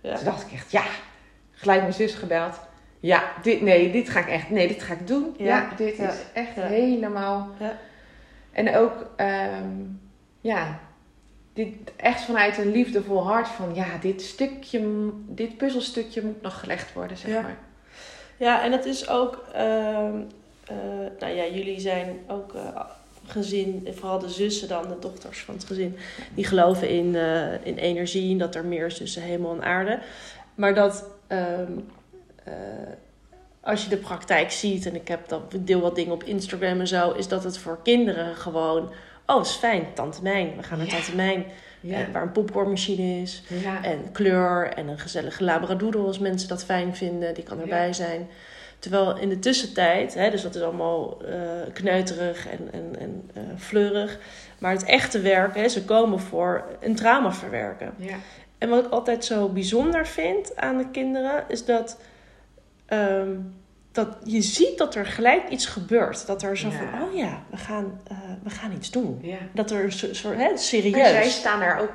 Ja. 0.00 0.14
Toen 0.14 0.24
dacht 0.24 0.46
ik 0.46 0.52
echt, 0.52 0.70
ja, 0.70 0.82
gelijk 1.50 1.80
mijn 1.80 1.92
zus 1.92 2.14
gebeld. 2.14 2.60
Ja, 3.00 3.22
dit, 3.42 3.60
nee, 3.60 3.90
dit 3.92 4.08
ga 4.08 4.20
ik 4.20 4.28
echt, 4.28 4.50
nee, 4.50 4.68
dit 4.68 4.82
ga 4.82 4.92
ik 4.92 5.06
doen. 5.06 5.34
Ja, 5.36 5.44
Ja, 5.46 5.68
dit 5.76 5.96
ja, 5.96 6.08
is 6.08 6.16
echt 6.32 6.54
ja. 6.54 6.62
helemaal. 6.62 7.48
Ja. 7.58 7.76
En 8.52 8.76
ook, 8.76 9.06
ehm, 9.16 9.70
ja, 10.42 10.80
dit 11.52 11.74
echt 11.96 12.20
vanuit 12.20 12.58
een 12.58 12.70
liefdevol 12.70 13.24
hart 13.26 13.48
van, 13.48 13.74
ja, 13.74 13.86
dit 14.00 14.22
stukje, 14.22 15.10
dit 15.28 15.56
puzzelstukje 15.56 16.22
moet 16.22 16.42
nog 16.42 16.60
gelegd 16.60 16.92
worden, 16.92 17.16
zeg 17.16 17.30
Ja. 17.30 17.40
maar. 17.40 17.58
Ja, 18.36 18.62
en 18.64 18.70
dat 18.70 18.84
is 18.84 19.08
ook, 19.08 19.44
ehm, 19.52 20.20
eh, 20.66 20.76
nou 21.18 21.34
ja, 21.34 21.46
jullie 21.52 21.80
zijn 21.80 22.18
ook 22.28 22.54
eh, 22.54 22.80
gezin, 23.26 23.88
vooral 23.90 24.18
de 24.18 24.28
zussen 24.28 24.68
dan, 24.68 24.82
de 24.88 24.98
dochters 25.00 25.40
van 25.40 25.54
het 25.54 25.64
gezin, 25.64 25.96
die 26.34 26.44
geloven 26.44 26.88
in, 26.88 27.16
eh, 27.16 27.66
in 27.66 27.76
energie 27.76 28.32
en 28.32 28.38
dat 28.38 28.54
er 28.54 28.64
meer 28.64 28.86
is 28.86 28.96
tussen 28.96 29.22
hemel 29.22 29.52
en 29.52 29.62
aarde. 29.64 29.98
Maar 30.54 30.74
dat 30.74 31.04
ehm, 31.26 31.72
eh, 32.44 32.52
als 33.60 33.82
je 33.84 33.88
de 33.90 33.96
praktijk 33.96 34.50
ziet, 34.50 34.86
en 34.86 34.94
ik 34.94 35.08
heb 35.08 35.40
ik 35.50 35.66
deel 35.66 35.80
wat 35.80 35.94
dingen 35.94 36.12
op 36.12 36.24
Instagram 36.24 36.80
en 36.80 36.86
zo, 36.86 37.10
is 37.12 37.28
dat 37.28 37.44
het 37.44 37.58
voor 37.58 37.78
kinderen 37.82 38.36
gewoon, 38.36 38.90
oh, 39.34 39.40
is 39.40 39.50
fijn, 39.52 39.86
tante 39.94 40.22
Mijn, 40.22 40.52
we 40.56 40.62
gaan 40.62 40.78
naar 40.78 40.86
Ja. 40.86 40.92
tante 40.92 41.16
Mijn, 41.16 41.44
Ja, 41.80 41.98
eh, 42.00 42.06
waar 42.12 42.22
een 42.22 42.32
popcornmachine 42.32 43.20
is. 43.22 43.42
ja. 43.48 43.84
En 43.84 44.12
kleur 44.12 44.68
en 44.72 44.88
een 44.88 44.98
gezellige 44.98 45.44
labradoodle 45.44 46.02
als 46.06 46.18
mensen 46.18 46.48
dat 46.48 46.64
fijn 46.64 46.96
vinden. 46.96 47.34
Die 47.34 47.44
kan 47.44 47.60
erbij 47.60 47.92
zijn. 47.92 48.28
Terwijl 48.78 49.18
in 49.18 49.28
de 49.28 49.38
tussentijd, 49.38 50.14
hè, 50.14 50.30
dus 50.30 50.42
dat 50.42 50.54
is 50.54 50.62
allemaal 50.62 51.22
eh, 51.24 51.34
kneuterig 51.72 52.48
en, 52.48 52.72
en, 52.72 52.94
en 52.98 53.30
eh, 53.34 53.42
fleurig. 53.58 54.18
Maar 54.58 54.72
het 54.72 54.84
echte 54.84 55.20
werk, 55.20 55.54
hè, 55.54 55.68
ze 55.68 55.84
komen 55.84 56.20
voor 56.20 56.64
een 56.80 56.94
trauma 56.94 57.32
verwerken. 57.32 57.94
ja. 57.96 58.16
En 58.58 58.68
wat 58.68 58.84
ik 58.84 58.90
altijd 58.92 59.24
zo 59.24 59.48
bijzonder 59.48 60.06
vind 60.06 60.56
aan 60.56 60.78
de 60.78 60.88
kinderen, 60.90 61.44
is 61.48 61.64
dat, 61.64 62.00
ehm, 62.86 63.30
dat 63.92 64.08
je 64.24 64.40
ziet 64.42 64.78
dat 64.78 64.94
er 64.94 65.06
gelijk 65.06 65.48
iets 65.48 65.66
gebeurt. 65.66 66.26
Dat 66.26 66.42
er 66.42 66.56
zo 66.58 66.68
Ja. 66.68 66.74
van, 66.74 67.02
oh 67.02 67.16
ja, 67.16 67.42
we 67.50 67.56
gaan, 67.56 68.00
eh, 68.08 68.16
we 68.42 68.50
gaan 68.50 68.72
iets 68.72 68.90
doen. 68.90 69.18
ja. 69.22 69.36
Dat 69.52 69.70
er 69.70 69.84
een 69.84 69.92
soort, 69.92 70.22
hè, 70.22 70.48
Maar 70.48 70.58
serieus. 70.58 71.08
zij 71.08 71.28
staan 71.28 71.60
daar 71.60 71.80
ook 71.80 71.92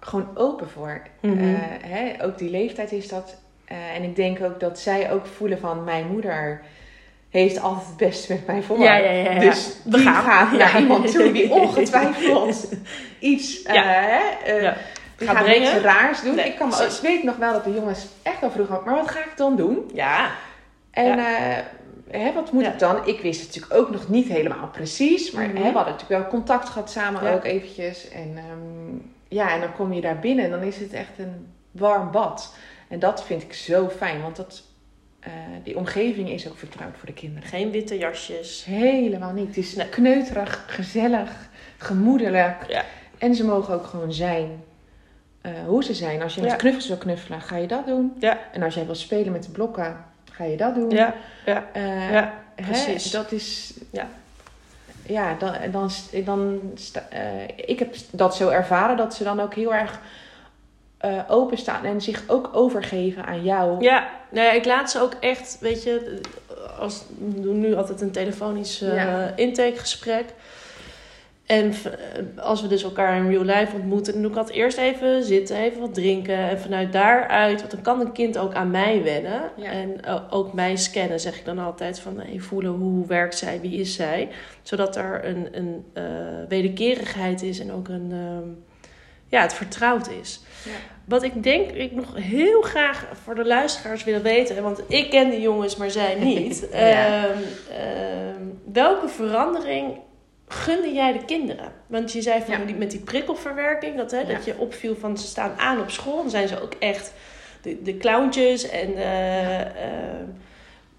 gewoon 0.00 0.28
open 0.34 0.68
voor. 0.70 1.02
Mhm. 1.20 1.38
Eh, 1.54 1.60
hè, 1.82 2.24
ook 2.24 2.38
die 2.38 2.50
leeftijd 2.50 2.92
is 2.92 3.08
dat 3.08 3.36
Eh, 3.68 3.94
en 3.96 4.02
ik 4.02 4.16
denk 4.16 4.42
ook 4.42 4.60
dat 4.60 4.78
zij 4.78 5.12
ook 5.12 5.26
voelen 5.26 5.58
van 5.58 5.84
mijn 5.84 6.06
moeder 6.06 6.62
heeft 7.30 7.60
altijd 7.60 7.86
het 7.86 7.96
beste 7.96 8.32
met 8.32 8.46
mij 8.46 8.62
voor. 8.62 8.78
Ja, 8.78 8.96
ja, 8.96 9.10
ja, 9.10 9.30
ja. 9.32 9.40
Dus 9.40 9.76
We 9.84 9.98
gaan. 9.98 10.22
gaat 10.22 10.50
naar 10.52 10.72
Ja. 10.72 10.78
iemand 10.78 11.12
toe 11.12 11.32
die 11.32 11.50
ongetwijfeld 11.60 12.68
iets 13.18 13.60
hè, 13.64 14.18
die 15.16 15.26
Gaat 15.28 15.36
gaat 15.36 15.46
niks 15.46 15.72
raars 15.72 16.22
doen. 16.22 16.34
Nee, 16.34 16.46
ik, 16.46 16.56
kan 16.56 16.68
me, 16.68 16.84
ik 16.84 16.98
weet 17.02 17.22
nog 17.22 17.36
wel 17.36 17.52
dat 17.52 17.64
de 17.64 17.72
jongens 17.72 18.06
echt 18.22 18.40
wel 18.40 18.50
vroegen, 18.50 18.80
maar 18.84 18.94
wat 18.94 19.10
ga 19.10 19.18
ik 19.18 19.32
dan 19.36 19.56
doen? 19.56 19.90
Ja, 19.94 20.30
En 20.96 21.18
eh, 21.18 21.56
hè, 22.10 22.32
wat 22.32 22.52
moet 22.52 22.62
Ja. 22.64 22.72
ik 22.72 22.78
dan? 22.78 23.06
Ik 23.06 23.20
wist 23.20 23.40
het 23.40 23.48
natuurlijk 23.54 23.74
ook 23.80 23.90
nog 23.90 24.08
niet 24.08 24.28
helemaal 24.28 24.68
precies. 24.68 25.30
Maar 25.30 25.44
Mhm. 25.46 25.56
hè, 25.56 25.62
we 25.70 25.76
hadden 25.76 25.92
natuurlijk 25.92 26.20
wel 26.22 26.30
contact 26.30 26.68
gehad 26.68 26.90
samen 26.90 27.24
Ja. 27.24 27.34
ook 27.34 27.44
eventjes. 27.44 28.08
En 28.08 28.34
ehm, 28.36 28.96
ja, 29.28 29.54
en 29.54 29.60
dan 29.60 29.72
kom 29.72 29.92
je 29.92 30.00
daar 30.00 30.18
binnen 30.18 30.44
en 30.44 30.50
dan 30.50 30.62
is 30.62 30.76
het 30.78 30.92
echt 30.92 31.18
een 31.18 31.46
warm 31.70 32.10
bad. 32.10 32.54
En 32.88 32.98
dat 32.98 33.24
vind 33.24 33.42
ik 33.42 33.52
zo 33.52 33.88
fijn, 33.88 34.22
want 34.22 34.36
dat, 34.36 34.62
eh, 35.20 35.32
die 35.64 35.76
omgeving 35.76 36.30
is 36.30 36.48
ook 36.48 36.56
vertrouwd 36.58 36.96
voor 36.96 37.06
de 37.06 37.12
kinderen. 37.14 37.48
geen 37.48 37.70
witte 37.70 37.98
jasjes. 37.98 38.64
Helemaal 38.64 39.32
niet. 39.32 39.46
Het 39.46 39.56
is 39.56 39.74
Nee. 39.74 39.88
kneuterig, 39.88 40.64
gezellig, 40.66 41.48
gemoedelijk. 41.76 42.64
Ja. 42.68 42.82
En 43.18 43.34
ze 43.34 43.44
mogen 43.44 43.74
ook 43.74 43.86
gewoon 43.86 44.12
zijn 44.12 44.62
eh, 45.40 45.52
hoe 45.66 45.84
ze 45.84 45.94
zijn. 45.94 46.22
Als 46.22 46.34
je 46.34 46.40
met 46.40 46.50
Ja. 46.50 46.56
knuffels 46.56 46.88
wil 46.88 46.96
knuffelen, 46.96 47.40
ga 47.40 47.56
je 47.56 47.66
dat 47.66 47.86
doen. 47.86 48.12
Ja. 48.18 48.38
En 48.52 48.62
als 48.62 48.74
jij 48.74 48.86
wil 48.86 48.94
spelen 48.94 49.32
met 49.32 49.42
de 49.42 49.50
blokken, 49.50 50.04
ga 50.36 50.44
je 50.44 50.56
dat 50.56 50.74
doen. 50.74 50.90
Ja, 50.90 51.14
ja, 51.46 51.64
Eh, 51.72 52.10
ja, 52.12 52.34
hè, 52.54 52.64
precies. 52.64 53.10
dat 53.10 53.32
is... 53.32 53.72
Ja. 53.90 54.08
Ja, 55.08 55.34
dan, 55.38 55.54
dan, 55.70 55.90
dan 56.24 56.60
eh, 57.10 57.48
ik 57.56 57.78
heb 57.78 57.94
dat 58.10 58.36
zo 58.36 58.48
ervaren 58.48 58.96
dat 58.96 59.14
ze 59.14 59.24
dan 59.24 59.40
ook 59.40 59.54
heel 59.54 59.74
erg 59.74 60.00
eh, 60.98 61.18
openstaan 61.28 61.84
en 61.84 62.00
zich 62.00 62.22
ook 62.26 62.50
overgeven 62.52 63.26
aan 63.26 63.42
jou. 63.42 63.82
Ja, 63.82 64.08
nou 64.30 64.46
ja, 64.46 64.52
ik 64.52 64.64
laat 64.64 64.90
ze 64.90 65.00
ook 65.00 65.14
echt, 65.20 65.56
weet 65.60 65.82
je, 65.82 66.20
als, 66.78 67.02
we 67.18 67.40
doen 67.40 67.60
nu 67.60 67.74
altijd 67.74 68.00
een 68.00 68.10
telefonisch 68.10 68.78
Ja. 68.78 69.32
intakegesprek. 69.36 70.24
En 71.46 71.74
v- 71.74 71.86
als 72.36 72.62
we 72.62 72.68
dus 72.68 72.82
elkaar 72.82 73.16
in 73.16 73.28
real 73.28 73.42
life 73.42 73.74
ontmoeten, 73.76 74.12
dan 74.12 74.22
doe 74.22 74.30
ik 74.30 74.36
altijd 74.36 74.56
eerst 74.56 74.78
even 74.78 75.24
zitten, 75.24 75.56
even 75.56 75.80
wat 75.80 75.94
drinken. 75.94 76.36
En 76.38 76.60
vanuit 76.60 76.92
daaruit, 76.92 77.58
want 77.58 77.70
dan 77.70 77.82
kan 77.82 78.00
een 78.00 78.12
kind 78.12 78.38
ook 78.38 78.54
aan 78.54 78.70
mij 78.70 79.02
wennen. 79.02 79.40
Ja. 79.56 79.70
En 79.70 80.04
eh, 80.04 80.22
ook 80.30 80.52
mij 80.52 80.76
scannen, 80.76 81.20
zeg 81.20 81.36
ik 81.38 81.44
dan 81.44 81.58
altijd. 81.58 82.00
Van 82.00 82.20
hey, 82.20 82.38
voelen 82.38 82.70
hoe 82.72 83.06
werkt 83.06 83.38
zij, 83.38 83.60
wie 83.60 83.80
is 83.80 83.94
zij. 83.94 84.28
Zodat 84.62 84.96
er 84.96 85.24
een, 85.24 85.48
een 85.52 85.84
eh, 85.92 86.04
wederkerigheid 86.48 87.42
is 87.42 87.58
en 87.60 87.72
ook 87.72 87.88
een, 87.88 88.08
ehm, 88.12 88.48
ja, 89.28 89.42
het 89.42 89.54
vertrouwd 89.54 90.10
is. 90.10 90.40
Ja. 90.64 90.70
Wat 91.04 91.22
ik 91.22 91.42
denk, 91.42 91.70
ik 91.70 91.92
nog 91.92 92.14
heel 92.14 92.60
graag 92.60 93.06
voor 93.24 93.34
de 93.34 93.46
luisteraars 93.46 94.04
willen 94.04 94.22
weten, 94.22 94.62
want 94.62 94.80
ik 94.88 95.10
ken 95.10 95.30
die 95.30 95.40
jongens, 95.40 95.76
maar 95.76 95.90
zij 95.90 96.14
niet. 96.14 96.66
Ja. 96.72 96.78
Ehm, 96.78 97.38
ehm, 97.70 98.42
welke 98.72 99.08
verandering 99.08 100.04
gunde 100.48 100.92
jij 100.92 101.12
de 101.12 101.24
kinderen? 101.24 101.72
Want 101.86 102.12
je 102.12 102.22
zei 102.22 102.42
van 102.42 102.58
Ja. 102.58 102.64
die, 102.64 102.74
met 102.74 102.90
die 102.90 103.00
prikkelverwerking, 103.00 103.96
dat, 103.96 104.10
hè, 104.10 104.24
dat 104.24 104.44
je 104.44 104.58
opviel 104.58 104.96
van 104.96 105.18
ze 105.18 105.26
staan 105.26 105.58
aan 105.58 105.80
op 105.80 105.90
school. 105.90 106.16
Dan 106.16 106.30
zijn 106.30 106.48
ze 106.48 106.62
ook 106.62 106.74
echt 106.78 107.12
de, 107.62 107.82
de 107.82 107.96
clowntjes. 107.96 108.68
En, 108.68 108.96
eh, 108.96 109.60
ehm, 109.60 110.24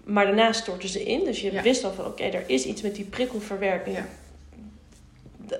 maar 0.04 0.26
daarna 0.26 0.52
storten 0.52 0.88
ze 0.88 1.02
in. 1.04 1.24
Dus 1.24 1.40
je 1.40 1.52
Ja. 1.52 1.62
wist 1.62 1.84
al 1.84 1.92
van 1.92 2.06
oké, 2.06 2.22
er 2.24 2.44
is 2.46 2.64
iets 2.64 2.82
met 2.82 2.94
die 2.94 3.04
prikkelverwerking. 3.04 3.98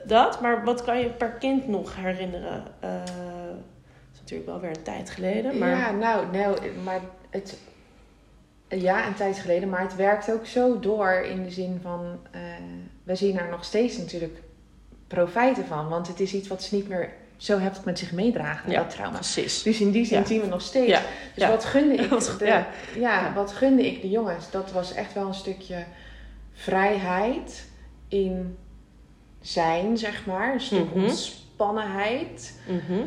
Dat, 0.04 0.40
maar 0.40 0.64
wat 0.64 0.84
kan 0.84 0.98
je 1.00 1.06
per 1.08 1.30
kind 1.30 1.68
nog 1.68 1.96
herinneren? 1.96 2.64
Eh, 2.80 2.90
dat 3.04 4.14
is 4.14 4.18
natuurlijk 4.20 4.48
wel 4.48 4.60
weer 4.60 4.70
een 4.70 4.82
tijd 4.82 5.10
geleden. 5.10 5.58
Maar... 5.58 5.68
Ja, 5.68 5.90
nou, 5.92 6.26
nou, 6.32 6.58
maar 6.84 7.00
het... 7.30 7.58
Ja, 8.68 9.06
een 9.06 9.14
tijd 9.14 9.38
geleden, 9.38 9.68
maar 9.68 9.80
het 9.80 9.96
werkt 9.96 10.32
ook 10.32 10.46
zo 10.46 10.80
door 10.80 11.10
in 11.12 11.42
de 11.44 11.50
zin 11.50 11.78
van... 11.82 12.18
eh, 12.30 12.40
we 13.08 13.14
zien 13.14 13.38
er 13.38 13.48
nog 13.50 13.64
steeds 13.64 13.96
natuurlijk 13.96 14.38
profijten 15.06 15.66
van. 15.66 15.88
Want 15.88 16.08
het 16.08 16.20
is 16.20 16.34
iets 16.34 16.48
wat 16.48 16.62
ze 16.62 16.74
niet 16.74 16.88
meer 16.88 17.12
zo 17.36 17.58
heftig 17.58 17.84
met 17.84 17.98
zich 17.98 18.12
meedragen, 18.12 18.70
Ja, 18.70 18.82
dat 18.82 18.90
trauma. 18.90 19.14
Precies. 19.14 19.62
Dus 19.62 19.80
in 19.80 19.90
die 19.90 20.04
zin 20.04 20.18
Ja. 20.18 20.24
zien 20.26 20.40
we 20.40 20.46
nog 20.46 20.60
steeds. 20.60 20.90
Ja, 20.90 21.02
Dus 21.34 21.48
wat 21.48 21.64
gunde 21.64 21.94
ik 22.02 22.10
de, 22.38 22.64
ja. 22.96 23.32
wat 23.34 23.52
gunde 23.52 23.86
ik 23.86 24.00
de 24.00 24.08
jongens? 24.10 24.50
Dat 24.50 24.72
was 24.72 24.94
echt 24.94 25.12
wel 25.14 25.26
een 25.26 25.34
stukje 25.34 25.84
vrijheid 26.52 27.68
in 28.08 28.56
zijn, 29.40 29.96
zeg 29.98 30.26
maar. 30.26 30.52
Een 30.54 30.60
stuk 30.60 30.94
Mhm. 30.94 31.04
ontspannenheid. 31.04 32.54
Mhm. 32.68 33.00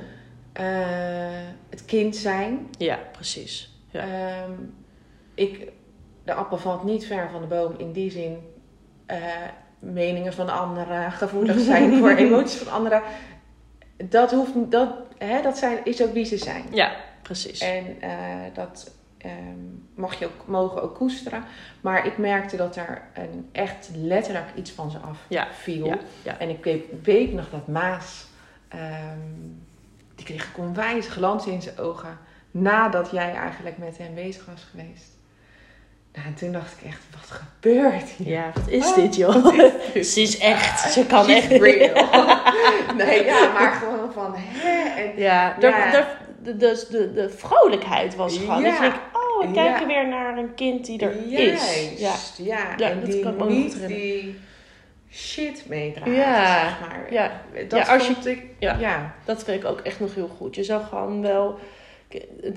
Eh, 0.54 1.48
het 1.70 1.86
kind 1.86 2.16
zijn. 2.16 2.68
Ja, 2.78 3.00
precies. 3.12 3.80
Ehm, 3.92 4.52
ik, 5.34 5.72
de 6.24 6.34
appel 6.34 6.58
valt 6.58 6.84
niet 6.84 7.06
ver 7.06 7.30
van 7.32 7.42
de 7.42 7.48
boom 7.48 7.74
in 7.78 7.92
die 7.92 8.12
zin. 8.12 8.38
eh, 9.06 9.18
meningen 9.82 10.34
van 10.34 10.50
anderen, 10.50 11.12
gevoelig 11.12 11.60
zijn 11.72 11.98
voor 11.98 12.10
emoties 12.16 12.60
van 12.60 12.74
anderen. 12.74 13.02
Dat, 13.98 14.32
hoeft, 14.32 14.72
dat, 14.72 14.90
hè, 15.18 15.42
dat 15.42 15.58
zijn, 15.58 15.78
is 15.84 16.04
ook 16.04 16.14
wie 16.14 16.26
ze 16.26 16.38
zijn. 16.38 16.64
ja, 16.72 16.92
precies. 17.22 17.60
En 17.60 18.02
eh, 18.02 18.10
dat 18.54 18.92
ehm, 19.18 19.60
mag 19.96 20.20
je 20.20 20.26
ook, 20.26 20.48
mogen 20.48 20.82
ook 20.82 20.96
koesteren. 20.96 21.44
Maar 21.82 22.06
ik 22.06 22.18
merkte 22.18 22.58
dat 22.58 22.76
er 22.76 23.02
een, 23.14 23.50
echt 23.52 23.90
letterlijk 23.94 24.48
iets 24.56 24.72
van 24.72 24.92
ze 24.92 24.98
af 24.98 25.26
Ja, 25.28 25.48
viel. 25.52 25.86
ja, 25.86 25.98
ja. 26.24 26.40
En 26.40 26.50
ik 26.50 26.64
weet, 26.64 26.86
weet 27.04 27.34
nog 27.34 27.50
dat 27.50 27.68
Maas, 27.68 28.28
ehm, 28.68 29.20
die 30.16 30.26
kreeg 30.26 30.52
onwijs 30.58 31.08
glans 31.08 31.46
in 31.46 31.62
zijn 31.62 31.78
ogen. 31.78 32.18
Nadat 32.52 33.12
jij 33.12 33.34
eigenlijk 33.34 33.78
met 33.78 33.98
hem 33.98 34.14
bezig 34.14 34.46
was 34.46 34.68
geweest. 34.72 35.20
Nou, 36.14 36.28
en 36.28 36.34
toen 36.34 36.52
dacht 36.52 36.74
ik 36.82 36.88
echt, 36.88 37.00
wat 37.12 37.40
gebeurt 37.40 38.10
hier? 38.10 38.28
Ja, 38.28 38.52
wat 38.56 38.68
is 38.68 38.88
Oh, 38.88 38.96
dit 38.96 39.16
joh? 39.16 39.44
wat 39.44 39.54
is 39.54 39.72
dit? 39.94 40.08
Ze 40.14 40.22
is 40.22 40.38
echt. 40.38 40.92
Ze 40.92 41.06
kan 41.06 41.26
She's 41.26 41.36
echt. 41.48 41.62
real. 41.62 41.94
nee, 43.06 43.26
ja, 43.26 43.52
maar 43.54 43.72
gewoon 43.72 44.14
van, 44.14 44.34
hè? 44.38 45.02
En, 45.02 45.12
Ja, 45.18 45.56
Ja. 45.60 45.92
De, 45.92 46.58
de, 46.58 46.58
de, 46.58 46.88
de, 46.92 47.14
de 47.14 47.30
vrolijkheid 47.30 48.16
was 48.16 48.38
gewoon. 48.38 48.62
Ja. 48.62 48.80
Denkt, 48.80 48.98
oh, 49.14 49.42
we 49.48 49.54
Ja. 49.54 49.64
kijken 49.64 49.88
weer 49.88 50.08
naar 50.08 50.38
een 50.38 50.54
kind 50.54 50.86
die 50.86 51.00
er 51.00 51.16
is. 51.32 51.90
Ja. 51.98 52.14
Ja. 52.38 52.58
Ja, 52.78 52.90
en 52.90 53.00
dat 53.00 53.12
die 53.12 53.24
kan 53.24 53.34
ik 53.40 53.46
niet 53.50 53.88
die 53.88 54.40
shit 55.12 55.64
meedraagt, 55.68 56.12
Ja, 56.16 56.60
zeg 56.70 56.80
maar. 56.80 57.14
ja. 57.14 57.32
Dat 57.68 57.86
Ja, 57.88 57.94
als 57.94 58.08
je- 58.08 58.30
ik, 58.30 58.44
ja. 58.60 58.78
ja. 58.80 59.14
Dat 59.26 59.44
vind 59.44 59.64
ik 59.64 59.70
ook 59.70 59.80
echt 59.80 60.00
nog 60.00 60.16
heel 60.16 60.30
goed. 60.38 60.56
Je 60.56 60.64
zag 60.64 60.90
gewoon 60.90 61.22
wel. 61.22 61.60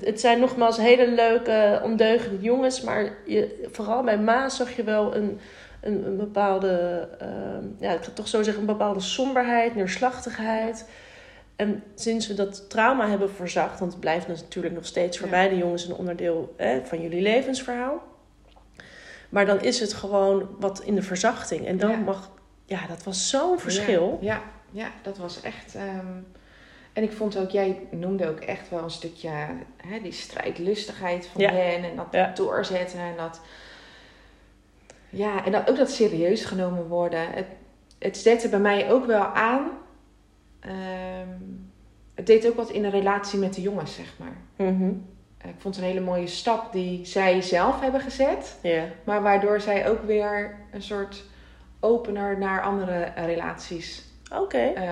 Het, 0.03 0.19
zijn 0.19 0.39
nogmaals 0.39 0.77
hele 0.77 1.07
leuke, 1.11 1.81
ondeugende 1.83 2.41
jongens. 2.41 2.81
Maar 2.81 3.13
je, 3.25 3.67
vooral 3.71 4.03
bij 4.03 4.17
Maas 4.19 4.55
zag 4.55 4.75
je 4.75 4.83
wel 4.83 5.15
een, 5.15 5.39
een, 5.81 6.05
een 6.05 6.17
bepaalde. 6.17 7.07
ehm, 7.19 7.63
ja, 7.79 7.91
ik 7.93 8.03
ga 8.03 8.11
toch 8.13 8.27
zo 8.27 8.43
zeggen, 8.43 8.61
een 8.61 8.67
bepaalde 8.67 8.99
somberheid, 8.99 9.75
neerslachtigheid. 9.75 10.89
En 11.55 11.83
sinds 11.95 12.27
we 12.27 12.33
dat 12.33 12.69
trauma 12.69 13.09
hebben 13.09 13.29
verzacht, 13.31 13.79
want 13.79 13.91
het 13.91 14.01
blijft 14.01 14.27
natuurlijk 14.27 14.75
nog 14.75 14.85
steeds 14.85 15.17
voor 15.17 15.27
Ja. 15.27 15.33
beide 15.33 15.57
jongens 15.57 15.85
een 15.87 15.95
onderdeel 15.95 16.53
hè, 16.57 16.81
van 16.85 17.01
jullie 17.01 17.21
levensverhaal. 17.21 18.01
Maar 19.29 19.45
dan 19.45 19.61
is 19.61 19.79
het 19.79 19.93
gewoon 19.93 20.49
wat 20.59 20.81
in 20.81 20.95
de 20.95 21.01
verzachting. 21.01 21.67
En 21.67 21.77
dan 21.77 21.89
Ja. 21.89 21.97
mag. 21.97 22.31
Ja, 22.65 22.87
dat 22.87 23.03
was 23.03 23.29
zo'n 23.29 23.59
verschil. 23.59 24.17
Ja, 24.21 24.33
ja, 24.71 24.81
ja, 24.83 24.91
dat 25.01 25.17
was 25.17 25.41
echt... 25.41 25.75
ehm, 25.75 26.05
en 26.95 27.03
ik 27.03 27.11
vond 27.11 27.37
ook, 27.37 27.49
jij 27.49 27.87
noemde 27.91 28.29
ook 28.29 28.39
echt 28.39 28.69
wel 28.69 28.83
een 28.83 28.89
stukje 28.89 29.29
hè, 29.87 29.99
die 30.01 30.11
strijdlustigheid 30.11 31.27
van 31.27 31.41
Ja. 31.41 31.51
hen. 31.51 31.83
En 31.83 31.95
dat 31.95 32.07
Ja. 32.11 32.31
doorzetten 32.35 32.99
en 32.99 33.13
dat... 33.17 33.41
Ja, 35.09 35.45
en 35.45 35.51
dat, 35.51 35.69
ook 35.69 35.77
dat 35.77 35.91
serieus 35.91 36.45
genomen 36.45 36.87
worden. 36.87 37.29
Het, 37.31 37.45
het 37.99 38.17
zette 38.17 38.49
bij 38.49 38.59
mij 38.59 38.91
ook 38.91 39.05
wel 39.05 39.23
aan... 39.25 39.69
ehm, 40.59 41.29
het 42.15 42.25
deed 42.25 42.47
ook 42.47 42.55
wat 42.55 42.69
in 42.69 42.81
de 42.81 42.89
relatie 42.89 43.39
met 43.39 43.53
de 43.53 43.61
jongens, 43.61 43.95
zeg 43.95 44.13
maar. 44.19 44.67
Mhm. 44.67 44.89
Ik 45.43 45.55
vond 45.57 45.75
het 45.75 45.83
een 45.83 45.89
hele 45.91 46.05
mooie 46.05 46.27
stap 46.27 46.71
die 46.71 47.05
zij 47.05 47.41
zelf 47.41 47.79
hebben 47.81 48.01
gezet. 48.01 48.57
Maar 49.03 49.21
waardoor 49.21 49.61
zij 49.61 49.89
ook 49.89 50.03
weer 50.03 50.57
een 50.71 50.81
soort 50.81 51.23
opener 51.79 52.37
naar 52.37 52.61
andere 52.61 53.11
relaties 53.15 54.03
Oké. 54.33 54.57
eh, 54.57 54.83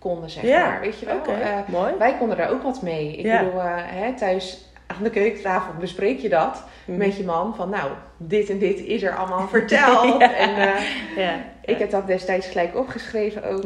konden, 0.00 0.30
zeg 0.30 0.42
Ja, 0.42 0.66
maar. 0.68 0.80
Weet 0.80 0.98
je 0.98 1.06
wel? 1.06 1.20
Eh, 1.40 1.58
mooi. 1.66 1.92
wij 1.98 2.14
konden 2.18 2.36
daar 2.36 2.50
ook 2.50 2.62
wat 2.62 2.82
mee. 2.82 3.16
Ik 3.16 3.24
Ja. 3.24 3.44
bedoel, 3.44 3.60
eh, 3.60 3.66
hè, 3.76 4.14
thuis 4.16 4.64
aan 4.86 5.02
de 5.02 5.10
keukentafel 5.10 5.72
bespreek 5.80 6.18
je 6.18 6.28
dat 6.28 6.62
Mhm. 6.84 6.98
met 6.98 7.16
je 7.16 7.24
man. 7.24 7.54
Van 7.56 7.70
nou, 7.70 7.90
dit 8.16 8.50
en 8.50 8.58
dit 8.58 8.78
is 8.80 9.02
er 9.02 9.16
allemaal 9.16 9.48
verteld. 9.58 10.18
Ja. 10.20 10.34
En 10.34 10.56
eh, 10.56 10.80
Ja. 11.16 11.34
ik 11.64 11.78
heb 11.78 11.90
dat 11.90 12.06
destijds 12.06 12.46
gelijk 12.46 12.76
opgeschreven 12.76 13.44
ook. 13.44 13.62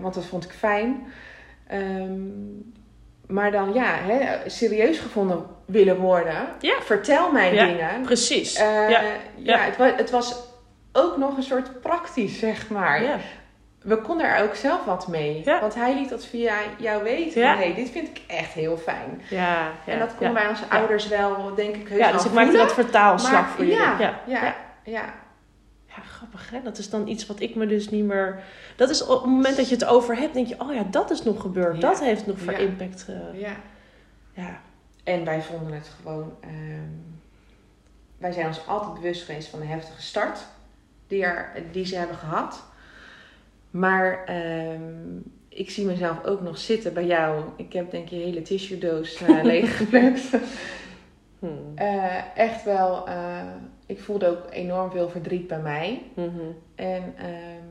Want 0.00 0.14
dat 0.14 0.24
vond 0.24 0.44
ik 0.44 0.50
fijn. 0.50 1.06
Ehm, 1.66 2.20
maar 3.26 3.50
dan 3.50 3.72
ja, 3.72 3.94
hè, 4.06 4.48
serieus 4.50 4.98
gevonden 4.98 5.44
willen 5.66 5.96
worden. 5.96 6.46
Ja. 6.60 6.74
Vertel 6.80 7.32
mij 7.32 7.54
Ja, 7.54 7.66
dingen. 7.66 8.02
Precies. 8.02 8.58
Ja. 8.58 8.88
ja, 9.36 9.58
Het, 9.58 9.76
was, 9.76 9.90
het 9.96 10.10
was 10.10 10.40
ook 10.92 11.16
nog 11.16 11.36
een 11.36 11.42
soort 11.42 11.80
praktisch, 11.80 12.38
zeg 12.38 12.70
maar. 12.70 13.02
We 13.82 13.96
konden 13.96 14.26
er 14.26 14.42
ook 14.44 14.54
zelf 14.54 14.84
wat 14.84 15.08
mee. 15.08 15.42
Ja. 15.44 15.60
Want 15.60 15.74
hij 15.74 15.94
liet 15.94 16.08
dat 16.08 16.24
via 16.24 16.54
jou 16.78 17.02
weten. 17.02 17.40
Ja. 17.40 17.56
Hey, 17.56 17.74
dit 17.74 17.90
vind 17.90 18.08
ik 18.08 18.20
echt 18.26 18.52
heel 18.52 18.76
fijn. 18.76 19.22
Ja, 19.30 19.70
ja, 19.86 19.92
en 19.92 19.98
dat 19.98 20.14
kon 20.16 20.26
ja. 20.26 20.32
bij 20.32 20.48
onze 20.48 20.68
ouders 20.68 21.08
wel, 21.08 21.54
denk 21.54 21.76
ik, 21.76 21.88
heus 21.88 21.98
Ja, 21.98 22.12
dus 22.12 22.24
ik 22.24 22.32
maakte 22.32 22.56
dat 22.56 22.72
vertaalslag 22.74 23.32
Maar 23.32 23.48
voor 23.48 23.64
jullie. 23.64 23.78
ja, 23.80 24.20
Ja, 24.26 24.54
ja, 24.84 26.02
grappig 26.08 26.50
hè. 26.50 26.62
Dat 26.62 26.78
is 26.78 26.90
dan 26.90 27.08
iets 27.08 27.26
wat 27.26 27.40
ik 27.40 27.54
me 27.54 27.66
dus 27.66 27.88
niet 27.90 28.04
meer... 28.04 28.42
Dat 28.76 28.90
is 28.90 29.02
op 29.06 29.22
het 29.22 29.30
moment 29.30 29.56
dat 29.56 29.68
je 29.68 29.74
het 29.74 29.84
over 29.84 30.16
hebt, 30.16 30.34
denk 30.34 30.46
je... 30.46 30.60
Oh 30.60 30.74
ja, 30.74 30.82
dat 30.90 31.10
is 31.10 31.22
nog 31.22 31.40
gebeurd. 31.40 31.80
Dat 31.80 32.00
heeft 32.00 32.26
nog 32.26 32.38
voor 32.38 32.52
impact... 32.52 33.02
ge- 33.02 33.30
ja. 33.32 33.56
ja. 34.32 34.60
En 35.04 35.24
wij 35.24 35.42
vonden 35.42 35.74
het 35.74 35.90
gewoon. 36.02 36.32
ehm, 36.40 36.90
wij 38.18 38.32
zijn 38.32 38.46
ons 38.46 38.66
altijd 38.66 38.94
bewust 38.94 39.24
geweest 39.24 39.48
van 39.48 39.60
de 39.60 39.66
heftige 39.66 40.02
start 40.02 40.38
die, 41.06 41.24
er, 41.24 41.52
die 41.72 41.86
ze 41.86 41.96
hebben 41.96 42.16
gehad. 42.16 42.64
Maar 43.72 44.24
ehm, 44.24 45.16
ik 45.48 45.70
zie 45.70 45.86
mezelf 45.86 46.24
ook 46.24 46.40
nog 46.40 46.58
zitten 46.58 46.94
bij 46.94 47.06
jou. 47.06 47.44
Ik 47.56 47.72
heb 47.72 47.90
denk 47.90 48.08
je 48.08 48.16
hele 48.16 48.42
tissue 48.42 48.78
doos 48.78 49.20
uh, 49.22 49.42
leeggeplept. 49.52 50.30
Hmm. 51.38 51.74
Echt 52.34 52.64
wel. 52.64 53.08
eh, 53.08 53.40
ik 53.86 54.00
voelde 54.00 54.26
ook 54.28 54.46
enorm 54.50 54.90
veel 54.90 55.08
verdriet 55.08 55.46
bij 55.46 55.58
mij. 55.60 56.02
Mhm. 56.14 56.28
En 56.74 57.14
ehm, 57.16 57.66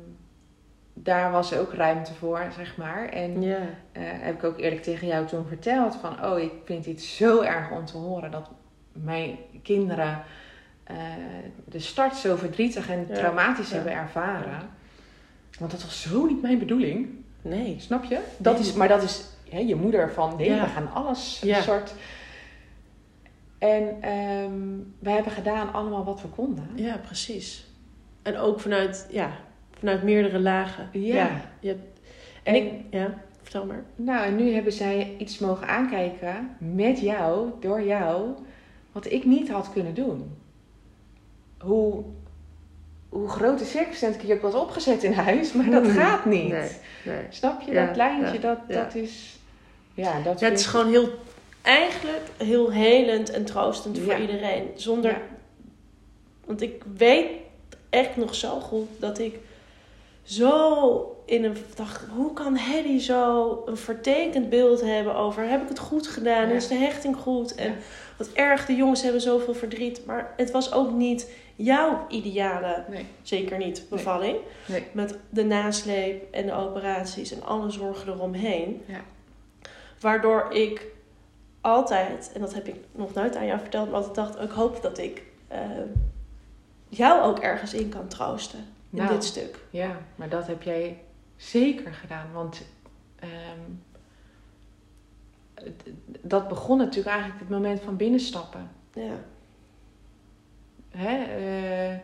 daar 0.93 1.31
was 1.31 1.53
ook 1.57 1.73
ruimte 1.73 2.13
voor, 2.13 2.45
zeg 2.55 2.77
maar. 2.77 3.09
En 3.09 3.41
Ja. 3.41 3.57
eh, 3.91 4.01
heb 4.03 4.35
ik 4.35 4.43
ook 4.43 4.59
eerlijk 4.59 4.83
tegen 4.83 5.07
jou 5.07 5.25
toen 5.27 5.45
verteld 5.47 5.95
van, 5.95 6.25
oh, 6.25 6.39
ik 6.39 6.51
vind 6.65 6.83
dit 6.83 7.01
zo 7.01 7.41
erg 7.41 7.71
om 7.71 7.85
te 7.85 7.97
horen 7.97 8.31
dat 8.31 8.49
mijn 8.93 9.37
kinderen 9.63 10.23
eh, 10.83 10.95
de 11.65 11.79
start 11.79 12.15
zo 12.15 12.35
verdrietig 12.35 12.89
en 12.89 13.05
Ja. 13.09 13.15
traumatisch 13.15 13.69
Ja. 13.69 13.75
hebben 13.75 13.93
ervaren. 13.93 14.59
Want 15.59 15.71
dat 15.71 15.83
was 15.83 16.01
zo 16.01 16.25
niet 16.25 16.41
mijn 16.41 16.59
bedoeling, 16.59 17.07
Nee. 17.41 17.75
snap 17.79 18.03
je? 18.03 18.19
Dat 18.37 18.59
is, 18.59 18.73
maar 18.73 18.87
dat 18.87 19.03
is 19.03 19.25
hè, 19.49 19.59
je 19.59 19.75
moeder 19.75 20.11
van, 20.11 20.35
nee, 20.37 20.49
Ja. 20.49 20.63
we 20.63 20.69
gaan 20.69 20.91
alles 20.93 21.39
Ja. 21.43 21.57
een 21.57 21.63
soort... 21.63 21.93
En 23.57 24.01
ehm, 24.01 24.77
we 24.99 25.09
hebben 25.09 25.31
gedaan 25.31 25.73
allemaal 25.73 26.03
wat 26.03 26.21
we 26.21 26.27
konden. 26.27 26.69
Ja, 26.75 26.97
precies. 26.97 27.65
En 28.21 28.37
ook 28.37 28.59
vanuit, 28.59 29.07
ja, 29.11 29.31
vanuit 29.79 30.03
meerdere 30.03 30.39
lagen. 30.39 30.89
Ja. 30.91 31.41
je 31.59 31.67
hebt, 31.67 31.99
en, 32.43 32.55
En- 32.55 32.65
ik... 32.65 32.73
Ja, 32.89 33.13
vertel 33.41 33.65
maar. 33.65 33.83
Nou, 33.95 34.25
en 34.25 34.35
nu 34.35 34.53
hebben 34.53 34.73
zij 34.73 35.15
iets 35.17 35.39
mogen 35.39 35.67
aankijken 35.67 36.49
met 36.59 36.99
jou, 36.99 37.49
door 37.59 37.81
jou, 37.81 38.29
wat 38.91 39.11
ik 39.11 39.25
niet 39.25 39.49
had 39.49 39.71
kunnen 39.73 39.93
doen. 39.93 40.35
Hoe, 41.59 42.03
hoe 43.12 43.30
grote 43.30 43.65
circumstantie 43.65 44.21
ik 44.21 44.28
je 44.28 44.34
ook 44.34 44.41
was 44.41 44.54
opgezet 44.54 45.04
in 45.04 45.13
huis, 45.13 45.54
maar 45.54 45.69
dat 45.69 45.84
Hmm. 45.86 45.93
gaat 45.95 46.26
niet. 46.26 46.50
Nee, 46.52 46.69
nee. 47.06 47.24
Snap 47.30 47.62
je? 47.62 47.71
Ja, 47.71 47.86
dat 47.86 47.95
lijntje, 47.95 48.34
ja, 48.34 48.39
dat, 48.39 48.58
ja. 48.67 48.84
dat 48.84 48.95
is... 48.95 49.39
Ja, 49.93 50.21
dat 50.24 50.39
het 50.39 50.60
is 50.60 50.65
gewoon 50.65 50.89
heel, 50.89 51.10
eigenlijk 51.62 52.21
heel 52.38 52.71
helend 52.71 53.30
en 53.30 53.45
troostend 53.45 54.00
voor 54.00 54.15
iedereen. 54.15 54.67
Zonder, 54.76 55.21
want 56.45 56.62
ik 56.62 56.84
weet 56.97 57.28
echt 57.89 58.15
nog 58.17 58.36
zo 58.36 58.60
goed 58.60 58.88
dat 59.00 59.19
ik 59.19 59.36
zo 60.24 61.15
in 61.26 61.43
een 61.43 61.58
dacht, 61.76 62.06
hoe 62.15 62.34
kan 62.34 62.56
Hedy 62.56 63.00
zo 63.00 63.62
een 63.65 63.78
vertekend 63.78 64.50
beeld 64.50 64.82
hebben 64.82 65.15
over, 65.15 65.50
heb 65.50 65.62
ik 65.62 65.69
het 65.69 65.80
goed 65.80 66.08
gedaan, 66.08 66.50
is 66.50 66.67
de 66.67 66.76
hechting 66.76 67.15
goed 67.15 67.56
en. 67.56 67.76
Wat 68.27 68.36
erg, 68.36 68.65
de 68.65 68.75
jongens 68.75 69.01
hebben 69.01 69.21
zoveel 69.21 69.53
verdriet, 69.53 70.05
maar 70.05 70.34
het 70.38 70.51
was 70.51 70.73
ook 70.73 70.91
niet 70.91 71.31
jouw 71.55 72.05
ideale, 72.10 72.84
Nee, 72.89 73.05
zeker 73.21 73.57
niet, 73.57 73.86
bevalling. 73.89 74.38
nee. 74.67 74.84
Met 74.91 75.17
de 75.29 75.43
nasleep 75.43 76.34
en 76.34 76.45
de 76.45 76.53
operaties 76.53 77.31
en 77.31 77.43
alle 77.43 77.69
zorgen 77.71 78.13
eromheen. 78.13 78.81
Ja. 78.86 79.01
Waardoor 79.99 80.51
ik 80.51 80.86
altijd, 81.62 82.31
en 82.34 82.41
dat 82.41 82.53
heb 82.53 82.67
ik 82.67 82.75
nog 82.91 83.13
nooit 83.13 83.36
aan 83.36 83.45
jou 83.45 83.60
verteld, 83.60 83.86
maar 83.91 83.95
altijd 83.99 84.15
dacht, 84.15 84.41
ik 84.49 84.49
hoop 84.55 84.81
dat 84.81 84.97
ik 84.97 85.23
eh, 85.47 85.60
jou 86.89 87.21
ook 87.21 87.39
ergens 87.39 87.73
in 87.73 87.89
kan 87.89 88.07
troosten. 88.07 88.60
In 88.60 88.97
Nou. 88.97 89.10
dit 89.10 89.23
stuk. 89.23 89.60
Ja, 89.69 89.97
maar 90.15 90.29
dat 90.29 90.47
heb 90.47 90.62
jij 90.63 90.97
zeker 91.36 91.93
gedaan. 91.93 92.27
Want 92.34 92.62
ehm, 93.19 93.29
dat 96.21 96.47
begon 96.47 96.77
natuurlijk 96.77 97.07
eigenlijk 97.15 97.39
het 97.39 97.49
moment 97.49 97.81
van 97.81 97.95
binnenstappen. 97.95 98.69
Ja. 98.93 99.13
hè, 100.89 101.15
eh, 101.23 101.97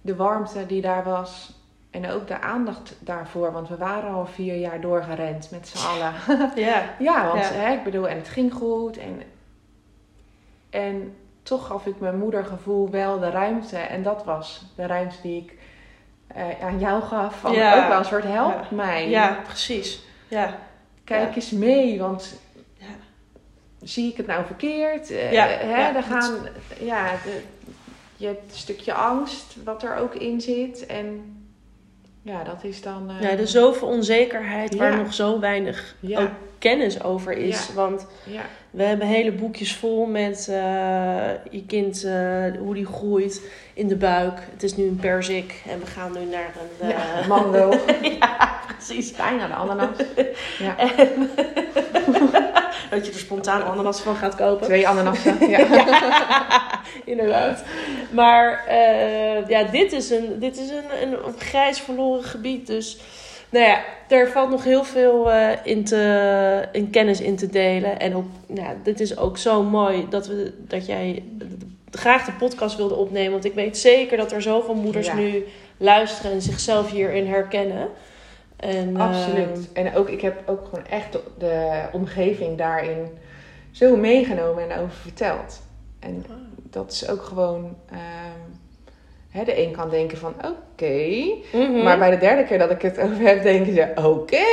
de 0.00 0.16
warmte 0.16 0.66
die 0.66 0.80
daar 0.80 1.04
was. 1.04 1.56
En 1.90 2.10
ook 2.10 2.26
de 2.28 2.40
aandacht 2.40 2.96
daarvoor. 3.00 3.52
Want 3.52 3.68
we 3.68 3.76
waren 3.76 4.10
al 4.12 4.26
vier 4.26 4.54
jaar 4.56 4.80
doorgerend 4.80 5.50
met 5.50 5.68
z'n 5.68 5.86
allen. 5.86 6.12
Ja. 6.64 6.82
ja, 6.98 7.26
want 7.26 7.44
Ja. 7.44 7.52
Hè, 7.52 7.72
ik 7.72 7.82
bedoel, 7.84 8.08
en 8.08 8.16
het 8.16 8.28
ging 8.28 8.52
goed. 8.52 8.96
En, 8.98 9.22
en 10.70 11.16
toch 11.42 11.66
gaf 11.66 11.86
ik 11.86 12.00
mijn 12.00 12.18
moedergevoel 12.18 12.90
wel 12.90 13.18
de 13.18 13.30
ruimte. 13.30 13.76
En 13.76 14.02
dat 14.02 14.24
was 14.24 14.64
de 14.76 14.86
ruimte 14.86 15.16
die 15.22 15.42
ik 15.42 15.58
eh, 16.26 16.64
aan 16.64 16.78
jou 16.78 17.02
gaf. 17.02 17.40
Van 17.40 17.52
Ja. 17.52 17.82
ook 17.82 17.88
wel 17.88 17.98
een 17.98 18.04
soort 18.04 18.24
help 18.24 18.70
mij. 18.70 19.08
ja, 19.08 19.38
precies. 19.44 20.02
Ja. 20.28 20.58
Kijk 21.04 21.36
eens 21.36 21.50
mee, 21.50 21.98
want. 21.98 22.40
Zie 23.82 24.10
ik 24.10 24.16
het 24.16 24.26
nou 24.26 24.46
verkeerd? 24.46 25.10
Eh, 25.10 25.32
Ja, 25.32 25.46
hè, 25.46 25.80
ja, 25.80 25.96
er 25.96 26.02
gaan, 26.02 26.34
ja, 26.80 27.10
de, 27.24 27.40
je 28.16 28.26
hebt 28.26 28.50
een 28.52 28.58
stukje 28.58 28.92
angst 28.92 29.56
wat 29.64 29.82
er 29.82 29.96
ook 29.96 30.14
in 30.14 30.40
zit. 30.40 30.86
En 30.86 31.36
ja, 32.22 32.44
dat 32.44 32.64
is 32.64 32.82
dan. 32.82 33.10
ja, 33.20 33.28
er 33.30 33.38
is 33.40 33.50
zoveel 33.50 33.88
onzekerheid 33.88 34.76
waar 34.76 34.96
nog 34.96 35.14
zo 35.14 35.40
weinig 35.40 35.94
Ja. 36.00 36.20
ook 36.20 36.30
kennis 36.58 37.02
over 37.02 37.32
is. 37.32 37.66
Ja. 37.66 37.74
Want 37.74 38.06
we 38.70 38.82
hebben 38.82 39.06
hele 39.06 39.32
boekjes 39.32 39.76
vol 39.76 40.06
met 40.06 40.48
eh, 40.50 40.54
je 41.50 41.64
kind, 41.66 42.04
eh, 42.04 42.44
hoe 42.58 42.74
die 42.74 42.86
groeit 42.86 43.42
in 43.74 43.88
de 43.88 43.96
buik. 43.96 44.38
Het 44.52 44.62
is 44.62 44.76
nu 44.76 44.84
een 44.86 44.96
perzik 45.00 45.62
en 45.68 45.80
we 45.80 45.86
gaan 45.86 46.12
nu 46.12 46.24
naar 46.24 46.50
een... 46.80 46.90
eh, 46.90 47.26
mango. 47.28 47.70
ja, 48.20 48.60
precies. 48.76 49.12
Bijna 49.12 49.46
de 49.46 49.54
ananas. 49.54 49.96
Ja. 50.58 50.76
En 50.88 51.30
dat 53.00 53.06
je 53.06 53.12
er 53.12 53.18
spontaan 53.18 53.62
ananas 53.64 54.00
van 54.00 54.16
gaat 54.16 54.34
kopen. 54.34 54.66
Twee 54.66 54.88
ananassen. 54.88 55.48
Ja. 55.50 55.66
Inderdaad. 57.04 57.64
Maar 58.10 58.66
eh, 58.66 59.48
ja, 59.48 59.62
dit 59.62 59.92
is, 59.92 60.10
een, 60.10 60.38
dit 60.38 60.56
is 60.56 60.70
een, 60.70 61.02
een, 61.02 61.16
grijs 61.38 61.80
verloren 61.80 62.24
gebied. 62.24 62.66
Dus 62.66 62.98
nou 63.50 63.64
ja, 63.64 63.84
er 64.08 64.28
valt 64.28 64.50
nog 64.50 64.64
heel 64.64 64.84
veel 64.84 65.32
eh, 65.32 65.48
in, 65.62 65.84
te, 65.84 66.68
in 66.72 66.90
kennis 66.90 67.20
in 67.20 67.36
te 67.36 67.46
delen. 67.46 67.98
En 67.98 68.14
ook, 68.14 68.26
nou, 68.46 68.60
ja, 68.60 68.74
dit 68.82 69.00
is 69.00 69.18
ook 69.18 69.38
zo 69.38 69.62
mooi 69.62 70.06
dat, 70.10 70.26
we, 70.26 70.52
dat 70.58 70.86
jij 70.86 71.22
graag 71.90 72.24
de 72.24 72.32
podcast 72.32 72.76
wilde 72.76 72.94
opnemen. 72.94 73.32
Want 73.32 73.44
ik 73.44 73.54
weet 73.54 73.78
zeker 73.78 74.16
dat 74.16 74.32
er 74.32 74.42
zoveel 74.42 74.74
moeders 74.74 75.06
Ja. 75.06 75.14
nu 75.14 75.44
luisteren 75.76 76.32
en 76.32 76.42
zichzelf 76.42 76.90
hierin 76.90 77.26
herkennen. 77.26 77.88
En, 78.56 78.96
eh, 78.96 79.08
Absoluut. 79.08 79.72
En 79.72 79.94
ook, 79.94 80.08
ik 80.08 80.20
heb 80.20 80.42
ook 80.46 80.64
gewoon 80.64 80.86
echt 80.86 81.12
de, 81.12 81.20
de 81.38 81.82
omgeving 81.92 82.58
daarin 82.58 83.08
zo 83.70 83.96
meegenomen 83.96 84.70
en 84.70 84.78
over 84.78 84.96
verteld. 84.96 85.62
En 85.98 86.24
dat 86.70 86.92
is 86.92 87.08
ook 87.08 87.22
gewoon. 87.22 87.76
ehm, 87.90 88.50
hè, 89.30 89.44
de 89.44 89.58
een 89.62 89.72
kan 89.72 89.90
denken 89.90 90.18
van 90.18 90.34
oké. 90.44 91.24
mhm. 91.52 91.82
Maar 91.82 91.98
bij 91.98 92.10
de 92.10 92.18
derde 92.18 92.44
keer 92.44 92.58
dat 92.58 92.70
ik 92.70 92.82
het 92.82 92.98
over 93.00 93.20
heb, 93.26 93.42
denken 93.42 93.74
ze 93.74 93.92
oké. 94.08 94.46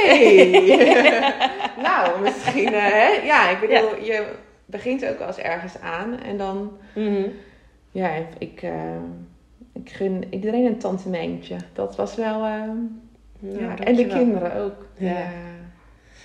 nou, 1.87 2.21
misschien. 2.21 2.73
eh, 2.73 2.81
hè? 2.91 3.07
Ja, 3.25 3.49
ik 3.49 3.59
bedoel, 3.59 4.03
je 4.03 4.25
begint 4.65 5.05
ook 5.05 5.17
wel 5.19 5.27
eens 5.27 5.37
ergens 5.37 5.73
aan. 5.81 6.19
En 6.21 6.37
dan. 6.37 6.77
Mhm. 6.93 7.27
Ja, 7.91 8.09
ik, 8.37 8.61
eh, 8.61 8.71
ik 9.73 9.89
gun 9.89 10.23
iedereen 10.29 10.65
een 10.65 10.77
tante 10.79 11.09
Mijntje. 11.09 11.55
Dat 11.73 11.95
was 11.95 12.15
wel. 12.15 12.43
eh, 12.43 12.61
Nou, 13.39 13.59
ja. 13.59 13.77
En 13.83 13.95
de 13.95 14.07
kinderen 14.07 14.55
ook. 14.55 14.85
Ja. 14.97 15.09
Ja. 15.09 15.29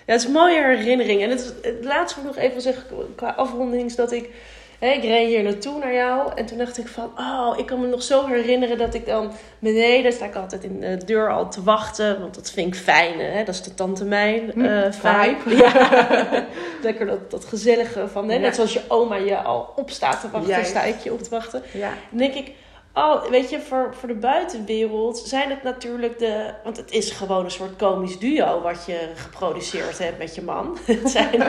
Ja, 0.07 0.13
het 0.17 0.21
is 0.21 0.27
een 0.27 0.33
mooie 0.33 0.63
herinnering. 0.77 1.23
En 1.23 1.31
het, 1.31 1.55
het 1.63 1.85
laatste 1.85 2.21
wat 2.23 2.31
ik 2.31 2.37
nog 2.37 2.45
even 2.51 2.61
zeggen 2.63 2.85
qua 3.15 3.31
afronding 3.31 3.85
is 3.85 3.97
dat 3.97 4.13
ik... 4.13 4.31
Ik 4.81 5.03
reed 5.03 5.27
hier 5.29 5.43
naartoe 5.43 5.79
naar 5.79 5.93
jou 5.95 6.33
en 6.35 6.47
toen 6.47 6.59
dacht 6.59 6.79
ik 6.79 6.89
van... 6.89 7.13
Oh, 7.19 7.55
ik 7.59 7.67
kan 7.67 7.81
me 7.81 7.87
nog 7.87 8.03
zo 8.03 8.27
herinneren 8.27 8.79
dat 8.79 8.95
ik 8.95 9.07
dan 9.07 9.33
beneden... 9.59 10.13
sta 10.13 10.25
ik 10.25 10.35
altijd 10.35 10.65
in 10.65 10.81
de 10.81 11.05
deur 11.05 11.33
al 11.33 11.51
te 11.51 11.63
wachten. 11.63 12.21
Want 12.21 12.35
dat 12.35 12.51
vind 12.51 12.75
ik 12.75 12.81
fijn, 12.81 13.19
hè. 13.21 13.45
Dat 13.45 13.55
is 13.55 13.63
de 13.63 13.75
Tante 13.75 14.05
Mijn 14.05 14.51
Hm, 14.55 14.65
eh, 14.65 14.93
vibe. 14.93 15.57
Ja. 15.57 16.47
Lekker 16.83 17.07
dat, 17.07 17.31
dat 17.31 17.45
gezellige 17.45 18.09
van... 18.09 18.29
Hè, 18.29 18.35
Ja. 18.35 18.41
Net 18.41 18.55
zoals 18.55 18.73
je 18.73 18.81
oma 18.89 19.17
je 19.17 19.37
al 19.37 19.73
op 19.77 19.91
staat 19.91 20.21
te 20.21 20.31
wachten, 20.31 20.51
Juist. 20.51 20.71
sta 20.71 20.83
ik 20.83 20.99
je 20.99 21.13
op 21.13 21.23
te 21.23 21.31
wachten. 21.31 21.63
Ja. 21.73 21.93
Dan 22.11 22.19
denk 22.19 22.35
ik, 22.35 22.53
oh, 22.95 23.25
weet 23.25 23.51
je, 23.51 23.61
voor, 23.61 23.95
voor 23.95 24.09
de 24.09 24.15
buitenwereld 24.15 25.19
zijn 25.19 25.51
het 25.51 25.63
natuurlijk 25.63 26.19
de. 26.19 26.55
Want 26.65 26.77
het 26.77 26.91
is 26.91 27.11
gewoon 27.11 27.45
een 27.45 27.51
soort 27.51 27.77
komisch 27.77 28.19
duo 28.19 28.61
wat 28.61 28.87
je 28.87 29.13
geproduceerd 29.15 29.99
hebt 29.99 30.19
met 30.19 30.35
je 30.35 30.43
man. 30.43 30.79
Het 30.87 31.11
zijn, 31.11 31.43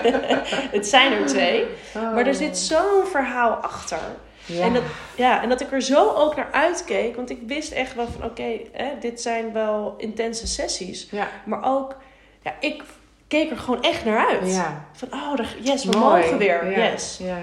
het 0.72 0.88
zijn 0.88 1.12
er 1.12 1.26
twee. 1.26 1.66
Maar 1.94 2.28
er 2.28 2.36
zit 2.36 2.58
zo'n 2.58 3.06
verhaal 3.06 3.52
achter. 3.52 4.00
Ja. 4.46 4.64
En, 4.64 4.74
dat, 4.74 4.84
ja, 5.16 5.42
en 5.42 5.50
dat 5.50 5.62
ik 5.62 5.72
er 5.72 5.82
zo 5.82 6.10
ook 6.10 6.36
naar 6.36 6.52
uitkeek. 6.52 7.16
Want 7.16 7.30
ik 7.30 7.40
wist 7.48 7.72
echt 7.72 7.96
wel 7.96 8.08
van 8.08 8.24
oké, 8.24 8.60
hè, 8.72 8.92
dit 9.00 9.22
zijn 9.22 9.54
wel 9.54 9.94
intense 9.98 10.48
sessies. 10.48 11.08
ja. 11.12 11.30
Maar 11.46 11.64
ook, 11.64 11.98
ja, 12.44 12.56
ik 12.60 12.84
keek 13.32 13.52
er 13.52 13.58
gewoon 13.58 13.84
echt 13.84 14.06
naar 14.06 14.28
uit. 14.28 14.54
Ja. 14.54 14.86
Van 14.92 15.08
oh, 15.14 15.36
daar- 15.36 15.56
yes, 15.62 15.86
we 15.86 15.98
Mooi. 15.98 16.22
mogen 16.22 16.38
weer. 16.38 16.72
Ja. 16.72 16.92
Yes. 16.92 17.20
Ja. 17.24 17.38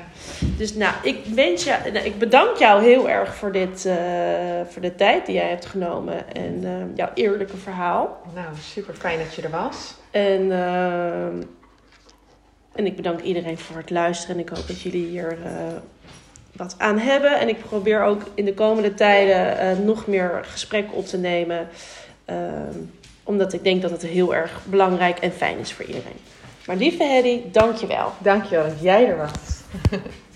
Dus 0.57 0.75
nou, 0.75 0.95
ik 1.03 1.25
wens 1.35 1.65
je, 1.65 1.77
nou, 1.93 2.05
ik 2.07 2.19
bedank 2.19 2.57
jou 2.57 2.83
heel 2.83 3.09
erg 3.09 3.35
voor, 3.35 3.53
dit, 3.53 3.87
eh, 3.87 3.97
voor 4.69 4.83
de 4.83 4.95
tijd 4.95 5.27
die 5.27 5.35
jij 5.35 5.49
hebt 5.49 5.67
genomen. 5.67 6.35
En 6.35 6.61
eh, 6.65 6.97
jouw 6.97 7.11
eerlijke 7.15 7.57
verhaal. 7.57 8.21
Nou, 8.35 8.47
super 8.61 8.95
fijn 8.95 9.19
dat 9.19 9.35
je 9.35 9.43
er 9.43 9.51
was. 9.51 9.95
En, 10.11 10.53
ehm, 10.53 11.43
en 12.75 12.87
ik 12.87 12.97
bedank 12.97 13.21
iedereen 13.21 13.59
voor 13.59 13.77
het 13.77 13.91
luisteren. 13.91 14.37
En 14.37 14.43
ik 14.43 14.49
hoop 14.49 14.67
dat 14.67 14.81
jullie 14.81 15.07
hier 15.07 15.39
eh, 15.45 15.51
wat 16.53 16.75
aan 16.79 16.99
hebben. 16.99 17.39
En 17.39 17.49
ik 17.49 17.65
probeer 17.65 18.03
ook 18.03 18.23
in 18.35 18.45
de 18.45 18.55
komende 18.55 18.95
tijden 18.95 19.59
eh, 19.59 19.79
nog 19.79 20.07
meer 20.07 20.41
gesprekken 20.43 20.97
op 20.97 21.07
te 21.07 21.19
nemen. 21.19 21.69
Ehm, 22.25 22.79
omdat 23.29 23.53
ik 23.53 23.65
denk 23.65 23.83
dat 23.83 23.91
het 23.91 24.03
heel 24.03 24.35
erg 24.35 24.61
belangrijk 24.65 25.19
en 25.19 25.33
fijn 25.33 25.59
is 25.59 25.73
voor 25.73 25.85
iedereen. 25.85 26.17
Maar 26.67 26.77
lieve 26.77 27.05
Hedy, 27.05 27.41
dank 27.53 27.77
je 27.77 27.87
wel. 27.87 28.13
Dankjewel 28.19 28.65
dat 28.65 28.81
jij 28.81 29.07
er 29.09 29.17
was. 29.17 29.31